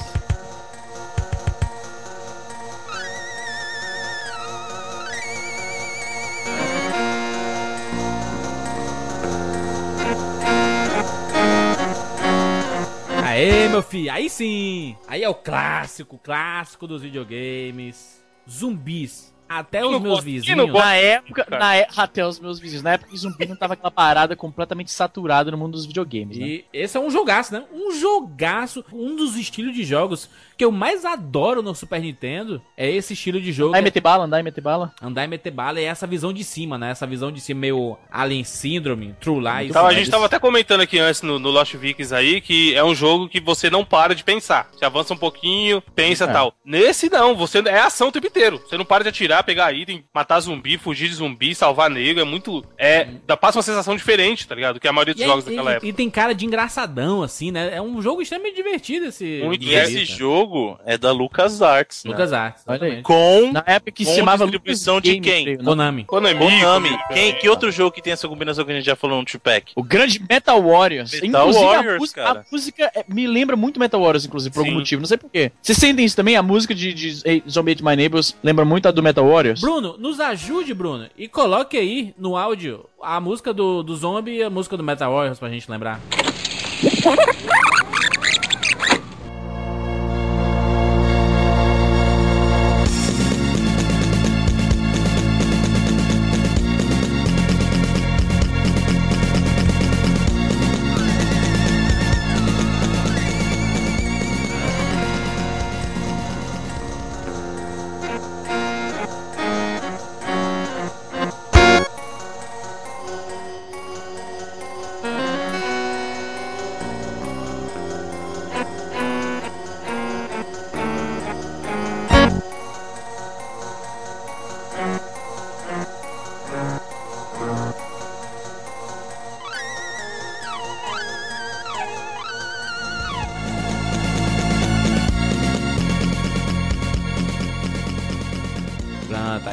Aê, 13.23 13.69
meu 13.69 13.81
filho, 13.83 14.11
aí 14.11 14.29
sim! 14.29 14.97
Aí 15.07 15.23
é 15.23 15.29
o 15.29 15.35
clássico, 15.35 16.17
clássico 16.17 16.87
dos 16.87 17.03
videogames. 17.03 18.23
Zumbis. 18.49 19.33
Até 19.57 19.85
os 19.85 19.99
meus 19.99 20.23
vizinhos. 20.23 20.71
Na 20.73 20.95
época, 20.95 21.45
na 21.49 21.75
é- 21.75 21.87
até 21.95 22.25
os 22.25 22.39
meus 22.39 22.59
vizinhos, 22.59 22.83
na 22.83 22.93
época 22.93 23.11
que 23.11 23.17
zumbi 23.17 23.45
não 23.45 23.55
tava 23.55 23.73
aquela 23.73 23.91
parada 23.91 24.35
completamente 24.35 24.91
saturada 24.91 25.51
no 25.51 25.57
mundo 25.57 25.73
dos 25.73 25.85
videogames, 25.85 26.37
né? 26.37 26.45
E 26.45 26.65
esse 26.71 26.95
é 26.95 26.99
um 26.99 27.09
jogaço, 27.09 27.53
né? 27.53 27.63
Um 27.73 27.91
jogaço, 27.93 28.83
um 28.93 29.15
dos 29.15 29.35
estilos 29.35 29.73
de 29.75 29.83
jogos 29.83 30.29
que 30.57 30.63
eu 30.63 30.71
mais 30.71 31.03
adoro 31.05 31.61
no 31.61 31.73
Super 31.75 31.99
Nintendo 32.01 32.61
é 32.77 32.89
esse 32.89 33.13
estilo 33.13 33.41
de 33.41 33.51
jogo. 33.51 33.69
Andar 33.71 33.79
e 33.79 33.83
meter 33.83 34.01
bala, 34.01 34.23
andar 34.25 34.39
e 34.39 34.43
meter 34.43 34.61
bala. 34.61 34.93
Andar 35.01 35.23
e 35.25 35.27
meter 35.27 35.51
bala 35.51 35.79
é 35.79 35.83
essa 35.83 36.05
visão 36.07 36.31
de 36.31 36.43
cima, 36.43 36.77
né? 36.77 36.91
Essa 36.91 37.07
visão 37.07 37.31
de 37.31 37.41
cima 37.41 37.59
meio 37.61 37.97
Alien 38.11 38.43
Syndrome, 38.43 39.15
True 39.19 39.39
Lies. 39.39 39.69
Então, 39.71 39.85
a 39.85 39.93
gente 39.93 40.09
tava 40.09 40.25
até 40.27 40.39
comentando 40.39 40.81
aqui 40.81 40.99
antes 40.99 41.21
no, 41.21 41.39
no 41.39 41.49
Lost 41.49 41.73
Vikings 41.75 42.13
aí 42.13 42.39
que 42.41 42.73
é 42.75 42.83
um 42.83 42.95
jogo 42.95 43.27
que 43.27 43.39
você 43.39 43.69
não 43.69 43.83
para 43.83 44.15
de 44.15 44.23
pensar. 44.23 44.69
Você 44.71 44.85
avança 44.85 45.13
um 45.13 45.17
pouquinho, 45.17 45.81
pensa 45.95 46.25
É. 46.25 46.27
tal. 46.27 46.53
Nesse 46.63 47.09
não, 47.09 47.35
você 47.35 47.59
é 47.59 47.79
ação 47.79 48.07
o 48.09 48.11
tempo 48.11 48.27
inteiro. 48.27 48.61
Você 48.65 48.77
não 48.77 48.85
para 48.85 49.03
de 49.03 49.09
atirar, 49.09 49.40
pegar 49.43 49.71
item, 49.73 50.03
matar 50.13 50.39
zumbi, 50.39 50.77
fugir 50.77 51.09
de 51.09 51.15
zumbi, 51.15 51.53
salvar 51.55 51.89
negro. 51.89 52.21
É 52.21 52.25
muito. 52.25 52.63
É. 52.77 53.07
Dá, 53.27 53.35
passa 53.37 53.57
uma 53.57 53.63
sensação 53.63 53.95
diferente, 53.95 54.47
tá 54.47 54.55
ligado? 54.55 54.75
Do 54.75 54.79
que 54.79 54.87
a 54.87 54.93
maioria 54.93 55.13
dos 55.13 55.23
E, 55.23 55.25
jogos 55.25 55.45
e- 55.45 55.49
daquela 55.49 55.71
e- 55.71 55.73
época. 55.75 55.87
e 55.87 55.93
tem 55.93 56.09
cara 56.09 56.33
de 56.33 56.45
engraçadão, 56.45 57.21
assim, 57.23 57.51
né? 57.51 57.75
É 57.75 57.81
um 57.81 58.01
jogo 58.01 58.21
extremamente 58.21 58.55
divertido 58.55 59.05
esse. 59.07 59.41
Muito 59.43 59.63
E 59.63 59.73
esse 59.73 60.05
jogo, 60.05 60.79
é 60.85 60.97
da 60.97 61.11
LucasArts. 61.11 62.03
né? 62.05 62.11
Lucas 62.11 62.33
Arts. 62.33 62.63
Olha 62.67 62.87
aí. 62.87 63.01
Com, 63.01 63.51
Na 63.51 63.63
época 63.65 63.91
que 63.91 64.05
se 64.05 64.15
chamava 64.15 64.45
distribuição 64.45 64.95
Lucas 64.95 65.11
de 65.11 65.19
Game, 65.19 65.25
quem? 65.35 65.43
creio? 65.45 65.63
Konami. 65.63 66.03
Konami. 66.05 66.39
Konami. 66.39 66.59
Konami. 66.61 66.99
Quem, 67.13 67.33
que 67.35 67.49
outro 67.49 67.71
jogo 67.71 67.91
que 67.91 68.01
tem 68.01 68.13
essa 68.13 68.27
combinação 68.27 68.63
que 68.65 68.71
a 68.71 68.75
gente 68.75 68.85
já 68.85 68.95
falou 68.95 69.19
no 69.19 69.25
Tupac? 69.25 69.71
O 69.75 69.83
grande 69.83 70.21
Metal 70.29 70.61
Warriors. 70.61 71.11
Metal 71.13 71.27
inclusive, 71.49 71.65
Warriors, 71.65 71.95
a, 71.95 71.99
música, 71.99 72.23
cara. 72.23 72.39
a 72.39 72.43
música 72.51 72.91
é- 72.95 73.05
me 73.07 73.27
lembra 73.27 73.55
muito 73.55 73.79
Metal 73.79 73.99
Warriors, 74.01 74.25
inclusive, 74.25 74.53
por 74.53 74.59
algum 74.61 74.71
Sim. 74.71 74.77
motivo. 74.77 75.01
Não 75.01 75.07
sei 75.07 75.17
porquê. 75.17 75.51
Vocês 75.61 75.77
sentem 75.77 76.05
isso 76.05 76.15
também? 76.15 76.35
A 76.35 76.43
música 76.43 76.73
de, 76.75 76.93
de 76.93 77.43
Zombie 77.49 77.71
Ate 77.73 77.83
My 77.83 77.95
Neighbors 77.95 78.35
lembra 78.43 78.63
muito 78.65 78.87
a 78.87 78.91
do 78.91 79.01
Metal 79.03 79.23
Warriors? 79.23 79.30
Bruno, 79.61 79.95
nos 79.97 80.19
ajude, 80.19 80.73
Bruno, 80.73 81.07
e 81.17 81.27
coloque 81.27 81.77
aí 81.77 82.13
no 82.17 82.35
áudio 82.35 82.85
a 83.01 83.19
música 83.19 83.53
do, 83.53 83.81
do 83.81 83.95
Zombie 83.95 84.37
e 84.37 84.43
a 84.43 84.49
música 84.49 84.75
do 84.75 84.83
Metal 84.83 85.11
Warriors 85.11 85.39
pra 85.39 85.49
gente 85.49 85.69
lembrar. 85.69 85.99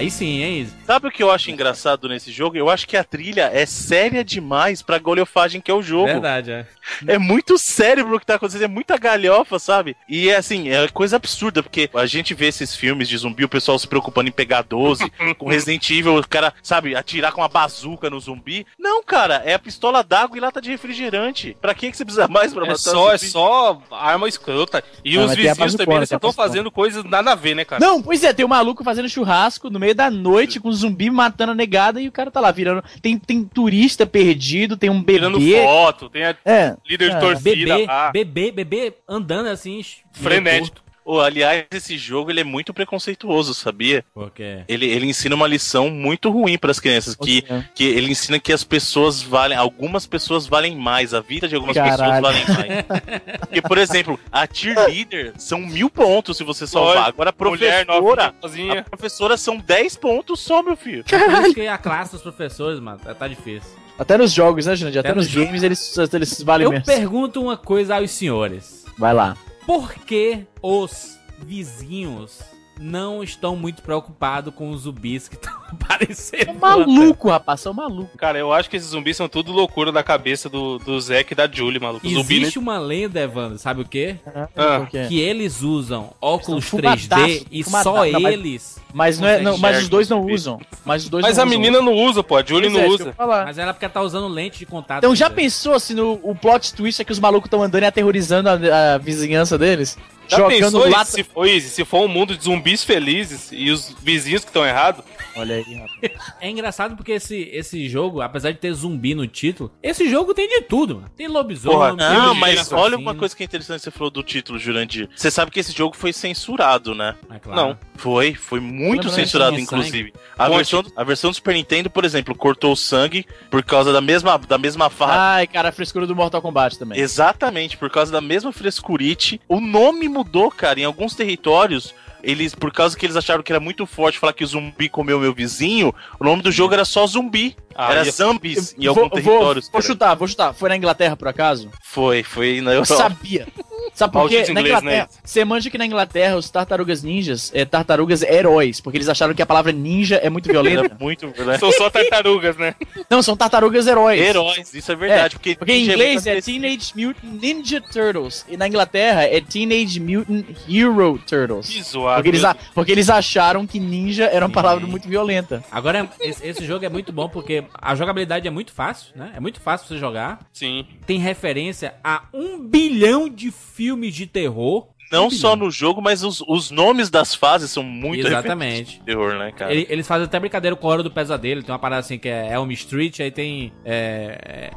aí 0.08 0.10
sim, 0.10 0.42
hein? 0.42 0.68
Sabe 0.84 1.06
o 1.06 1.10
que 1.10 1.22
eu 1.22 1.30
acho 1.30 1.50
engraçado 1.50 2.08
nesse 2.08 2.32
jogo? 2.32 2.56
Eu 2.56 2.68
acho 2.68 2.88
que 2.88 2.96
a 2.96 3.04
trilha 3.04 3.50
é 3.52 3.66
séria 3.66 4.24
demais 4.24 4.82
pra 4.82 4.98
golhofagem 4.98 5.60
que 5.60 5.70
é 5.70 5.74
o 5.74 5.82
jogo. 5.82 6.06
Verdade, 6.06 6.50
é. 6.50 6.66
É 7.06 7.18
muito 7.18 7.56
sério 7.58 8.06
pro 8.06 8.18
que 8.20 8.26
tá 8.26 8.34
acontecendo, 8.34 8.64
é 8.64 8.68
muita 8.68 8.96
galhofa, 8.96 9.58
sabe? 9.58 9.96
E 10.08 10.28
é 10.30 10.36
assim, 10.36 10.68
é 10.70 10.86
coisa 10.88 11.16
absurda, 11.16 11.62
porque 11.62 11.90
a 11.94 12.06
gente 12.06 12.34
vê 12.34 12.46
esses 12.46 12.74
filmes 12.74 13.08
de 13.08 13.16
zumbi, 13.16 13.44
o 13.44 13.48
pessoal 13.48 13.78
se 13.78 13.86
preocupando 13.86 14.28
em 14.28 14.32
pegar 14.32 14.62
12, 14.62 15.10
com 15.38 15.48
Resident 15.48 15.88
Evil, 15.90 16.16
o 16.16 16.26
cara, 16.28 16.52
sabe, 16.62 16.94
atirar 16.96 17.32
com 17.32 17.40
uma 17.40 17.48
bazuca 17.48 18.10
no 18.10 18.18
zumbi. 18.20 18.66
Não, 18.78 19.02
cara, 19.02 19.42
é 19.44 19.54
a 19.54 19.58
pistola 19.58 20.02
d'água 20.02 20.36
e 20.36 20.40
lata 20.40 20.60
de 20.60 20.70
refrigerante. 20.70 21.56
Pra 21.60 21.74
que, 21.74 21.90
que 21.90 21.96
você 21.96 22.04
precisa 22.04 22.28
mais 22.28 22.52
pra 22.52 22.64
É 22.64 22.68
matar 22.68 22.78
só, 22.78 23.12
é 23.12 23.18
zumbi? 23.18 23.30
só 23.30 23.82
arma 23.90 24.28
escrota. 24.28 24.82
E 25.04 25.16
Ah, 25.16 25.20
os 25.24 25.34
vizinhos 25.34 25.74
também 25.74 25.96
eles 25.96 26.12
a 26.12 26.16
estão 26.16 26.32
fazendo 26.32 26.70
coisas 26.70 27.04
nada 27.04 27.32
a 27.32 27.34
ver, 27.34 27.54
né, 27.54 27.64
cara? 27.64 27.84
Não, 27.84 28.02
pois 28.02 28.22
é, 28.24 28.32
tem 28.32 28.44
um 28.44 28.48
maluco 28.48 28.82
fazendo 28.84 29.08
churrasco 29.08 29.70
no 29.70 29.78
meio 29.78 29.94
da 29.94 30.10
noite 30.10 30.60
com 30.60 30.68
um 30.68 30.72
zumbi 30.72 31.10
matando 31.10 31.52
a 31.52 31.54
negada 31.54 32.00
e 32.00 32.08
o 32.08 32.12
cara 32.12 32.30
tá 32.30 32.40
lá 32.40 32.50
virando. 32.50 32.82
Tem, 33.02 33.18
tem 33.18 33.44
turista 33.44 34.06
perdido, 34.06 34.76
tem 34.76 34.90
um 34.90 35.02
Tirando 35.02 35.38
bebê. 35.38 35.62
foto, 35.62 36.08
tem 36.08 36.24
a 36.24 36.36
É. 36.44 36.76
líder 36.88 37.10
de 37.10 37.16
Ah, 37.16 37.20
torcida 37.20 37.50
Bebê, 37.54 37.86
lá. 37.86 38.10
bebê, 38.12 38.50
bebê 38.52 38.94
andando 39.08 39.48
assim. 39.48 39.80
Frenético. 40.12 40.80
Ô, 41.10 41.20
aliás, 41.20 41.64
esse 41.72 41.96
jogo 41.96 42.30
ele 42.30 42.40
é 42.40 42.44
muito 42.44 42.74
preconceituoso, 42.74 43.54
sabia? 43.54 44.04
Porque. 44.12 44.62
Ele, 44.68 44.84
ele 44.86 45.06
ensina 45.06 45.34
uma 45.34 45.46
lição 45.46 45.88
muito 45.88 46.28
ruim 46.30 46.58
pras 46.58 46.78
crianças, 46.78 47.14
que, 47.16 47.42
É. 47.48 47.64
que 47.74 47.84
ele 47.84 48.10
ensina 48.10 48.38
que 48.38 48.52
as 48.52 48.62
pessoas 48.62 49.22
valem, 49.22 49.56
algumas 49.56 50.06
pessoas 50.06 50.46
valem 50.46 50.76
mais, 50.76 51.14
a 51.14 51.20
vida 51.20 51.48
de 51.48 51.54
algumas 51.54 51.74
pessoas 51.76 51.96
Caralho. 51.96 52.22
valem 52.22 52.44
mais. 52.46 52.84
Porque, 53.40 53.62
por 53.62 53.78
exemplo, 53.78 54.20
a 54.30 54.46
cheerleader 54.52 55.32
são 55.38 55.60
mil 55.60 55.88
pontos 55.88 56.36
se 56.36 56.44
você 56.44 56.66
salvar. 56.66 56.96
Olha, 56.96 57.06
Agora 57.06 57.30
a 57.30 57.44
Mulher 57.44 57.86
professora, 57.86 58.22
nova, 58.26 58.34
sozinha. 58.42 58.80
a 58.80 58.90
professora 58.90 59.36
são 59.38 59.56
10 59.56 59.96
pontos 59.96 60.40
só, 60.40 60.62
meu 60.62 60.76
filho. 60.76 61.04
Por 61.04 61.42
isso 61.44 61.54
que 61.54 61.66
a 61.66 61.78
classe 61.78 62.12
dos 62.12 62.20
professores, 62.22 62.78
mano, 62.80 62.98
tá, 63.02 63.14
tá 63.14 63.26
difícil. 63.26 63.70
Até 63.98 64.18
nos 64.18 64.30
jogos, 64.32 64.66
né, 64.66 64.76
Jurandir? 64.76 65.00
Até, 65.00 65.08
Até 65.08 65.16
nos 65.16 65.26
nos 65.26 65.34
games 65.34 65.62
eles, 65.62 65.96
eles 66.12 66.42
valem 66.42 66.66
Eu 66.66 66.70
mesmo. 66.70 66.84
pergunto 66.84 67.40
uma 67.40 67.56
coisa 67.56 67.96
aos 67.96 68.10
senhores. 68.10 68.84
Vai 68.98 69.14
lá. 69.14 69.36
Por 69.68 69.92
que 69.92 70.46
os 70.62 71.18
vizinhos 71.40 72.40
não 72.78 73.22
estão 73.22 73.56
muito 73.56 73.82
preocupados 73.82 74.54
com 74.54 74.70
os 74.70 74.82
zumbis 74.82 75.28
que 75.28 75.34
estão 75.36 75.52
aparecendo? 75.70 76.46
São 76.46 76.54
maluco, 76.54 77.28
rapaz, 77.30 77.60
são 77.60 77.72
maluco. 77.74 78.16
Cara, 78.16 78.38
eu 78.38 78.52
acho 78.52 78.68
que 78.70 78.76
esses 78.76 78.90
zumbis 78.90 79.16
são 79.16 79.28
tudo 79.28 79.52
loucura 79.52 79.90
da 79.92 80.02
cabeça 80.02 80.48
do, 80.48 80.78
do 80.78 81.00
Zack 81.00 81.32
e 81.32 81.36
da 81.36 81.48
Julie, 81.50 81.80
maluco. 81.80 82.06
O 82.06 82.10
Zumbi, 82.10 82.34
né? 82.36 82.40
Existe 82.42 82.58
uma 82.58 82.78
lenda, 82.78 83.20
Evandro, 83.20 83.58
sabe 83.58 83.82
o 83.82 83.84
quê? 83.84 84.16
Ah. 84.56 84.86
Que 85.08 85.20
eles 85.20 85.62
usam 85.62 86.12
óculos 86.20 86.64
São 86.64 86.78
3D 86.78 87.08
fumadaço, 87.08 87.46
e 87.50 87.64
só 87.64 88.04
Não, 88.06 88.20
mas- 88.20 88.32
eles. 88.34 88.78
Mas, 88.92 89.20
não 89.20 89.28
é, 89.28 89.40
não, 89.42 89.58
mas 89.58 89.82
os 89.82 89.88
dois 89.88 90.08
não 90.08 90.24
usam. 90.24 90.58
Mas 90.84 91.04
os 91.04 91.10
dois 91.10 91.22
Mas 91.22 91.36
não 91.36 91.44
a 91.44 91.46
usam. 91.46 91.58
menina 91.58 91.82
não 91.82 91.92
usa, 91.92 92.22
pô. 92.24 92.36
A 92.36 92.42
Julie 92.42 92.70
Pois 92.70 92.72
não 92.72 92.80
é, 92.80 92.88
usa. 92.88 93.14
Mas 93.44 93.58
ela 93.58 93.70
é 93.70 93.72
porque 93.74 93.84
ela 93.84 93.92
tá 93.92 94.00
usando 94.00 94.26
lente 94.28 94.58
de 94.60 94.66
contato. 94.66 94.98
Então 94.98 95.14
já 95.14 95.28
pensou 95.28 95.78
se 95.78 95.92
no, 95.94 96.18
o 96.22 96.34
plot 96.34 96.72
twist 96.74 97.00
é 97.02 97.04
que 97.04 97.12
os 97.12 97.18
malucos 97.18 97.48
estão 97.48 97.62
andando 97.62 97.82
e 97.82 97.86
aterrorizando 97.86 98.48
a, 98.48 98.94
a 98.94 98.98
vizinhança 98.98 99.58
deles? 99.58 99.98
Já 100.28 100.46
pensou 100.46 100.88
lata- 100.88 101.10
se 101.10 101.24
foi, 101.24 101.60
se 101.60 101.84
for 101.84 102.04
um 102.04 102.08
mundo 102.08 102.36
de 102.36 102.44
zumbis 102.44 102.84
felizes 102.84 103.50
e 103.52 103.70
os 103.70 103.94
vizinhos 104.02 104.42
que 104.42 104.50
estão 104.50 104.64
errados? 104.64 105.04
Olha 105.34 105.56
aí, 105.56 105.74
rapaz. 105.74 105.98
É 106.40 106.50
engraçado 106.50 106.96
porque 106.96 107.12
esse, 107.12 107.48
esse 107.52 107.88
jogo, 107.88 108.20
apesar 108.20 108.52
de 108.52 108.58
ter 108.58 108.72
zumbi 108.72 109.14
no 109.14 109.26
título, 109.26 109.70
esse 109.82 110.08
jogo 110.08 110.32
tem 110.34 110.48
de 110.48 110.62
tudo, 110.62 110.96
mano. 110.96 111.10
Tem 111.16 111.26
lobisomem, 111.26 111.96
tem 111.96 112.06
Não, 112.06 112.34
mas 112.34 112.70
olha 112.72 112.96
uma 112.96 113.14
coisa 113.14 113.36
que 113.36 113.42
é 113.42 113.46
interessante 113.46 113.78
que 113.78 113.84
você 113.84 113.90
falou 113.90 114.10
do 114.10 114.22
título, 114.22 114.58
Jurandir. 114.58 115.08
Você 115.16 115.30
sabe 115.30 115.50
que 115.50 115.58
esse 115.58 115.72
jogo 115.72 115.96
foi 115.96 116.12
censurado, 116.12 116.94
né? 116.94 117.14
É 117.30 117.38
claro. 117.38 117.60
Não. 117.60 117.78
Foi, 117.96 118.34
foi 118.34 118.60
muito 118.60 119.08
né? 119.08 119.14
censurado, 119.14 119.58
inclusive. 119.58 120.12
A 120.38 120.48
versão, 120.48 120.84
a 120.96 121.04
versão 121.04 121.30
do 121.30 121.34
Super 121.34 121.54
Nintendo, 121.54 121.90
por 121.90 122.04
exemplo, 122.04 122.34
cortou 122.34 122.72
o 122.72 122.76
sangue 122.76 123.26
por 123.50 123.62
causa 123.62 123.92
da 123.92 124.00
mesma, 124.00 124.38
da 124.38 124.56
mesma 124.56 124.88
farra. 124.88 125.34
Ai, 125.36 125.46
cara, 125.46 125.70
a 125.70 125.72
frescura 125.72 126.06
do 126.06 126.14
Mortal 126.14 126.40
Kombat 126.40 126.78
também. 126.78 126.98
Exatamente, 126.98 127.76
por 127.76 127.90
causa 127.90 128.12
da 128.12 128.20
mesma 128.20 128.52
frescurite. 128.52 129.40
O 129.48 129.60
nome 129.60 130.08
mudou, 130.18 130.50
cara. 130.50 130.80
Em 130.80 130.84
alguns 130.84 131.14
territórios, 131.14 131.94
eles, 132.22 132.54
por 132.54 132.72
causa 132.72 132.96
que 132.96 133.06
eles 133.06 133.16
acharam 133.16 133.42
que 133.42 133.52
era 133.52 133.60
muito 133.60 133.86
forte 133.86 134.18
falar 134.18 134.32
que 134.32 134.42
o 134.44 134.46
zumbi 134.46 134.88
comeu 134.88 135.20
meu 135.20 135.32
vizinho, 135.32 135.94
o 136.18 136.24
nome 136.24 136.42
do 136.42 136.50
jogo 136.50 136.74
era 136.74 136.84
só 136.84 137.06
zumbi. 137.06 137.56
Ah, 137.74 137.92
era 137.92 138.04
ia- 138.04 138.10
zombies 138.12 138.74
em 138.76 138.86
Vou- 138.86 138.88
alguns 138.88 139.00
vou, 139.02 139.10
territórios. 139.10 139.64
Vou 139.66 139.72
cara. 139.80 139.84
chutar, 139.84 140.14
vou 140.16 140.26
chutar. 140.26 140.52
Foi 140.52 140.68
na 140.68 140.76
Inglaterra, 140.76 141.16
por 141.16 141.28
acaso? 141.28 141.70
Foi, 141.84 142.22
foi 142.24 142.60
na 142.60 142.72
Eu 142.72 142.82
Europa. 142.82 142.96
sabia. 142.96 143.46
Sabe 143.98 144.12
por 144.12 144.28
quê? 144.28 144.44
Na 144.52 144.60
Inglaterra, 144.60 144.80
né? 144.82 145.08
você 145.24 145.44
manja 145.44 145.68
que 145.68 145.76
na 145.76 145.84
Inglaterra 145.84 146.36
os 146.36 146.48
tartarugas 146.48 147.02
ninjas 147.02 147.50
é 147.52 147.64
tartarugas 147.64 148.22
heróis, 148.22 148.80
porque 148.80 148.96
eles 148.96 149.08
acharam 149.08 149.34
que 149.34 149.42
a 149.42 149.46
palavra 149.46 149.72
ninja 149.72 150.16
é 150.16 150.30
muito 150.30 150.48
violenta. 150.48 150.96
muito, 151.00 151.26
né? 151.44 151.58
São 151.58 151.72
só 151.72 151.90
tartarugas, 151.90 152.56
né? 152.56 152.76
Não, 153.10 153.20
são 153.22 153.36
tartarugas 153.36 153.88
heróis. 153.88 154.20
Heróis, 154.20 154.72
isso 154.72 154.92
é 154.92 154.94
verdade. 154.94 155.34
porque 155.34 155.56
Porque 155.56 155.72
em 155.72 155.80
ninja 155.80 155.92
inglês 155.94 156.26
é 156.26 156.30
agressivo. 156.30 156.60
Teenage 156.60 156.92
Mutant 156.94 157.42
Ninja 157.42 157.80
Turtles. 157.80 158.46
E 158.48 158.56
na 158.56 158.68
Inglaterra 158.68 159.24
é 159.24 159.40
Teenage 159.40 159.98
Mutant 159.98 160.46
Hero 160.68 161.18
Turtles. 161.26 161.68
Que 161.68 161.82
zoado. 161.82 162.14
Porque 162.22 162.28
eles, 162.28 162.44
a- 162.44 162.56
porque 162.72 162.92
eles 162.92 163.10
acharam 163.10 163.66
que 163.66 163.80
ninja 163.80 164.26
era 164.26 164.46
uma 164.46 164.52
palavra 164.52 164.84
Sim. 164.84 164.90
muito 164.92 165.08
violenta. 165.08 165.64
Agora, 165.72 166.08
esse, 166.20 166.46
esse 166.46 166.64
jogo 166.64 166.84
é 166.84 166.88
muito 166.88 167.12
bom 167.12 167.28
porque 167.28 167.64
a 167.74 167.96
jogabilidade 167.96 168.46
é 168.46 168.50
muito 168.50 168.70
fácil, 168.70 169.08
né? 169.16 169.32
É 169.34 169.40
muito 169.40 169.60
fácil 169.60 169.88
você 169.88 169.98
jogar. 169.98 170.38
Sim. 170.52 170.86
Tem 171.04 171.18
referência 171.18 171.94
a 172.04 172.22
um 172.32 172.60
bilhão 172.60 173.28
de 173.28 173.50
filmes 173.50 173.87
de 173.96 174.26
terror. 174.26 174.88
Não 175.10 175.30
só 175.30 175.56
no 175.56 175.70
jogo, 175.70 176.02
mas 176.02 176.22
os, 176.22 176.42
os 176.46 176.70
nomes 176.70 177.08
das 177.08 177.34
fases 177.34 177.70
são 177.70 177.82
muito 177.82 178.26
Exatamente. 178.26 179.00
terror, 179.06 179.34
né, 179.38 179.50
cara? 179.52 179.72
Ele- 179.72 179.86
eles 179.88 180.06
fazem 180.06 180.26
até 180.26 180.38
brincadeira 180.38 180.76
com 180.76 180.86
a 180.86 180.90
Hora 180.90 181.02
do 181.02 181.10
Pesadelo. 181.10 181.62
Tem 181.62 181.72
uma 181.72 181.78
parada 181.78 182.00
assim 182.00 182.18
que 182.18 182.28
é 182.28 182.52
Elm 182.52 182.70
Street, 182.72 183.20
aí 183.20 183.30
tem. 183.30 183.72
É. 183.86 184.70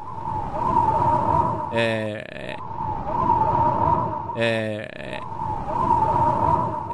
É. 1.74 2.56
É. 4.38 4.88
É. 4.98 5.20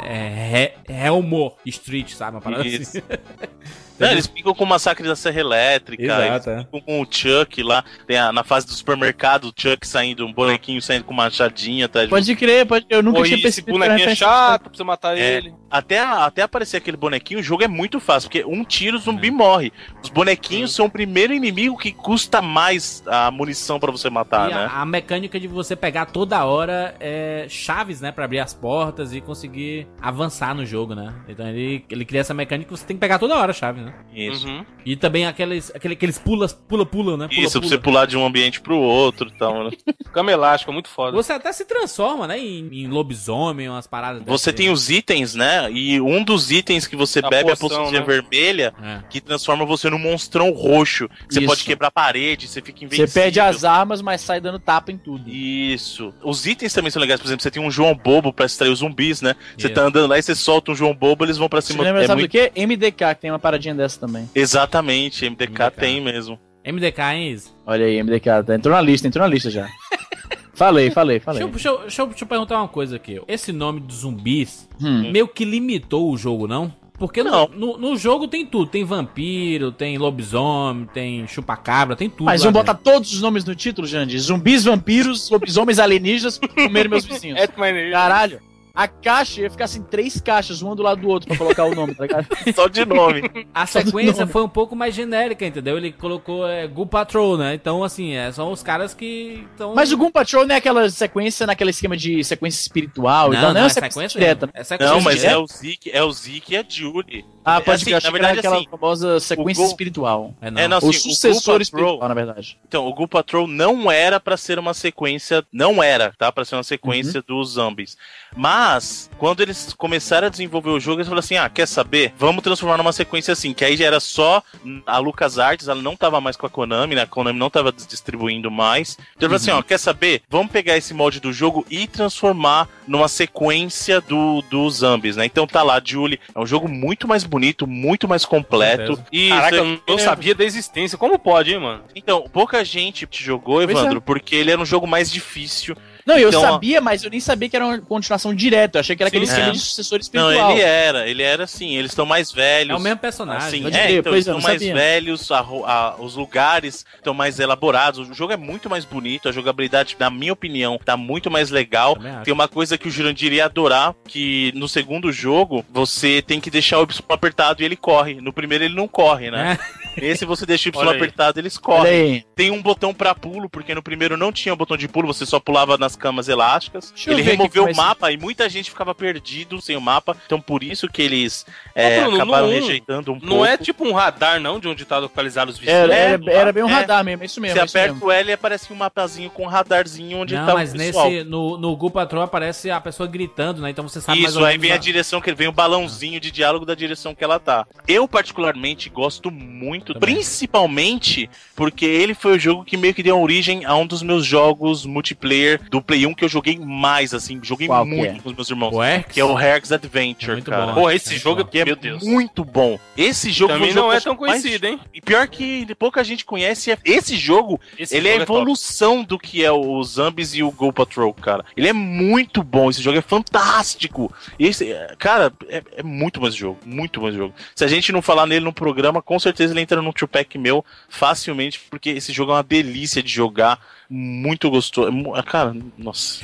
É. 0.03 0.73
é 0.88 1.06
Helmore 1.06 1.53
Street, 1.65 2.13
sabe? 2.13 2.38
Uma 2.38 2.41
parada 2.41 2.65
Isso. 2.67 2.97
assim. 2.97 3.01
Não, 3.99 4.12
eles 4.12 4.27
ficam 4.27 4.53
com 4.53 4.63
o 4.63 4.67
massacre 4.67 5.07
da 5.07 5.15
Serra 5.15 5.39
Elétrica, 5.39 6.03
Exato, 6.03 6.21
eles 6.21 6.47
é. 6.47 6.63
ficam 6.65 6.81
com 6.81 7.01
o 7.01 7.07
Chuck 7.10 7.63
lá, 7.63 7.83
tem 8.05 8.17
a- 8.17 8.31
na 8.31 8.43
fase 8.43 8.65
do 8.67 8.73
supermercado, 8.73 9.45
o 9.45 9.53
Chuck 9.55 9.86
saindo, 9.88 10.25
um 10.25 10.33
bonequinho 10.33 10.81
saindo 10.81 11.03
com 11.03 11.13
uma 11.13 11.23
machadinha, 11.23 11.88
tá? 11.89 12.07
Pode 12.07 12.36
crer, 12.36 12.65
pode 12.65 12.86
Eu 12.89 13.01
nunca 13.03 13.17
Pô, 13.19 13.23
tinha 13.25 13.36
esse 13.36 13.43
percebido. 13.43 13.77
era 13.83 13.93
bonequinho 13.93 14.12
é 14.12 14.15
chato 14.15 14.69
você 14.75 14.83
matar 14.83 15.17
É. 15.17 15.38
ele. 15.38 15.53
Até, 15.69 15.99
até 15.99 16.41
aparecer 16.43 16.77
aquele 16.77 16.95
bonequinho, 16.95 17.39
o 17.39 17.43
jogo 17.43 17.63
é 17.63 17.67
muito 17.67 17.99
fácil, 17.99 18.29
porque 18.29 18.45
um 18.45 18.63
tiro 18.63 18.97
o 18.97 18.99
zumbi 18.99 19.29
morre. 19.29 19.73
Os 20.01 20.10
bonequinhos 20.10 20.73
são 20.73 20.86
o 20.86 20.89
primeiro 20.89 21.33
inimigo 21.33 21.77
que 21.77 21.91
custa 21.91 22.41
mais 22.41 23.03
a 23.05 23.29
munição 23.31 23.77
pra 23.79 23.91
você 23.91 24.10
matar, 24.10 24.49
e 24.49 24.53
né? 24.53 24.65
a, 24.71 24.81
a 24.81 24.86
mecânica 24.86 25.38
de 25.39 25.47
você 25.47 25.75
pegar 25.75 26.05
toda 26.05 26.45
hora 26.45 26.95
é, 26.99 27.45
chaves, 27.49 27.99
né, 28.01 28.12
Pra 28.12 28.25
abrir 28.25 28.39
as 28.39 28.53
portas 28.53 29.13
e 29.13 29.19
conseguir 29.21 29.88
avançar 30.01 30.55
no 30.55 30.65
jogo, 30.65 30.95
né? 30.95 31.13
Então 31.27 31.45
ele, 31.47 31.83
ele 31.89 32.05
cria 32.05 32.21
essa 32.21 32.33
mecânica 32.33 32.71
que 32.71 32.77
você 32.79 32.86
tem 32.86 32.95
que 32.95 33.01
pegar 33.01 33.19
toda 33.19 33.36
hora 33.36 33.51
a 33.51 33.53
chave, 33.53 33.81
né? 33.81 33.87
Isso. 34.13 34.47
Uhum. 34.47 34.65
E 34.86 34.95
também 34.95 35.26
aqueles, 35.28 35.71
aquele, 35.76 35.93
aqueles 35.93 36.17
pula, 36.17 36.47
pula, 36.47 36.86
pula, 36.86 37.17
né? 37.17 37.28
Pula, 37.28 37.41
Isso, 37.41 37.52
pra 37.52 37.62
pula. 37.62 37.69
você 37.69 37.78
pular 37.78 38.06
de 38.08 38.17
um 38.17 38.26
ambiente 38.26 38.60
pro 38.62 38.78
outro 38.78 39.30
e 39.30 39.38
tal, 39.38 39.65
né? 39.65 39.71
Cama 40.13 40.32
elástica, 40.32 40.71
muito 40.71 40.89
foda. 40.89 41.15
Você 41.15 41.34
até 41.34 41.52
se 41.52 41.65
transforma, 41.65 42.26
né? 42.28 42.39
Em, 42.39 42.67
em 42.84 42.88
lobisomem, 42.88 43.69
umas 43.69 43.86
paradas 43.86 44.23
Você 44.26 44.52
tem 44.54 44.67
aí. 44.67 44.73
os 44.73 44.89
itens, 44.89 45.36
né? 45.36 45.69
E 45.71 46.00
um 46.02 46.23
dos 46.23 46.52
itens 46.52 46.88
que 46.88 46.95
você 46.95 47.19
A 47.19 47.30
bebe 47.30 47.50
é 47.50 47.54
a 47.54 47.56
poção, 47.58 47.69
poçãozinha 47.69 48.00
né? 48.00 48.06
vermelha, 48.06 48.73
É. 48.82 49.00
que 49.10 49.19
transforma 49.21 49.65
você 49.65 49.89
num 49.89 50.00
monstrão 50.00 50.52
roxo. 50.52 51.10
Você 51.30 51.39
Isso. 51.39 51.47
pode 51.47 51.63
quebrar 51.63 51.91
parede, 51.91 52.47
você 52.47 52.62
fica 52.62 52.80
Você 52.80 52.86
invencível. 52.86 53.13
perde 53.21 53.39
as 53.39 53.63
armas, 53.63 54.02
mas 54.02 54.21
sai 54.21 54.39
dando 54.39 54.58
tapa 54.58 54.91
em 54.91 54.97
tudo. 54.97 55.30
Isso. 55.30 56.13
Os 56.23 56.45
itens 56.45 56.73
também 56.73 56.89
são 56.91 57.02
legais. 57.02 57.19
Por 57.19 57.28
exemplo, 57.28 57.43
você 57.43 57.52
tem 57.52 57.62
um 57.62 57.69
João 57.69 57.93
Bobo 57.95 58.32
pra 58.34 58.45
extrair 58.45 58.69
os 58.71 58.80
zumbis, 58.80 59.21
né? 59.21 59.36
Você 59.58 59.67
Isso. 59.67 59.76
tá 59.76 59.82
andando 59.82 60.08
lá 60.08 60.17
e 60.17 60.21
você 60.23 60.34
solta 60.34 60.71
um 60.71 60.76
João 60.76 60.95
Bobo, 60.95 61.26
eles 61.26 61.38
vão 61.38 61.50
pra 61.50 61.62
Você 61.62 61.73
cima. 61.73 61.84
lembra, 61.84 62.04
é 62.04 62.08
sabe 62.08 62.21
muito- 62.21 62.32
do 62.32 62.32
quê? 62.32 62.52
MDK, 62.56 63.15
que 63.15 63.21
tem 63.21 63.32
uma 63.32 63.39
paradinha 63.39 63.76
dessa 63.77 63.99
também. 63.99 64.29
Exatamente, 64.35 65.23
MDK, 65.29 65.49
MDK. 65.65 65.71
tem 65.79 66.01
mesmo. 66.01 66.39
MDK, 66.65 66.99
hein, 67.13 67.31
Izzy? 67.31 67.49
Olha 67.65 67.85
aí, 67.85 68.03
MDK, 68.03 68.43
tá- 68.43 68.55
entrou 68.55 68.75
na 68.75 68.81
lista, 68.81 69.07
entrou 69.07 69.23
na 69.25 69.33
lista 69.33 69.49
já. 69.49 69.67
falei, 70.53 70.89
falei, 70.91 71.19
falei. 71.19 71.43
Deixa 71.47 71.69
eu, 71.69 71.77
deixa, 71.79 72.01
eu, 72.01 72.07
deixa, 72.07 72.23
eu, 72.23 72.27
perguntar 72.27 72.57
uma 72.57 72.67
coisa 72.67 72.95
aqui. 72.97 73.21
Esse 73.27 73.51
nome 73.53 73.79
dos 73.79 73.97
zumbis 73.97 74.67
Hum. 74.81 75.11
meio 75.11 75.27
que 75.27 75.45
limitou 75.45 76.11
o 76.11 76.17
jogo, 76.17 76.47
não? 76.47 76.73
Porque 76.97 77.23
no- 77.23 77.29
Não. 77.31 77.47
No, 77.49 77.77
no 77.77 77.95
jogo 77.95 78.27
tem 78.27 78.43
tudo. 78.45 78.69
Tem 78.71 78.83
vampiro, 78.83 79.71
tem 79.71 79.97
lobisomem, 79.99 80.87
tem 80.91 81.27
chupacabra, 81.27 81.95
tem 81.95 82.09
tudo. 82.09 82.25
Mas 82.25 82.41
dentro. 82.41 82.53
botar 82.53 82.73
todos 82.73 83.13
os 83.13 83.21
nomes 83.21 83.45
no 83.45 83.53
título, 83.53 83.85
Jandir. 83.87 84.19
Zumbis, 84.19 84.63
vampiros, 84.63 85.29
lobisomens 85.29 85.77
alienígenas 85.77 86.39
comeram 86.39 86.89
meus 86.89 87.05
vizinhos. 87.05 87.39
É, 87.39 87.47
Caralho. 87.91 88.41
A 88.77 88.87
caixa 88.87 89.41
ia 89.41 89.49
ficar 89.49 89.65
assim, 89.65 89.81
três 89.81 90.21
caixas, 90.21 90.61
uma 90.61 90.75
do 90.75 90.83
lado 90.83 91.01
do 91.01 91.09
outro, 91.09 91.27
pra 91.27 91.35
colocar 91.35 91.65
o 91.65 91.73
nome, 91.73 91.95
tá 91.95 92.03
ligado? 92.03 92.27
Só 92.53 92.67
de 92.67 92.85
nome. 92.85 93.23
A 93.51 93.65
Só 93.65 93.81
sequência 93.81 94.19
nome. 94.21 94.31
foi 94.31 94.43
um 94.43 94.47
pouco 94.49 94.75
mais 94.75 94.93
genérica, 94.93 95.43
entendeu? 95.47 95.77
Ele 95.77 95.91
colocou 95.91 96.47
é, 96.47 96.67
Ghoul 96.67 96.85
Patrol, 96.85 97.37
né? 97.39 97.55
Então, 97.55 97.83
assim, 97.83 98.13
é, 98.13 98.31
são 98.31 98.51
os 98.51 98.61
caras 98.61 98.93
que 98.93 99.43
estão... 99.51 99.73
Mas 99.73 99.91
o 99.91 99.97
Goom 99.97 100.11
Patrol 100.11 100.45
não 100.45 100.53
é 100.53 100.59
aquela 100.59 100.87
sequência 100.91 101.47
naquele 101.47 101.71
esquema 101.71 101.97
de 101.97 102.23
sequência 102.23 102.61
espiritual 102.61 103.33
e 103.33 103.35
Não, 103.35 103.41
tal, 103.41 103.47
não, 103.49 103.53
não 103.55 103.59
é 103.61 103.61
é 103.61 103.63
uma 103.63 103.69
sequência 103.71 103.91
sequência 104.09 104.19
direta. 104.19 104.45
mesmo. 104.45 104.59
É 104.59 104.63
sequência 104.63 104.93
Não, 104.93 105.01
mas 105.01 105.15
direta. 105.15 105.33
é 105.33 105.37
o 105.39 105.47
Zeke, 105.47 105.91
é 105.91 106.03
o 106.03 106.11
Zeke 106.11 106.53
e 106.53 106.57
a 106.57 106.65
Julie. 106.67 107.25
Ah, 107.49 107.62
pode 107.62 107.81
Assim, 107.81 107.91
na 108.05 108.12
verdade, 108.12 108.39
aquela 108.39 108.57
assim, 108.57 108.67
famosa 108.69 109.19
sequência 109.21 109.62
o 109.62 109.63
Gol- 109.63 109.71
espiritual. 109.71 110.33
É, 110.41 110.51
não. 110.51 110.62
É, 110.62 110.67
não, 110.67 110.77
o 110.77 110.89
assim, 110.89 110.99
sucessor 110.99 111.31
Ghoul 111.31 111.41
Patrol- 111.41 111.62
espiritual, 111.62 112.07
na 112.10 112.13
verdade. 112.13 112.57
Então, 112.67 112.86
o 112.86 112.93
Ghoul 112.93 113.07
Patrol 113.07 113.47
não 113.47 113.89
era 113.91 114.19
pra 114.19 114.36
ser 114.36 114.60
uma 114.60 114.73
sequência, 114.73 115.45
não 115.51 115.81
era, 115.81 116.13
tá? 116.17 116.29
Pra 116.31 116.43
ser 116.43 116.55
uma 116.55 116.63
sequência 116.63 117.19
Uhum. 117.19 117.36
dos 117.38 117.51
zombies. 117.51 117.97
Mas, 118.36 119.10
quando 119.17 119.41
eles 119.41 119.73
começaram 119.73 120.27
a 120.27 120.29
desenvolver 120.29 120.69
o 120.71 120.79
jogo, 120.79 120.97
eles 120.99 121.07
falaram 121.07 121.19
assim: 121.19 121.38
ah, 121.38 121.49
quer 121.49 121.67
saber? 121.67 122.13
Vamos 122.17 122.43
transformar 122.43 122.77
numa 122.77 122.91
sequência 122.91 123.31
assim, 123.31 123.53
que 123.53 123.63
aí 123.63 123.77
já 123.77 123.86
era 123.86 123.99
só 123.99 124.43
a 124.86 124.97
LucasArts, 124.97 125.67
ela 125.69 125.81
não 125.81 125.95
tava 125.95 126.19
mais 126.19 126.36
com 126.36 126.45
a 126.45 126.49
Konami, 126.49 126.95
né? 126.95 127.03
A 127.03 127.07
Konami 127.07 127.39
não 127.39 127.49
tava 127.49 127.71
distribuindo 127.71 128.51
mais. 128.51 128.97
Então, 129.15 129.33
assim: 129.33 129.51
Uhum. 129.51 129.60
ó, 129.60 129.62
quer 129.63 129.77
saber? 129.79 130.21
Vamos 130.29 130.51
pegar 130.51 130.75
esse 130.75 130.93
molde 130.93 131.19
do 131.21 131.31
jogo 131.31 131.65
e 131.69 131.88
transformar 131.88 132.67
numa 132.88 133.07
sequência 133.07 134.01
do, 134.01 134.41
dos 134.49 134.75
zombies, 134.77 135.15
né? 135.15 135.25
Então 135.25 135.47
tá 135.47 135.63
lá, 135.63 135.81
Julie. 135.83 136.19
É 136.36 136.39
um 136.39 136.45
jogo 136.45 136.67
muito 136.67 137.07
mais 137.07 137.23
bonito, 137.23 137.37
muito 137.67 138.08
mais 138.08 138.26
completo. 138.26 139.02
E 139.12 139.30
Caraca, 139.30 139.56
eu 139.56 139.65
não 139.88 139.95
é- 139.95 140.00
sabia 140.00 140.34
da 140.36 140.43
existência. 140.43 140.97
Como 140.97 141.17
pode, 141.19 141.52
hein, 141.54 141.60
mano? 141.60 141.84
então, 141.95 142.26
pouca 142.32 142.63
gente 142.63 143.08
jogou, 143.12 143.62
Evandro, 143.62 144.02
porque 144.02 144.36
ele 144.36 144.52
era 144.52 144.62
um 144.62 144.65
jogo 144.65 144.88
mais 144.88 145.12
difícil. 145.12 145.76
Não, 146.08 146.17
eu 146.17 146.30
Então, 146.30 146.41
sabia, 146.41 146.80
mas 146.80 147.04
eu 147.04 147.10
nem 147.12 147.20
sabia 147.20 147.50
que 147.50 147.56
era 147.56 147.65
uma 147.65 147.78
continuação 147.80 148.34
direta. 148.34 148.78
Eu 148.78 148.80
achei 148.80 148.96
que 148.96 149.04
era 149.04 149.10
aquele 149.10 149.26
Sim, 149.26 149.32
esquema 149.34 149.50
é. 149.50 149.52
de 149.52 149.60
sucessor 149.60 149.98
Não, 149.98 150.02
espiritual. 150.02 150.52
ele 150.52 150.62
é. 150.62 151.10
ele 151.10 151.22
era 151.22 151.43
assim, 151.43 151.76
eles 151.76 151.91
estão 151.91 152.06
mais 152.06 152.32
velhos. 152.32 152.72
É 152.74 152.76
o 152.76 152.80
mesmo 152.82 152.98
personagem. 153.00 153.46
Assim, 153.65 153.76
é, 153.78 153.91
então, 153.91 154.13
eles 154.13 154.26
é, 154.26 154.32
estão 154.32 154.36
não 154.36 154.41
mais 154.41 154.60
sabia. 154.62 154.74
velhos, 154.74 155.32
a 155.32 155.39
a- 155.39 155.96
os 156.00 156.15
lugares 156.15 156.86
estão 156.96 157.13
mais 157.13 157.39
elaborados. 157.39 158.10
O 158.10 158.13
jogo 158.13 158.32
é 158.32 158.38
muito 158.38 158.70
mais 158.70 158.86
bonito, 158.86 159.28
a 159.28 159.32
jogabilidade, 159.32 159.96
na 160.00 160.10
minha 160.10 160.32
opinião, 160.34 160.80
tá 160.84 160.96
muito 160.96 161.30
mais 161.30 161.50
legal. 161.52 161.98
Tem 162.24 162.34
uma 162.34 162.48
coisa 162.48 162.78
que 162.78 162.88
o 162.88 162.91
Jurandir 162.91 163.34
ia 163.34 163.46
adorar, 163.46 163.93
que 164.08 164.52
no 164.56 164.67
segundo 164.70 165.12
jogo 165.12 165.65
você 165.70 166.22
tem 166.22 166.39
que 166.39 166.50
deixar 166.50 166.80
o 166.80 166.84
Y 166.84 167.04
apertado 167.10 167.62
e 167.62 167.65
ele 167.65 167.76
corre. 167.76 168.15
No 168.22 168.32
primeiro 168.32 168.63
ele 168.63 168.76
não 168.76 168.88
corre, 168.88 169.30
né? 169.30 169.58
Esse 169.98 170.26
você 170.26 170.46
deixa 170.46 170.70
o 170.70 170.72
Y 170.72 170.89
apertado, 170.96 171.39
eles 171.39 171.58
correm. 171.58 172.24
Tem 172.36 172.50
um 172.52 172.62
botão 172.62 172.93
pra 172.93 173.13
pulo, 173.15 173.50
porque 173.50 173.74
no 173.76 173.82
primeiro 173.84 174.15
não 174.15 174.32
tinha 174.32 174.54
o 174.54 174.58
botão 174.58 174.78
de 174.78 174.88
pulo, 174.88 175.08
você 175.12 175.26
só 175.26 175.39
pulava 175.39 175.78
nas 175.78 175.96
camas 175.97 176.29
elásticas. 176.29 176.91
Deixa 176.95 177.12
Ele 177.12 177.21
removeu 177.21 177.67
é 177.67 177.71
o 177.71 177.75
mapa 177.75 178.12
e 178.12 178.17
muita 178.17 178.47
gente 178.47 178.69
ficava 178.69 178.93
perdido 178.95 179.60
sem 179.62 179.75
o 179.75 179.81
mapa. 179.81 180.15
Então 180.25 180.39
por 180.39 180.63
isso 180.63 180.88
que 180.88 181.01
eles 181.01 181.45
é, 181.75 182.01
Bruno, 182.01 182.15
acabaram 182.17 182.47
no 182.47 182.53
um, 182.53 182.55
rejeitando 182.55 183.12
um 183.12 183.19
Não 183.19 183.27
pouco. 183.29 183.45
é 183.45 183.57
tipo 183.57 183.86
um 183.88 183.93
radar, 183.93 184.39
não, 184.39 184.60
de 184.60 184.67
onde 184.67 184.86
tá 184.86 184.97
localizado 184.99 185.51
os 185.51 185.57
vizinhos. 185.57 185.79
Era, 185.81 185.93
É, 185.95 186.13
era, 186.13 186.31
era 186.31 186.53
bem 186.53 186.63
um 186.63 186.69
é. 186.69 186.73
radar 186.73 187.03
mesmo, 187.03 187.23
é 187.23 187.25
isso 187.25 187.41
mesmo. 187.41 187.55
Você 187.55 187.62
é 187.62 187.65
isso 187.65 187.77
aperta 187.77 187.93
mesmo. 187.93 188.07
o 188.07 188.12
L 188.12 188.29
e 188.29 188.33
aparece 188.33 188.71
um 188.71 188.75
mapazinho 188.75 189.29
com 189.29 189.43
um 189.43 189.47
radarzinho 189.47 190.19
onde 190.19 190.36
Não, 190.36 190.45
tá 190.45 190.53
mas 190.53 190.73
o 190.73 190.77
pessoal. 190.77 191.10
nesse, 191.10 191.23
no, 191.23 191.57
no 191.57 191.75
Ghoul 191.75 191.91
Patrol 191.91 192.23
aparece 192.23 192.69
a 192.71 192.79
pessoa 192.79 193.07
gritando, 193.07 193.62
né? 193.62 193.69
Então 193.69 193.88
você 193.88 193.99
sabe 193.99 194.21
mais 194.21 194.33
Isso, 194.33 194.43
aí 194.45 194.57
vem 194.57 194.71
a 194.71 194.75
a- 194.75 194.77
direção 194.77 195.19
que 195.19 195.33
vem 195.33 195.47
o 195.47 195.51
balãozinho 195.51 196.19
de 196.19 196.31
diálogo 196.31 196.65
da 196.65 196.75
direção 196.75 197.15
que 197.15 197.23
ela 197.23 197.39
tá. 197.39 197.65
Eu 197.88 198.07
particularmente 198.07 198.89
gosto 198.89 199.31
muito, 199.31 199.93
Também. 199.93 200.15
principalmente 200.15 201.29
porque 201.55 201.86
ele 201.86 202.13
foi 202.13 202.36
o 202.36 202.39
jogo 202.39 202.63
que 202.63 202.77
meio 202.77 202.93
que 202.93 203.03
deu 203.03 203.19
origem 203.21 203.65
a 203.65 203.75
um 203.75 203.86
dos 203.86 204.01
meus 204.01 204.25
jogos 204.25 204.86
multiplayer 204.86 205.62
do 205.69 205.81
Play 205.88 206.06
1 206.06 206.13
que 206.13 206.26
eu 206.26 206.30
joguei 206.30 206.60
mais 206.60 207.13
assim, 207.13 207.39
joguei 207.41 207.67
Qual 207.67 207.86
muito 207.86 208.17
é? 208.17 208.19
com 208.19 208.30
os 208.30 208.36
meus 208.36 208.50
irmãos. 208.50 208.76
O 208.76 208.84
Herx? 208.84 209.12
Que 209.13 209.19
é 209.21 209.26
o 209.26 209.39
Herx 209.39 209.71
Adventure, 209.71 210.32
É 210.32 210.36
muito 210.36 210.52
cara. 210.52 210.73
bom, 210.73 210.89
É 210.89 210.95
esse 210.95 211.10
muito 211.12 211.21
jogo. 211.23 211.45
Que 211.45 211.60
é 211.60 211.65
meu 211.65 211.76
Deus. 211.76 212.04
muito 212.04 212.43
bom. 212.43 212.78
Esse 212.97 213.32
jogo 213.32 213.54
Também 213.54 213.69
um 213.71 213.73
jogo 213.73 213.88
não 213.88 213.93
é 213.93 214.00
tão 214.02 214.15
mais- 214.15 214.41
conhecido, 214.41 214.67
hein? 214.67 214.80
E 214.93 215.00
pior 215.02 215.28
que 215.28 215.65
pouca 215.76 216.04
gente 216.04 216.26
conhece, 216.26 216.71
é- 216.71 216.78
esse 216.84 217.15
jogo 217.15 217.60
Esse 217.80 217.95
ele 217.95 218.08
é 218.10 218.12
a 218.12 218.13
jogo 218.15 218.26
top. 218.26 218.38
evolução 218.41 219.04
do 219.04 219.17
que 219.17 219.43
é 219.45 219.52
o 219.52 219.82
Zombies 219.84 220.36
e 220.36 220.43
o 220.43 220.52
Go 220.52 220.73
Patrol, 220.73 221.13
cara. 221.13 221.45
Ele 221.56 221.67
é 221.69 221.73
muito 221.73 222.43
bom, 222.43 222.69
esse 222.69 222.82
jogo 222.82 222.97
é 222.97 223.02
fantástico. 223.02 224.12
Esse, 224.38 224.71
é, 224.71 224.93
cara, 224.97 225.32
é, 225.47 225.63
é 225.78 225.84
muito 225.84 226.19
bom 226.19 226.28
esse 226.28 226.38
jogo, 226.38 226.60
muito 226.65 227.00
bom 227.00 227.08
esse 227.08 227.17
jogo. 227.17 227.34
Se 227.56 227.63
a 227.63 227.67
gente 227.67 227.91
não 227.91 228.02
falar 228.02 228.26
nele 228.26 228.43
no 228.43 228.52
programa, 228.54 229.02
com 229.02 229.17
certeza 229.19 229.54
ele 229.54 229.62
entra 229.62 229.82
no 229.82 229.93
two-pack 229.93 230.38
meu 230.38 230.65
facilmente, 230.89 231.60
porque 231.69 231.91
esse 231.91 232.12
jogo 232.12 232.32
é 232.32 232.36
uma 232.36 232.43
delícia 232.43 233.02
de 233.02 233.10
jogar, 233.12 233.60
muito 233.89 234.50
gostoso. 234.50 234.88
É 234.88 234.91
mu- 234.91 235.13
Cara, 235.23 235.56
nossa. 235.78 236.23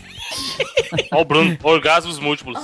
Ó 1.12 1.22
o 1.22 1.26
Bruno, 1.26 1.58
orgasmos 1.64 2.20
múltiplos. 2.20 2.58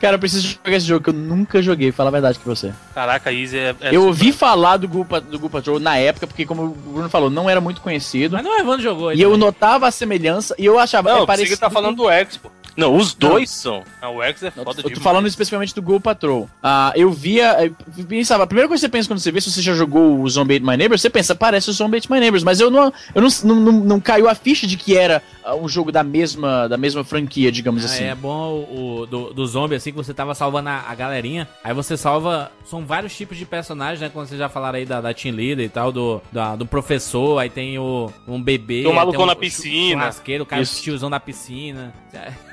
Cara, 0.00 0.14
eu 0.16 0.18
preciso 0.18 0.46
jogar 0.64 0.76
esse 0.76 0.86
jogo 0.86 1.02
que 1.04 1.10
eu 1.10 1.14
nunca 1.14 1.60
joguei, 1.62 1.90
fala 1.90 2.08
a 2.08 2.12
verdade 2.12 2.38
pra 2.38 2.54
você. 2.54 2.72
Caraca, 2.94 3.32
Easy 3.32 3.58
é. 3.58 3.74
é 3.80 3.94
eu 3.96 4.04
ouvi 4.06 4.32
falar 4.32 4.76
do 4.76 4.86
Ghoul, 4.88 5.04
Pa- 5.04 5.18
do 5.20 5.50
Patrol 5.50 5.80
na 5.80 5.96
época, 5.96 6.26
porque 6.26 6.46
como 6.46 6.62
o 6.64 6.68
Bruno 6.68 7.08
falou, 7.10 7.30
não 7.30 7.48
era 7.50 7.60
muito 7.60 7.80
conhecido. 7.80 8.34
Mas 8.36 8.44
não 8.44 8.56
o 8.56 8.60
Evandro 8.60 8.82
jogou. 8.82 9.12
E 9.12 9.20
eu 9.20 9.30
também. 9.30 9.46
notava 9.46 9.88
a 9.88 9.90
semelhança 9.90 10.54
e 10.58 10.64
eu 10.64 10.78
achava 10.78 11.10
Não, 11.10 11.16
é 11.16 11.20
você 11.20 11.26
parecido. 11.26 11.54
que 11.56 11.60
tá 11.60 11.70
falando 11.70 11.96
do 11.96 12.10
X, 12.10 12.36
pô. 12.36 12.50
Não, 12.78 12.94
os 12.96 13.12
dois 13.12 13.50
são. 13.50 13.82
Não, 14.00 14.16
o 14.16 14.22
X 14.22 14.42
é 14.44 14.46
Eu 14.46 14.52
foda 14.64 14.80
tô 14.82 14.88
demais. 14.88 15.02
falando 15.02 15.26
especificamente 15.26 15.74
do 15.74 15.82
Ghoul 15.82 16.00
Patrol. 16.00 16.48
Ah, 16.62 16.92
eu 16.94 17.10
via. 17.10 17.56
Eu 17.96 18.04
pensava, 18.06 18.44
a 18.44 18.46
primeira 18.46 18.68
coisa 18.68 18.80
que 18.80 18.86
você 18.86 18.88
pensa 18.88 19.08
quando 19.08 19.18
você 19.18 19.32
vê, 19.32 19.40
se 19.40 19.50
você 19.50 19.60
já 19.60 19.74
jogou 19.74 20.20
o 20.20 20.30
Zombie 20.30 20.54
Ate 20.56 20.64
My 20.64 20.76
Neighbors, 20.76 21.00
você 21.02 21.10
pensa, 21.10 21.34
parece 21.34 21.68
o 21.68 21.72
Zombie 21.72 21.98
Ate 21.98 22.10
My 22.10 22.20
Neighbors, 22.20 22.44
mas 22.44 22.60
eu 22.60 22.70
não. 22.70 22.92
Eu 23.14 23.20
não, 23.20 23.28
não, 23.44 23.54
não, 23.56 23.72
não 23.72 24.00
caiu 24.00 24.28
a 24.28 24.34
ficha 24.34 24.64
de 24.66 24.76
que 24.76 24.96
era 24.96 25.20
ah, 25.44 25.56
um 25.56 25.68
jogo 25.68 25.90
da 25.90 26.04
mesma, 26.04 26.68
da 26.68 26.76
mesma 26.76 27.02
franquia, 27.02 27.50
digamos 27.50 27.82
Ah, 27.82 27.86
assim. 27.86 28.04
É 28.04 28.14
bom 28.14 28.64
o, 28.70 29.00
o- 29.00 29.06
do, 29.06 29.34
do 29.34 29.46
zombie, 29.46 29.74
assim, 29.74 29.90
que 29.90 29.96
você 29.96 30.14
tava 30.14 30.32
salvando 30.34 30.68
a, 30.68 30.84
a 30.88 30.94
galerinha. 30.94 31.48
Aí 31.64 31.74
você 31.74 31.96
salva. 31.96 32.52
São 32.64 32.86
vários 32.86 33.16
tipos 33.16 33.36
de 33.36 33.44
personagens, 33.44 34.00
né? 34.00 34.08
Quando 34.12 34.28
vocês 34.28 34.38
já 34.38 34.48
falaram 34.48 34.78
aí 34.78 34.84
da, 34.86 35.00
da 35.00 35.12
Team 35.12 35.34
Leader 35.34 35.64
e 35.64 35.68
tal, 35.68 35.90
do, 35.90 36.22
da- 36.30 36.54
do 36.54 36.64
professor, 36.64 37.38
aí 37.38 37.50
tem 37.50 37.78
o, 37.78 38.12
um 38.28 38.40
bebê. 38.40 38.82
Tem 38.82 38.86
o 38.86 38.90
aí 38.90 38.96
malucão 38.96 39.22
um 39.24 39.26
na 39.26 39.34
piscina. 39.34 40.02
Churrasqueiro, 40.02 40.44
o 40.44 40.46
cara 40.46 40.62
Isso. 40.62 40.80
tiozão 40.82 41.10
da 41.10 41.18
piscina. 41.18 41.92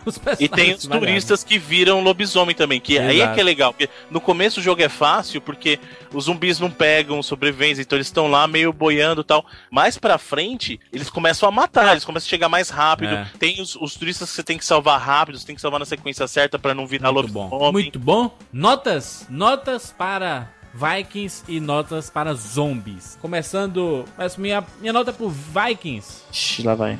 É, 0.05 0.09
Os 0.09 0.15
E 0.17 0.19
personagens 0.19 0.51
tem 0.51 0.73
os 0.73 0.85
turistas 0.85 1.43
que 1.43 1.57
viram 1.57 2.01
lobisomem 2.01 2.55
também, 2.55 2.79
que 2.79 2.97
aí 2.99 3.19
é 3.19 3.23
Exato. 3.23 3.33
que 3.35 3.39
é 3.41 3.43
legal, 3.43 3.73
porque 3.73 3.89
no 4.09 4.21
começo 4.21 4.59
o 4.59 4.63
jogo 4.63 4.81
é 4.81 4.89
fácil, 4.89 5.41
porque 5.41 5.79
os 6.13 6.25
zumbis 6.25 6.59
não 6.59 6.69
pegam 6.69 7.21
sobreviventes, 7.23 7.79
então 7.79 7.97
eles 7.97 8.07
estão 8.07 8.27
lá 8.27 8.47
meio 8.47 8.71
boiando 8.71 9.21
e 9.21 9.23
tal. 9.23 9.45
Mais 9.71 9.97
pra 9.97 10.17
frente, 10.17 10.79
eles 10.91 11.09
começam 11.09 11.47
a 11.49 11.51
matar, 11.51 11.91
eles 11.91 12.05
começam 12.05 12.27
a 12.27 12.29
chegar 12.29 12.49
mais 12.49 12.69
rápido. 12.69 13.13
É. 13.13 13.27
Tem 13.39 13.61
os, 13.61 13.75
os 13.75 13.95
turistas 13.95 14.29
que 14.29 14.35
você 14.35 14.43
tem 14.43 14.57
que 14.57 14.65
salvar 14.65 14.99
rápido, 14.99 15.37
você 15.39 15.45
tem 15.45 15.55
que 15.55 15.61
salvar 15.61 15.79
na 15.79 15.85
sequência 15.85 16.27
certa 16.27 16.59
pra 16.59 16.73
não 16.73 16.85
virar 16.85 17.11
Muito 17.11 17.31
bom. 17.31 17.43
lobisomem. 17.49 17.71
Muito 17.73 17.99
bom. 17.99 18.37
Notas, 18.53 19.25
notas 19.29 19.93
para 19.97 20.49
Vikings 20.73 21.43
e 21.47 21.59
notas 21.59 22.09
para 22.09 22.33
zombies. 22.33 23.17
Começando, 23.21 24.05
mas 24.17 24.35
minha, 24.37 24.63
minha 24.81 24.91
nota 24.93 25.13
pro 25.13 25.29
Vikings. 25.29 26.21
Ixi, 26.31 26.63
lá 26.63 26.75
vai. 26.75 26.99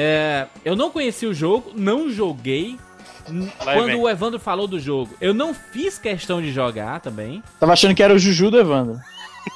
É, 0.00 0.46
eu 0.64 0.76
não 0.76 0.90
conheci 0.90 1.26
o 1.26 1.34
jogo, 1.34 1.72
não 1.74 2.08
joguei. 2.08 2.76
Vai 3.64 3.74
Quando 3.76 3.86
vem. 3.88 3.96
o 3.96 4.08
Evandro 4.08 4.38
falou 4.38 4.68
do 4.68 4.78
jogo, 4.78 5.12
eu 5.20 5.34
não 5.34 5.52
fiz 5.52 5.98
questão 5.98 6.40
de 6.40 6.52
jogar 6.52 7.00
também. 7.00 7.42
Tava 7.58 7.72
achando 7.72 7.94
que 7.96 8.02
era 8.02 8.14
o 8.14 8.18
Juju 8.18 8.48
do 8.50 8.58
Evandro. 8.60 8.98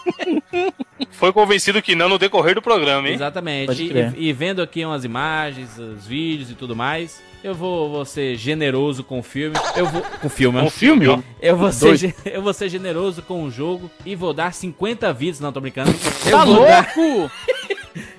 Foi 1.12 1.32
convencido 1.32 1.80
que 1.82 1.94
não 1.94 2.08
no 2.08 2.18
decorrer 2.18 2.54
do 2.54 2.62
programa, 2.62 3.08
hein? 3.08 3.14
Exatamente. 3.14 3.82
E, 4.16 4.28
e 4.28 4.32
vendo 4.32 4.60
aqui 4.62 4.84
umas 4.84 5.04
imagens, 5.04 5.78
os 5.78 6.06
vídeos 6.06 6.50
e 6.50 6.54
tudo 6.54 6.74
mais, 6.74 7.22
eu 7.42 7.54
vou, 7.54 7.90
vou 7.90 8.04
ser 8.04 8.36
generoso 8.36 9.02
com 9.04 9.18
o 9.18 9.22
filme. 9.22 9.56
Eu 9.76 9.86
vou. 9.86 10.02
Com 10.02 10.26
o 10.26 10.30
filme, 10.30 10.58
ó. 10.58 10.64
Um 10.64 10.70
filme? 10.70 11.06
Eu 11.40 11.56
vou, 11.56 11.72
ser, 11.72 11.84
Doido. 11.86 11.98
ge- 11.98 12.14
eu 12.26 12.42
vou 12.42 12.52
ser 12.52 12.68
generoso 12.68 13.22
com 13.22 13.44
o 13.44 13.50
jogo 13.50 13.90
e 14.04 14.14
vou 14.14 14.32
dar 14.32 14.52
50 14.52 15.12
vidas. 15.12 15.40
Não, 15.40 15.52
tô 15.52 15.60
brincando. 15.60 15.90
Eu 16.26 16.30
Tá 16.32 16.44
vou 16.44 16.64
dar, 16.66 16.92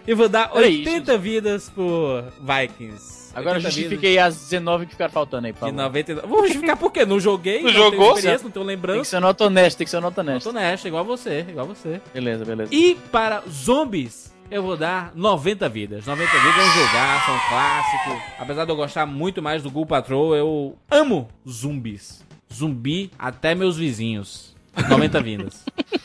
eu 0.08 0.18
vou 0.18 0.28
dar 0.30 0.50
Peraí, 0.50 0.80
80 0.80 1.18
vidas 1.18 1.70
por 1.70 2.24
Vikings. 2.42 3.24
Agora 3.36 3.58
80 3.58 3.72
justifique 3.72 4.06
aí 4.06 4.20
as 4.20 4.36
19 4.38 4.86
que 4.86 4.92
ficaram 4.92 5.12
faltando 5.12 5.48
aí, 5.48 5.54
por 5.54 5.66
De 5.66 5.72
favor. 5.72 5.76
99. 5.86 6.28
Vou 6.28 6.44
justificar 6.44 6.78
por 6.78 6.92
quê? 6.92 7.04
Não 7.06 7.20
joguei, 7.20 7.64
Não 7.64 7.72
tenho 7.72 7.84
jogou, 7.84 8.10
experiência, 8.16 8.44
não 8.44 8.52
tenho 8.52 8.66
Tem 8.66 8.76
que 8.76 8.82
lembrança. 8.88 9.10
ser 9.10 9.20
nota 9.20 9.46
honesta, 9.46 9.78
tem 9.80 9.86
que 9.86 9.92
ser 9.92 10.00
nota 10.02 10.22
Não 10.22 10.28
tô 10.28 10.32
honesta. 10.32 10.50
honesto, 10.50 10.88
igual 10.88 11.04
você, 11.04 11.46
igual 11.50 11.66
você. 11.66 12.00
Beleza, 12.14 12.46
beleza. 12.46 12.74
E 12.76 12.94
para 13.12 13.42
zombies, 13.50 14.32
eu 14.52 14.62
vou 14.62 14.78
dar 14.78 15.12
90 15.16 15.68
vidas. 15.68 16.06
90 16.06 16.32
vidas 16.32 16.58
é 16.58 16.62
um 16.62 16.72
jogaço, 16.86 17.32
é 17.32 17.34
um 17.34 17.50
clássico. 17.50 18.22
Apesar 18.40 18.66
de 18.66 18.72
eu 18.72 18.76
gostar 18.76 19.06
muito 19.08 19.42
mais 19.42 19.64
do 19.64 19.72
Ghoul 19.72 19.88
Patrol, 19.88 20.36
eu 20.36 20.76
amo 20.92 21.28
zumbis. 21.50 22.24
Zumbi 22.54 23.10
até 23.18 23.56
meus 23.56 23.78
vizinhos. 23.78 24.54
90 24.90 25.22
vidas. 25.22 25.64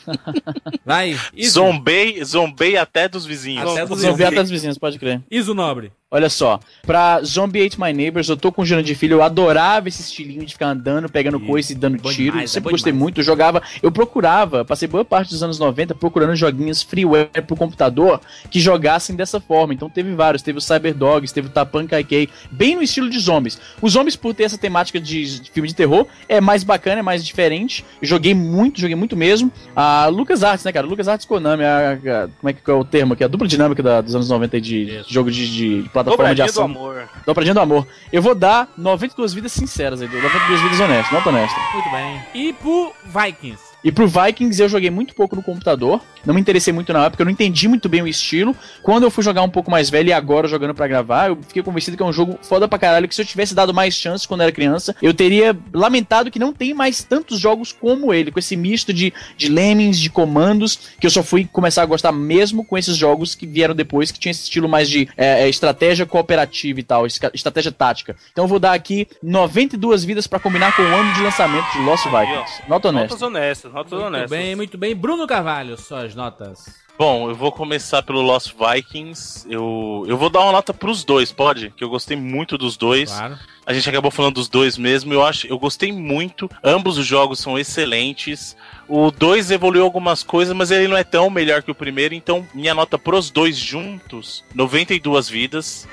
Vai, 0.85 1.17
Iso, 1.35 1.53
Zombei, 1.53 2.23
zombei 2.23 2.77
até 2.77 3.07
dos 3.07 3.25
vizinhos. 3.25 3.71
Até 3.71 3.85
dos 3.85 4.01
vizinhos. 4.01 4.21
até 4.21 4.39
as 4.39 4.49
vizinhas, 4.49 4.77
pode 4.77 4.97
crer. 4.99 5.21
Iso 5.29 5.53
Nobre. 5.53 5.91
Olha 6.11 6.27
só, 6.27 6.59
pra 6.81 7.21
Zombie 7.21 7.63
Ate 7.63 7.79
My 7.79 7.93
Neighbors, 7.93 8.27
eu 8.29 8.35
tô 8.35 8.51
com 8.51 8.63
o 8.63 8.65
Jana 8.65 8.81
de 8.81 8.95
Filho, 8.95 9.17
eu 9.17 9.21
adorava 9.21 9.87
esse 9.87 10.01
estilinho 10.01 10.43
de 10.43 10.53
ficar 10.53 10.69
andando, 10.69 11.07
pegando 11.07 11.37
Isso. 11.37 11.45
coisa 11.45 11.71
e 11.71 11.75
dando 11.75 12.01
Bom 12.01 12.09
tiro. 12.09 12.31
demais, 12.31 12.49
é 12.49 12.53
sempre 12.55 12.63
bom 12.63 12.71
gostei 12.71 12.91
demais. 12.91 13.03
muito, 13.03 13.19
eu 13.19 13.23
jogava, 13.23 13.61
eu 13.83 13.91
procurava, 13.91 14.65
passei 14.65 14.87
boa 14.87 15.05
parte 15.05 15.29
dos 15.29 15.43
anos 15.43 15.59
90 15.59 15.93
procurando 15.93 16.35
joguinhos 16.35 16.81
freeware 16.81 17.29
pro 17.45 17.55
computador 17.55 18.19
que 18.49 18.59
jogassem 18.59 19.15
dessa 19.15 19.39
forma. 19.39 19.71
Então 19.71 19.87
teve 19.87 20.15
vários, 20.15 20.41
teve 20.41 20.57
o 20.57 20.61
Cyber 20.61 20.95
Dogs, 20.95 21.31
teve 21.31 21.45
o 21.47 21.51
Tapan 21.51 21.85
Kaikei, 21.85 22.27
bem 22.49 22.75
no 22.75 22.81
estilo 22.81 23.07
de 23.07 23.19
zombies. 23.19 23.59
Os 23.79 23.93
zombies, 23.93 24.15
por 24.15 24.33
ter 24.33 24.45
essa 24.45 24.57
temática 24.57 24.99
de, 24.99 25.43
filme 25.53 25.67
de 25.69 25.75
terror, 25.75 26.07
é 26.27 26.41
mais 26.41 26.63
bacana, 26.63 27.01
é 27.01 27.03
mais 27.03 27.23
diferente. 27.23 27.85
Eu 28.01 28.07
joguei 28.07 28.33
muito, 28.33 28.81
joguei 28.81 28.95
muito 28.95 29.15
mesmo. 29.15 29.51
A 29.75 30.07
Lucas 30.07 30.43
Arts, 30.43 30.65
né, 30.65 30.71
cara? 30.71 30.87
Lucas 30.87 31.07
Arts 31.07 31.27
Konami, 31.27 31.63
a, 31.63 31.91
a- 31.91 32.27
como 32.39 32.49
é 32.49 32.53
que 32.53 32.67
é 32.67 32.73
o 32.73 32.83
termo 32.83 33.13
aqui? 33.13 33.23
A 33.23 33.27
dupla 33.27 33.47
dinâmica 33.47 33.83
da- 33.83 34.01
dos 34.01 34.15
anos 34.15 34.27
90 34.27 34.57
aí 34.57 34.61
de, 34.61 34.81
Isso. 35.01 35.13
jogo 35.13 35.29
de, 35.29 35.47
de 35.83 35.89
plataforma 36.03 36.35
de 36.35 36.41
Dobradinha 36.41 36.45
do 36.45 36.49
ação. 36.49 36.65
amor. 36.65 37.09
Dobradinha 37.25 37.53
do 37.53 37.59
amor. 37.59 37.87
Eu 38.11 38.21
vou 38.21 38.35
dar 38.35 38.67
92 38.77 39.33
vidas 39.33 39.51
sinceras 39.51 40.01
aí, 40.01 40.07
92 40.07 40.61
vidas 40.61 40.79
honestas, 40.79 41.11
nota 41.11 41.29
honesta. 41.29 41.59
Muito 41.73 41.89
bem. 41.91 42.21
E 42.33 42.53
pro 42.53 42.93
Vikings. 43.05 43.68
E 43.83 43.91
pro 43.91 44.07
Vikings 44.07 44.61
eu 44.61 44.67
joguei 44.67 44.89
muito 44.89 45.15
pouco 45.15 45.35
no 45.35 45.43
computador, 45.43 46.01
não 46.25 46.33
me 46.33 46.41
interessei 46.41 46.73
muito 46.73 46.91
na 46.91 47.05
época, 47.05 47.21
eu 47.21 47.25
não 47.25 47.31
entendi 47.31 47.67
muito 47.67 47.87
bem 47.87 48.01
o 48.01 48.07
estilo. 48.07 48.55
Quando 48.83 49.03
eu 49.03 49.11
fui 49.11 49.23
jogar 49.23 49.41
um 49.41 49.49
pouco 49.49 49.71
mais 49.71 49.89
velho 49.89 50.09
e 50.09 50.13
agora 50.13 50.47
jogando 50.47 50.73
pra 50.73 50.87
gravar, 50.87 51.29
eu 51.29 51.37
fiquei 51.47 51.63
convencido 51.63 51.95
que 51.95 52.03
é 52.03 52.05
um 52.05 52.11
jogo 52.11 52.37
foda 52.41 52.67
pra 52.67 52.77
caralho, 52.77 53.07
que 53.07 53.15
se 53.15 53.21
eu 53.21 53.25
tivesse 53.25 53.55
dado 53.55 53.73
mais 53.73 53.93
chances 53.93 54.25
quando 54.25 54.41
era 54.41 54.51
criança, 54.51 54.95
eu 55.01 55.13
teria 55.13 55.57
lamentado 55.73 56.29
que 56.29 56.39
não 56.39 56.51
tem 56.51 56.73
mais 56.73 57.03
tantos 57.03 57.39
jogos 57.39 57.71
como 57.71 58.13
ele, 58.13 58.31
com 58.31 58.39
esse 58.39 58.55
misto 58.57 58.93
de, 58.93 59.13
de 59.37 59.47
lemmings, 59.47 59.99
de 59.99 60.09
comandos, 60.09 60.77
que 60.99 61.07
eu 61.07 61.11
só 61.11 61.23
fui 61.23 61.45
começar 61.45 61.83
a 61.83 61.85
gostar 61.85 62.11
mesmo 62.11 62.65
com 62.65 62.77
esses 62.77 62.97
jogos 62.97 63.33
que 63.33 63.47
vieram 63.47 63.73
depois, 63.73 64.11
que 64.11 64.19
tinha 64.19 64.31
esse 64.31 64.43
estilo 64.43 64.67
mais 64.67 64.89
de 64.89 65.07
é, 65.15 65.43
é, 65.43 65.49
estratégia 65.49 66.05
cooperativa 66.05 66.79
e 66.79 66.83
tal, 66.83 67.05
estratégia 67.05 67.71
tática. 67.71 68.15
Então 68.31 68.43
eu 68.43 68.47
vou 68.49 68.59
dar 68.59 68.73
aqui 68.73 69.07
92 69.23 70.03
vidas 70.03 70.27
pra 70.27 70.39
combinar 70.39 70.75
com 70.75 70.81
o 70.81 70.85
ano 70.85 71.13
de 71.13 71.21
lançamento 71.21 71.71
de 71.71 71.79
Lost. 71.79 71.99
Vikings. 72.09 72.63
Nota 72.67 72.89
honesta. 72.89 73.13
Notas 73.13 73.21
honestas, 73.21 73.68
notas 73.71 73.91
Muito 73.93 74.05
honestas. 74.05 74.29
bem, 74.29 74.55
muito 74.55 74.77
bem. 74.77 74.95
Bruno 74.95 75.25
Carvalho, 75.27 75.77
suas 75.77 76.15
notas. 76.15 76.65
Bom, 76.97 77.29
eu 77.29 77.35
vou 77.35 77.49
começar 77.49 78.03
pelo 78.03 78.21
Lost 78.21 78.53
Vikings. 78.53 79.47
Eu, 79.49 80.03
eu 80.05 80.17
vou 80.17 80.29
dar 80.29 80.41
uma 80.41 80.51
nota 80.51 80.73
pros 80.73 81.05
dois, 81.05 81.31
pode? 81.31 81.69
Que 81.71 81.81
eu 81.81 81.89
gostei 81.89 82.17
muito 82.17 82.57
dos 82.57 82.75
dois. 82.75 83.09
Claro. 83.09 83.37
A 83.65 83.71
gente 83.71 83.87
acabou 83.87 84.11
falando 84.11 84.33
dos 84.33 84.49
dois 84.49 84.77
mesmo. 84.77 85.13
Eu 85.13 85.23
acho, 85.23 85.47
eu 85.47 85.57
gostei 85.57 85.93
muito. 85.93 86.49
Ambos 86.61 86.97
os 86.97 87.05
jogos 87.05 87.39
são 87.39 87.57
excelentes. 87.57 88.57
O 88.87 89.11
2 89.11 89.51
evoluiu 89.51 89.83
algumas 89.83 90.23
coisas, 90.23 90.55
mas 90.55 90.71
ele 90.71 90.87
não 90.87 90.97
é 90.97 91.03
tão 91.03 91.29
melhor 91.29 91.61
que 91.61 91.69
o 91.69 91.75
primeiro. 91.75 92.15
Então, 92.15 92.45
minha 92.53 92.73
nota 92.73 92.97
pros 92.97 93.29
dois 93.29 93.55
juntos, 93.55 94.43
92 94.55 95.29
vidas. 95.29 95.87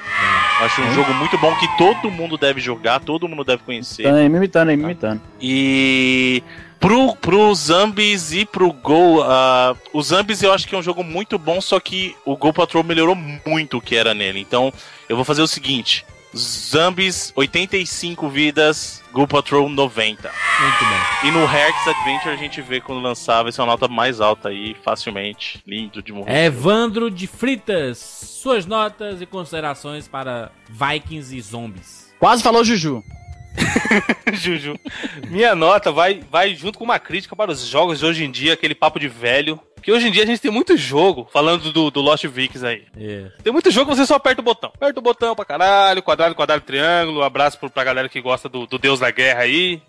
Eu 0.59 0.67
acho 0.67 0.81
um 0.81 0.95
jogo 0.95 1.13
muito 1.13 1.37
bom 1.37 1.55
que 1.57 1.69
todo 1.77 2.11
mundo 2.11 2.39
deve 2.39 2.61
jogar, 2.63 2.99
todo 2.99 3.29
mundo 3.29 3.45
deve 3.45 3.63
conhecer. 3.63 4.05
Tá 4.05 4.23
imitando 4.23 4.69
me 4.69 4.73
imitando. 4.75 5.21
E 5.39 6.43
pro, 6.81 7.15
pro 7.17 7.55
Zombies 7.55 8.33
e 8.33 8.45
pro 8.45 8.73
Go, 8.73 9.23
ah, 9.23 9.75
o 9.93 10.03
Zombies 10.03 10.43
eu 10.43 10.53
acho 10.53 10.67
que 10.67 10.75
é 10.75 10.79
um 10.79 10.83
jogo 10.83 11.03
muito 11.03 11.39
bom, 11.39 11.61
só 11.61 11.79
que 11.81 12.17
o 12.25 12.37
Go 12.37 12.53
Patrol 12.53 12.85
melhorou 12.85 13.15
muito 13.15 13.79
o 13.79 13.81
que 13.81 13.97
era 13.97 14.15
nele. 14.15 14.41
Então 14.41 14.73
eu 15.09 15.17
vou 15.17 15.25
fazer 15.25 15.43
o 15.43 15.47
seguinte: 15.47 16.05
Zombies 16.37 17.33
85 17.35 18.29
vidas, 18.29 19.03
Go 19.13 19.27
Patrol 19.27 19.69
90. 19.69 20.31
Muito 20.61 20.79
bem. 20.79 21.29
E 21.29 21.33
no 21.33 21.45
Herx 21.45 21.89
Adventure 21.89 22.35
a 22.35 22.37
gente 22.37 22.61
vê 22.61 22.81
quando 22.81 23.01
lançar, 23.01 23.43
vai 23.43 23.53
ser 23.53 23.63
uma 23.63 23.69
nota 23.69 23.89
mais 23.89 24.21
alta 24.21 24.51
aí, 24.51 24.77
facilmente. 24.85 25.63
Lindo 25.67 26.03
de 26.03 26.13
morrer. 26.13 26.47
Evandro 26.47 27.11
de 27.11 27.27
Fritas, 27.27 27.99
suas 27.99 28.67
notas 28.67 29.23
e 29.23 29.27
considerações 29.27 30.07
para 30.07 30.51
Vikings 30.69 31.35
e 31.37 31.41
zombies. 31.41 32.15
Quase 32.19 32.43
falou 32.43 32.65
Juju. 32.65 33.03
Juju. 34.33 34.79
Minha 35.29 35.55
nota 35.55 35.91
vai, 35.93 36.21
vai 36.31 36.55
junto 36.55 36.79
com 36.79 36.85
uma 36.85 36.99
crítica 36.99 37.35
para 37.37 37.51
os 37.51 37.67
jogos 37.67 37.99
de 38.01 38.07
hoje 38.07 38.25
em 38.25 38.31
dia, 38.31 38.53
aquele 38.55 38.75
papo 38.75 38.99
de 38.99 39.09
velho. 39.09 39.59
Que 39.83 39.93
hoje 39.93 40.09
em 40.09 40.11
dia 40.11 40.25
a 40.25 40.27
gente 40.27 40.41
tem 40.41 40.51
muito 40.51 40.77
jogo, 40.77 41.29
falando 41.33 41.71
do, 41.71 41.93
do 41.93 42.01
Lost 42.01 42.25
Vikings 42.27 42.67
aí. 42.67 42.83
É. 42.99 43.27
Tem 43.45 43.53
muito 43.53 43.71
jogo 43.71 43.91
que 43.93 43.97
você 43.97 44.05
só 44.05 44.17
aperta 44.17 44.41
o 44.41 44.45
botão. 44.45 44.73
Aperta 44.75 44.99
o 44.99 45.03
botão 45.03 45.33
pra 45.37 45.45
caralho, 45.45 46.03
quadrado, 46.03 46.35
quadrado, 46.35 46.65
triângulo. 46.65 47.23
Abraço 47.23 47.57
pro- 47.57 47.71
pra 47.71 47.85
galera 47.85 48.09
que 48.09 48.21
gosta 48.21 48.49
do, 48.49 48.67
do 48.67 48.79
Deus 48.79 48.99
da 48.99 49.13
Guerra 49.13 49.43
aí. 49.43 49.81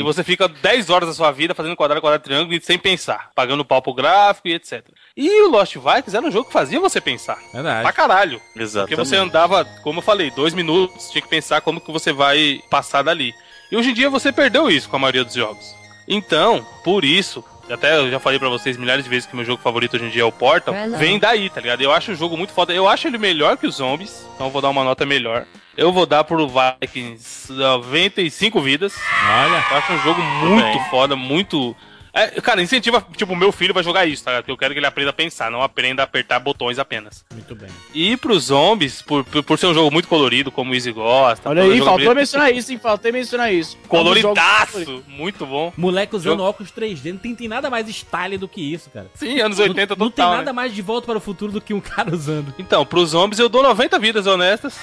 E 0.00 0.02
você 0.02 0.24
fica 0.24 0.48
10 0.48 0.90
horas 0.90 1.08
da 1.08 1.14
sua 1.14 1.30
vida 1.30 1.54
fazendo 1.54 1.76
quadrado, 1.76 2.00
quadrado, 2.00 2.24
triângulo 2.24 2.52
e 2.56 2.60
sem 2.60 2.76
pensar. 2.78 3.30
Pagando 3.32 3.64
pau 3.64 3.80
pro 3.80 3.94
gráfico 3.94 4.48
e 4.48 4.54
etc. 4.54 4.84
E 5.16 5.42
o 5.42 5.48
Lost 5.48 5.76
Vikings 5.76 6.16
era 6.16 6.26
um 6.26 6.30
jogo 6.30 6.46
que 6.48 6.52
fazia 6.52 6.80
você 6.80 7.00
pensar. 7.00 7.36
Pra 7.36 7.62
Verdade. 7.62 7.92
caralho. 7.92 8.40
Porque 8.40 8.62
Exatamente. 8.62 8.96
você 8.96 9.16
andava, 9.16 9.64
como 9.82 10.00
eu 10.00 10.02
falei, 10.02 10.30
dois 10.32 10.52
minutos, 10.54 11.08
tinha 11.10 11.22
que 11.22 11.28
pensar 11.28 11.60
como 11.60 11.80
que 11.80 11.92
você 11.92 12.12
vai 12.12 12.60
passar 12.68 13.02
dali. 13.02 13.32
E 13.70 13.76
hoje 13.76 13.90
em 13.90 13.94
dia 13.94 14.10
você 14.10 14.32
perdeu 14.32 14.68
isso 14.68 14.88
com 14.88 14.96
a 14.96 14.98
maioria 14.98 15.24
dos 15.24 15.34
jogos. 15.34 15.72
Então, 16.08 16.66
por 16.82 17.04
isso, 17.04 17.44
até 17.70 17.96
eu 17.96 18.10
já 18.10 18.18
falei 18.18 18.40
pra 18.40 18.48
vocês 18.48 18.76
milhares 18.76 19.04
de 19.04 19.10
vezes 19.10 19.26
que 19.26 19.36
meu 19.36 19.44
jogo 19.44 19.62
favorito 19.62 19.94
hoje 19.94 20.06
em 20.06 20.10
dia 20.10 20.22
é 20.22 20.24
o 20.24 20.32
Portal, 20.32 20.74
vem 20.98 21.18
daí, 21.18 21.48
tá 21.48 21.60
ligado? 21.60 21.80
Eu 21.80 21.92
acho 21.92 22.10
o 22.10 22.16
jogo 22.16 22.36
muito 22.36 22.52
foda. 22.52 22.74
Eu 22.74 22.88
acho 22.88 23.06
ele 23.06 23.16
melhor 23.16 23.56
que 23.56 23.68
os 23.68 23.76
zombies, 23.76 24.26
então 24.34 24.48
eu 24.48 24.52
vou 24.52 24.60
dar 24.60 24.68
uma 24.70 24.82
nota 24.82 25.06
melhor. 25.06 25.46
Eu 25.76 25.92
vou 25.92 26.06
dar 26.06 26.24
pro 26.24 26.48
Vikings 26.48 27.52
95 27.52 28.60
vidas. 28.60 28.94
Olha. 29.28 29.64
Eu 29.70 29.76
acho 29.76 29.92
um 29.92 29.98
jogo 30.00 30.20
muito 30.22 30.62
bem. 30.62 30.90
foda, 30.90 31.14
muito. 31.16 31.74
É, 32.14 32.40
cara, 32.40 32.62
incentiva, 32.62 33.04
tipo, 33.16 33.34
meu 33.34 33.50
filho 33.50 33.74
vai 33.74 33.82
jogar 33.82 34.06
isso, 34.06 34.22
tá? 34.22 34.42
eu 34.46 34.56
quero 34.56 34.72
que 34.72 34.78
ele 34.78 34.86
aprenda 34.86 35.10
a 35.10 35.12
pensar, 35.12 35.50
não 35.50 35.60
aprenda 35.62 36.02
a 36.02 36.04
apertar 36.04 36.38
botões 36.38 36.78
apenas. 36.78 37.24
Muito 37.32 37.56
bem. 37.56 37.68
E 37.92 38.16
pros 38.16 38.44
zombies, 38.44 39.02
por, 39.02 39.24
por, 39.24 39.42
por 39.42 39.58
ser 39.58 39.66
um 39.66 39.74
jogo 39.74 39.90
muito 39.90 40.06
colorido, 40.06 40.52
como 40.52 40.70
o 40.70 40.74
Easy 40.74 40.92
gosta. 40.92 41.48
Olha 41.48 41.64
aí, 41.64 41.78
faltou 41.78 41.98
mesmo- 41.98 42.14
mencionar 42.14 42.54
isso, 42.54 42.70
hein? 42.70 42.78
Faltou 42.78 43.12
mencionar 43.12 43.52
isso. 43.52 43.76
Coloridaço! 43.88 45.02
Muito 45.08 45.44
bom. 45.44 45.72
Moleque 45.76 46.14
usando 46.14 46.38
Jogo- 46.38 46.50
óculos 46.50 46.70
3D, 46.70 47.12
não 47.12 47.18
tem, 47.18 47.34
tem 47.34 47.48
nada 47.48 47.68
mais 47.68 47.88
style 47.88 48.38
do 48.38 48.46
que 48.46 48.60
isso, 48.60 48.90
cara. 48.90 49.06
Sim, 49.14 49.40
anos 49.40 49.58
80 49.58 49.96
não, 49.96 50.06
não 50.06 50.10
tem 50.10 50.24
total. 50.24 50.38
nada 50.38 50.52
né? 50.52 50.52
mais 50.52 50.72
de 50.72 50.82
volta 50.82 51.06
para 51.06 51.18
o 51.18 51.20
futuro 51.20 51.50
do 51.50 51.60
que 51.60 51.74
um 51.74 51.80
cara 51.82 52.14
usando. 52.14 52.54
Então, 52.58 52.86
pros 52.86 53.10
zombies 53.10 53.40
eu 53.40 53.48
dou 53.48 53.62
90 53.62 53.98
vidas 53.98 54.26
honestas. 54.26 54.78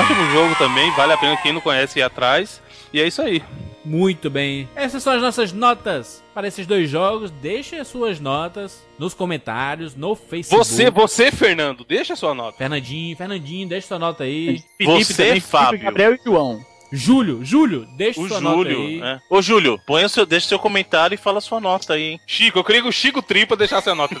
Ótimo 0.00 0.30
jogo 0.32 0.54
também, 0.56 0.90
vale 0.92 1.12
a 1.12 1.18
pena 1.18 1.36
quem 1.36 1.52
não 1.52 1.60
conhece 1.60 1.98
ir 1.98 2.02
atrás. 2.02 2.60
E 2.92 3.00
é 3.00 3.06
isso 3.06 3.22
aí. 3.22 3.42
Muito 3.84 4.28
bem. 4.28 4.68
Essas 4.74 5.02
são 5.02 5.12
as 5.14 5.22
nossas 5.22 5.52
notas 5.52 6.22
para 6.34 6.46
esses 6.46 6.66
dois 6.66 6.90
jogos. 6.90 7.30
Deixe 7.30 7.76
as 7.76 7.88
suas 7.88 8.20
notas 8.20 8.84
nos 8.98 9.14
comentários, 9.14 9.94
no 9.94 10.14
Facebook. 10.14 10.66
Você, 10.66 10.90
você, 10.90 11.32
Fernando, 11.32 11.84
deixa 11.84 12.12
a 12.12 12.16
sua 12.16 12.34
nota. 12.34 12.58
Fernandinho, 12.58 13.16
Fernandinho, 13.16 13.68
deixa 13.68 13.88
sua 13.88 13.98
nota 13.98 14.24
aí. 14.24 14.62
Você, 14.84 15.40
Fábio. 15.40 15.80
Gabriel 15.80 16.14
e 16.14 16.20
João. 16.22 16.60
Júlio, 16.92 17.44
Júlio, 17.44 17.86
deixa 17.96 18.20
O 18.20 18.26
sua 18.28 18.40
nota 18.40 18.56
Júlio, 18.56 18.80
aí. 18.80 19.00
né? 19.00 19.20
Ô, 19.30 19.40
Júlio, 19.40 19.78
põe 19.86 20.04
o 20.04 20.08
seu, 20.08 20.26
deixa 20.26 20.48
seu 20.48 20.58
comentário 20.58 21.14
e 21.14 21.18
fala 21.18 21.40
sua 21.40 21.60
nota 21.60 21.94
aí, 21.94 22.02
hein? 22.02 22.20
Chico, 22.26 22.58
eu 22.58 22.64
queria 22.64 22.82
que 22.82 22.88
o 22.88 22.92
Chico 22.92 23.22
Tripa 23.22 23.56
deixasse 23.56 23.88
a 23.88 23.94
nota. 23.94 24.16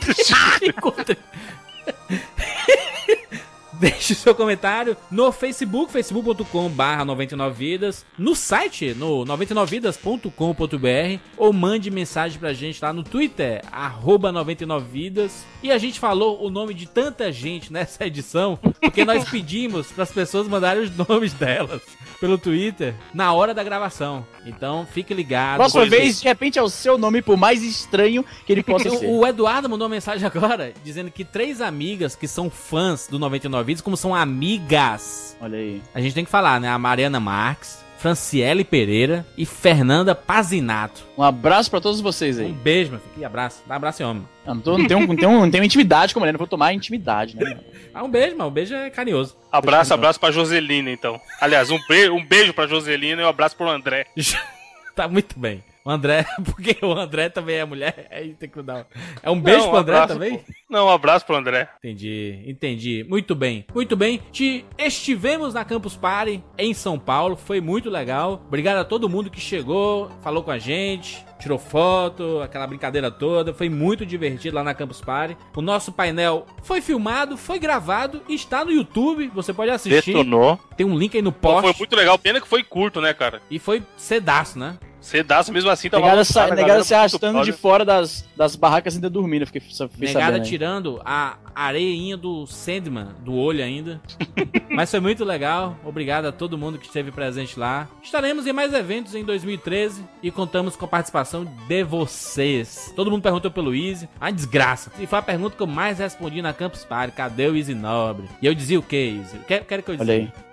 Deixe 3.90 4.14
seu 4.14 4.34
comentário 4.34 4.96
no 5.10 5.32
Facebook, 5.32 5.90
facebook.com 5.90 6.68
barra 6.68 7.04
99vidas, 7.06 8.04
no 8.18 8.34
site, 8.36 8.92
no 8.94 9.24
99vidas.com.br 9.24 11.22
ou 11.36 11.52
mande 11.52 11.90
mensagem 11.90 12.38
pra 12.38 12.52
gente 12.52 12.82
lá 12.82 12.92
no 12.92 13.02
Twitter, 13.02 13.62
arroba 13.72 14.32
99vidas. 14.32 15.30
E 15.62 15.70
a 15.70 15.78
gente 15.78 15.98
falou 16.00 16.42
o 16.44 16.50
nome 16.50 16.74
de 16.74 16.86
tanta 16.86 17.30
gente 17.32 17.72
nessa 17.72 18.06
edição, 18.06 18.58
porque 18.80 19.04
nós 19.04 19.24
pedimos 19.28 19.88
para 19.92 20.04
as 20.04 20.10
pessoas 20.12 20.46
mandarem 20.48 20.82
os 20.82 20.96
nomes 20.96 21.32
delas 21.32 21.80
pelo 22.18 22.36
Twitter 22.36 22.94
na 23.14 23.32
hora 23.32 23.54
da 23.54 23.62
gravação. 23.64 24.26
Então 24.44 24.86
fique 24.90 25.12
ligado. 25.14 25.56
Próxima 25.58 25.82
Coisa- 25.82 25.96
vez, 25.96 26.20
de 26.20 26.28
repente, 26.28 26.58
é 26.58 26.62
o 26.62 26.68
seu 26.68 26.98
nome, 26.98 27.22
por 27.22 27.36
mais 27.36 27.62
estranho 27.62 28.24
que 28.46 28.52
ele 28.52 28.62
possa 28.62 28.88
ser. 28.90 29.06
O, 29.06 29.20
o 29.20 29.26
Eduardo 29.26 29.68
mandou 29.68 29.86
uma 29.86 29.94
mensagem 29.94 30.26
agora 30.26 30.72
dizendo 30.84 31.10
que 31.10 31.24
três 31.24 31.60
amigas 31.60 32.14
que 32.14 32.28
são 32.28 32.50
fãs 32.50 33.06
do 33.06 33.18
99 33.18 33.69
Vídeos, 33.70 33.82
como 33.82 33.96
são 33.96 34.12
amigas, 34.12 35.36
Olha 35.40 35.56
aí. 35.56 35.80
a 35.94 36.00
gente 36.00 36.12
tem 36.12 36.24
que 36.24 36.30
falar, 36.30 36.60
né? 36.60 36.68
A 36.68 36.76
Mariana 36.76 37.20
Marques, 37.20 37.84
Franciele 38.00 38.64
Pereira 38.64 39.24
e 39.38 39.46
Fernanda 39.46 40.12
Pazinato. 40.12 41.02
Um 41.16 41.22
abraço 41.22 41.70
pra 41.70 41.80
todos 41.80 42.00
vocês 42.00 42.36
Um 42.36 42.46
aí. 42.46 42.52
beijo, 42.52 42.90
meu 42.90 42.98
filho. 42.98 43.12
E 43.18 43.24
abraço. 43.24 43.62
Dá 43.68 43.76
abraço 43.76 44.02
e 44.02 44.04
homem. 44.04 44.26
Eu 44.44 44.54
não, 44.56 44.60
tô, 44.60 44.76
não, 44.76 44.86
tenho, 44.88 45.06
não, 45.06 45.14
tenho, 45.16 45.30
não 45.40 45.50
tenho 45.52 45.62
intimidade 45.62 46.12
com 46.12 46.18
a 46.18 46.22
mulher, 46.22 46.32
não 46.32 46.38
vou 46.38 46.48
tomar 46.48 46.72
intimidade, 46.74 47.36
né? 47.36 47.60
Ah, 47.94 48.02
um 48.04 48.08
beijo, 48.08 48.36
mano. 48.36 48.50
Um 48.50 48.52
beijo 48.52 48.74
é 48.74 48.88
carinhoso. 48.90 49.36
Abraço, 49.52 49.94
abraço 49.94 50.18
pra 50.18 50.30
Joselina, 50.32 50.90
então. 50.90 51.20
Aliás, 51.40 51.70
um, 51.70 51.78
be 51.88 52.08
um 52.10 52.24
beijo 52.24 52.52
pra 52.54 52.66
Joselina 52.66 53.22
e 53.22 53.24
um 53.24 53.28
abraço 53.28 53.56
pro 53.56 53.68
André. 53.68 54.06
tá 54.96 55.06
muito 55.08 55.38
bem. 55.38 55.62
O 55.84 55.90
André, 55.90 56.26
porque 56.44 56.76
o 56.84 56.92
André 56.92 57.28
também 57.30 57.56
é 57.56 57.64
mulher, 57.64 58.06
aí 58.10 58.34
tem 58.34 58.48
que 58.48 58.62
dar. 58.62 58.80
um- 58.80 58.84
É 59.22 59.30
um 59.30 59.40
beijo 59.40 59.60
Não, 59.60 59.70
pro 59.70 59.78
André 59.78 59.94
abraço, 59.96 60.14
também? 60.14 60.38
pô. 60.38 60.44
Não, 60.68 60.86
um 60.86 60.90
abraço 60.90 61.24
pro 61.26 61.36
André. 61.36 61.68
Entendi, 61.78 62.44
entendi. 62.46 63.04
Muito 63.08 63.34
bem, 63.34 63.64
muito 63.74 63.96
bem. 63.96 64.20
Te 64.30 64.64
estivemos 64.78 65.54
na 65.54 65.64
Campus 65.64 65.96
Party 65.96 66.42
em 66.58 66.74
São 66.74 66.98
Paulo, 66.98 67.34
foi 67.36 67.60
muito 67.60 67.88
legal. 67.90 68.42
Obrigado 68.46 68.76
a 68.78 68.84
todo 68.84 69.08
mundo 69.08 69.30
que 69.30 69.40
chegou, 69.40 70.10
falou 70.22 70.42
com 70.42 70.50
a 70.50 70.58
gente, 70.58 71.24
tirou 71.40 71.58
foto, 71.58 72.40
aquela 72.42 72.66
brincadeira 72.66 73.10
toda. 73.10 73.52
Foi 73.54 73.68
muito 73.70 74.04
divertido 74.04 74.56
lá 74.56 74.62
na 74.62 74.74
Campus 74.74 75.00
Party. 75.00 75.36
O 75.56 75.62
nosso 75.62 75.90
painel 75.92 76.46
foi 76.62 76.80
filmado, 76.80 77.36
foi 77.36 77.58
gravado 77.58 78.22
e 78.28 78.34
está 78.34 78.64
no 78.64 78.70
YouTube. 78.70 79.28
Você 79.34 79.52
pode 79.52 79.70
assistir. 79.70 80.12
Detonou. 80.12 80.58
Tem 80.76 80.86
um 80.86 80.96
link 80.96 81.16
aí 81.16 81.22
no 81.22 81.32
Pô, 81.32 81.48
post. 81.54 81.62
foi 81.62 81.74
muito 81.78 81.96
legal. 81.96 82.18
Pena 82.18 82.40
que 82.40 82.46
foi 82.46 82.62
curto, 82.62 83.00
né, 83.00 83.12
cara? 83.14 83.40
E 83.50 83.58
foi 83.58 83.82
cedaço, 83.96 84.58
né? 84.58 84.78
Cedaço 85.00 85.52
mesmo 85.52 85.70
assim, 85.70 85.88
tava 85.88 86.02
Negada, 86.02 86.20
lotada, 86.20 86.32
sa- 86.32 86.42
a 86.42 86.44
negada 86.50 86.66
galera 86.68 86.84
se 86.84 86.94
arrastando 86.94 87.42
de 87.42 87.52
fora 87.52 87.84
das, 87.84 88.24
das 88.36 88.54
barracas 88.54 88.94
ainda 88.94 89.08
dormindo. 89.08 89.46
Fiquei, 89.46 89.62
só 89.70 89.88
fiquei 89.88 90.08
Negada 90.08 90.32
sabendo 90.32 90.44
tirando 90.46 91.00
a 91.04 91.36
areinha 91.54 92.16
do 92.16 92.46
Sandman 92.46 93.08
do 93.24 93.34
olho 93.34 93.64
ainda. 93.64 94.00
Mas 94.70 94.90
foi 94.90 95.00
muito 95.00 95.24
legal. 95.24 95.76
Obrigado 95.84 96.26
a 96.26 96.32
todo 96.32 96.56
mundo 96.58 96.78
que 96.78 96.86
esteve 96.86 97.10
presente 97.10 97.58
lá. 97.58 97.88
Estaremos 98.02 98.46
em 98.46 98.52
mais 98.52 98.72
eventos 98.74 99.14
em 99.14 99.24
2013 99.24 100.04
e 100.22 100.30
contamos 100.30 100.76
com 100.76 100.84
a 100.84 100.88
participação 100.88 101.44
de 101.66 101.82
vocês. 101.82 102.92
Todo 102.94 103.10
mundo 103.10 103.22
perguntou 103.22 103.50
pelo 103.50 103.74
Easy. 103.74 104.08
A 104.20 104.30
desgraça. 104.30 104.92
E 104.98 105.06
foi 105.06 105.18
a 105.18 105.22
pergunta 105.22 105.56
que 105.56 105.62
eu 105.62 105.66
mais 105.66 105.98
respondi 105.98 106.42
na 106.42 106.52
Campus 106.52 106.84
Party. 106.84 107.14
Cadê 107.16 107.48
o 107.48 107.56
Easy 107.56 107.74
Nobre? 107.74 108.26
E 108.42 108.46
eu 108.46 108.54
dizia 108.54 108.78
o 108.78 108.82
que, 108.82 109.18
Easy? 109.18 109.38
Quero, 109.48 109.64
quero 109.64 109.82
que 109.82 109.90
eu 109.90 109.96
Olha 109.98 110.18
dizia. 110.20 110.49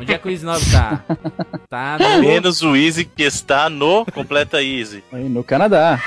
Onde 0.00 0.12
é 0.12 0.18
que 0.18 0.28
o 0.28 0.30
Easy 0.30 0.44
Nobre 0.44 0.64
tá? 0.70 1.04
Tá 1.68 1.98
no... 1.98 2.20
Menos 2.20 2.62
o 2.62 2.76
Easy 2.76 3.04
que 3.04 3.22
está 3.22 3.68
no 3.68 4.04
Completa 4.06 4.62
Easy. 4.62 5.02
Aí 5.12 5.28
no 5.28 5.44
Canadá. 5.44 6.00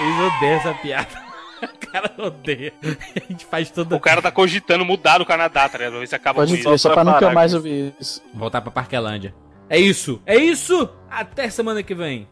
Eles 0.00 0.34
odeiam 0.36 0.56
essa 0.56 0.74
piada. 0.74 1.22
O 1.62 1.86
cara 1.92 2.10
odeia. 2.18 2.72
A 2.82 3.32
gente 3.32 3.46
faz 3.46 3.70
tudo. 3.70 3.94
O 3.94 4.00
cara 4.00 4.20
tá 4.20 4.32
cogitando 4.32 4.84
mudar 4.84 5.20
o 5.22 5.26
Canadá, 5.26 5.68
tá 5.68 5.78
ligado? 5.78 6.04
Se 6.06 6.14
acaba 6.14 6.40
Pode 6.40 6.52
com 6.52 6.72
isso. 6.72 6.78
só 6.78 6.92
pra 6.92 7.04
nunca 7.04 7.20
parar, 7.20 7.34
mais 7.34 7.54
ouvir 7.54 7.94
isso. 8.00 8.22
Voltar 8.34 8.60
pra 8.60 8.70
Parquelândia. 8.70 9.34
É 9.70 9.78
isso, 9.78 10.20
é 10.26 10.36
isso! 10.36 10.88
Até 11.08 11.48
semana 11.48 11.82
que 11.82 11.94
vem. 11.94 12.28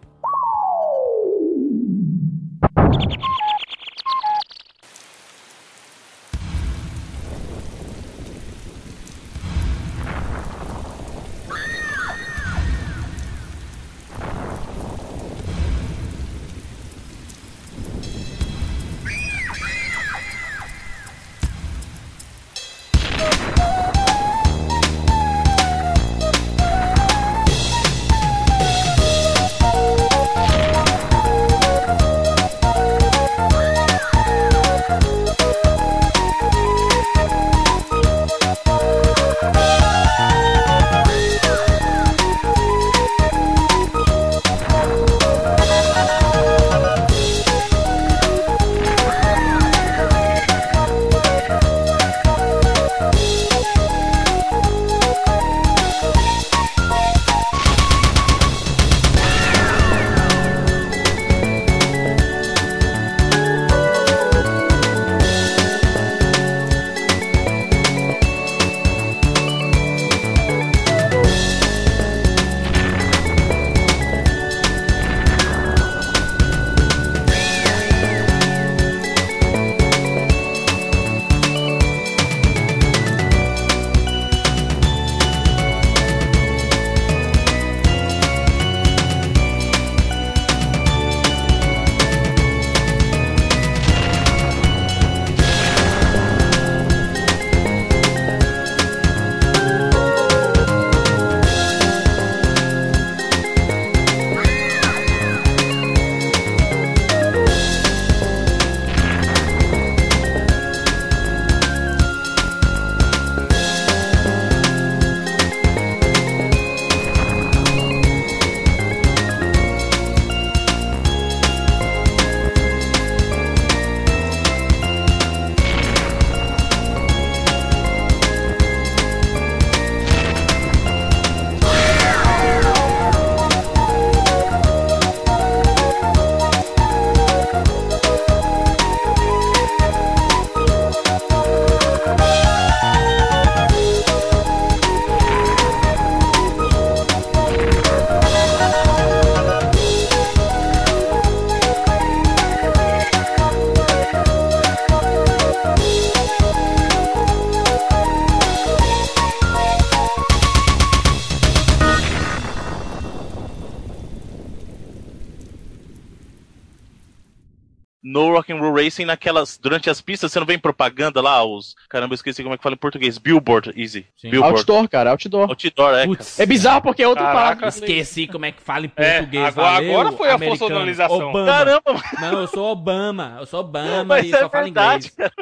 Racing 169.01 169.05
naquelas. 169.05 169.59
Durante 169.59 169.89
as 169.91 170.01
pistas, 170.01 170.31
você 170.33 170.39
não 170.39 170.47
vem 170.47 170.59
propaganda 170.59 171.21
lá, 171.21 171.45
os. 171.45 171.75
Caramba, 171.89 172.13
eu 172.13 172.17
esqueci 172.17 172.43
como 172.43 172.55
é 172.55 172.57
que 172.59 172.63
fala 172.63 172.75
em 172.75 172.79
português. 172.79 173.19
Billboard, 173.19 173.73
easy. 173.77 174.07
Sim. 174.17 174.31
Billboard. 174.31 174.59
Outdoor, 174.59 174.89
cara, 174.89 175.11
outdoor. 175.11 175.49
Outdoor, 175.51 175.95
é. 175.95 176.07
Putz. 176.07 176.39
É 176.39 176.47
bizarro 176.47 176.83
porque 176.83 177.03
é 177.03 177.09
outro 177.09 177.25
Caraca. 177.25 177.45
palavra. 177.45 177.69
Esqueci 177.69 178.27
como 178.27 178.45
é 178.45 178.53
que 178.53 178.63
fala 178.63 178.87
em 178.87 178.93
É, 178.97 179.19
português. 179.19 179.45
agora- 179.47 179.71
valeu, 179.73 179.91
agora 180.01 180.13
foi 180.17 180.31
a 180.31 180.39
funcionalização. 180.39 181.29
Obama. 181.31 181.47
Caramba, 181.47 181.83
mano, 181.87 182.03
Não, 182.21 182.41
eu 182.41 182.47
sou 182.49 182.71
Obama. 182.71 183.37
Eu 183.41 183.47
sou 183.47 183.61
Obama 183.61 184.05
mas 184.05 184.27
e 184.27 184.35
é 184.35 184.39
só 184.39 184.49
falo 184.51 184.65
verdade, 184.65 185.07
inglês. 185.13 185.15
cara. 185.17 185.33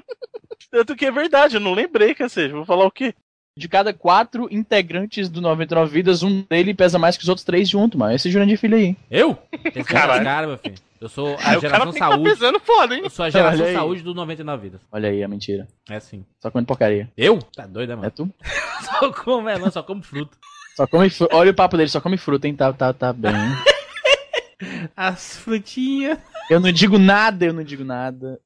Tanto 0.71 0.97
que 0.97 1.07
é 1.07 1.11
verdade, 1.11 1.57
eu 1.57 1.61
não 1.61 1.73
lembrei, 1.75 2.15
cacete. 2.15 2.53
Vou 2.53 2.65
falar 2.65 2.85
o 2.85 2.91
quê? 2.91 3.15
De 3.57 3.69
cada 3.69 3.93
quatro 3.93 4.47
integrantes 4.53 5.29
do 5.29 5.41
99 5.41 5.91
Vidas, 5.91 6.23
um 6.23 6.43
dele 6.49 6.75
pesa 6.75 6.97
mais 6.99 7.17
que 7.17 7.25
os 7.25 7.29
outros 7.29 7.45
três 7.45 7.69
juntos, 7.69 7.99
mano. 7.99 8.15
Esse 8.15 8.31
Jurandir 8.31 8.57
Filho 8.59 8.77
aí. 8.77 8.97
Eu? 9.11 9.35
Tem 9.73 9.83
Caralho. 9.83 10.23
cara, 10.25 10.47
meu 10.47 10.59
filho. 10.59 10.77
Eu 11.01 11.09
sou 11.09 11.35
a 11.35 11.39
cara 11.39 11.61
geração 11.61 11.93
que 11.93 11.99
tá 11.99 12.09
saúde. 12.09 12.25
pesando 12.31 12.61
foda, 12.61 12.95
hein? 12.97 13.01
Eu 13.05 13.11
sou 13.11 13.25
a 13.25 13.31
geração 13.31 13.61
Olha 13.61 13.69
aí. 13.69 13.75
saúde 13.75 14.03
do 14.03 14.15
99 14.15 14.63
vidas. 14.63 14.81
Olha 14.91 15.09
aí 15.09 15.23
a 15.23 15.29
mentira. 15.29 15.69
É 15.89 16.01
sim. 16.01 16.25
Só 16.41 16.51
comendo 16.51 16.67
porcaria. 16.67 17.11
Eu? 17.17 17.39
Tá 17.55 17.67
doido, 17.67 17.89
né, 17.91 17.95
É 17.95 17.97
mano? 17.97 18.11
tu? 18.11 18.31
Só 18.85 19.13
como 19.13 19.43
melão, 19.43 19.71
só 19.71 19.83
como 19.83 20.03
fruta. 20.03 20.37
Só 20.77 20.87
come 20.87 21.09
fruta. 21.11 21.35
Olha 21.37 21.51
o 21.51 21.55
papo 21.55 21.77
dele, 21.77 21.89
só 21.89 22.01
come 22.01 22.17
fruta, 22.17 22.47
hein? 22.49 22.55
Tá, 22.55 22.73
tá, 22.73 22.93
tá 22.93 23.13
bem. 23.13 23.33
As 24.97 25.37
frutinhas. 25.37 26.19
Eu 26.51 26.59
não 26.61 26.73
digo 26.73 26.99
nada, 26.99 27.45
eu 27.45 27.53
não 27.53 27.63
digo 27.63 27.85
nada. 27.85 28.41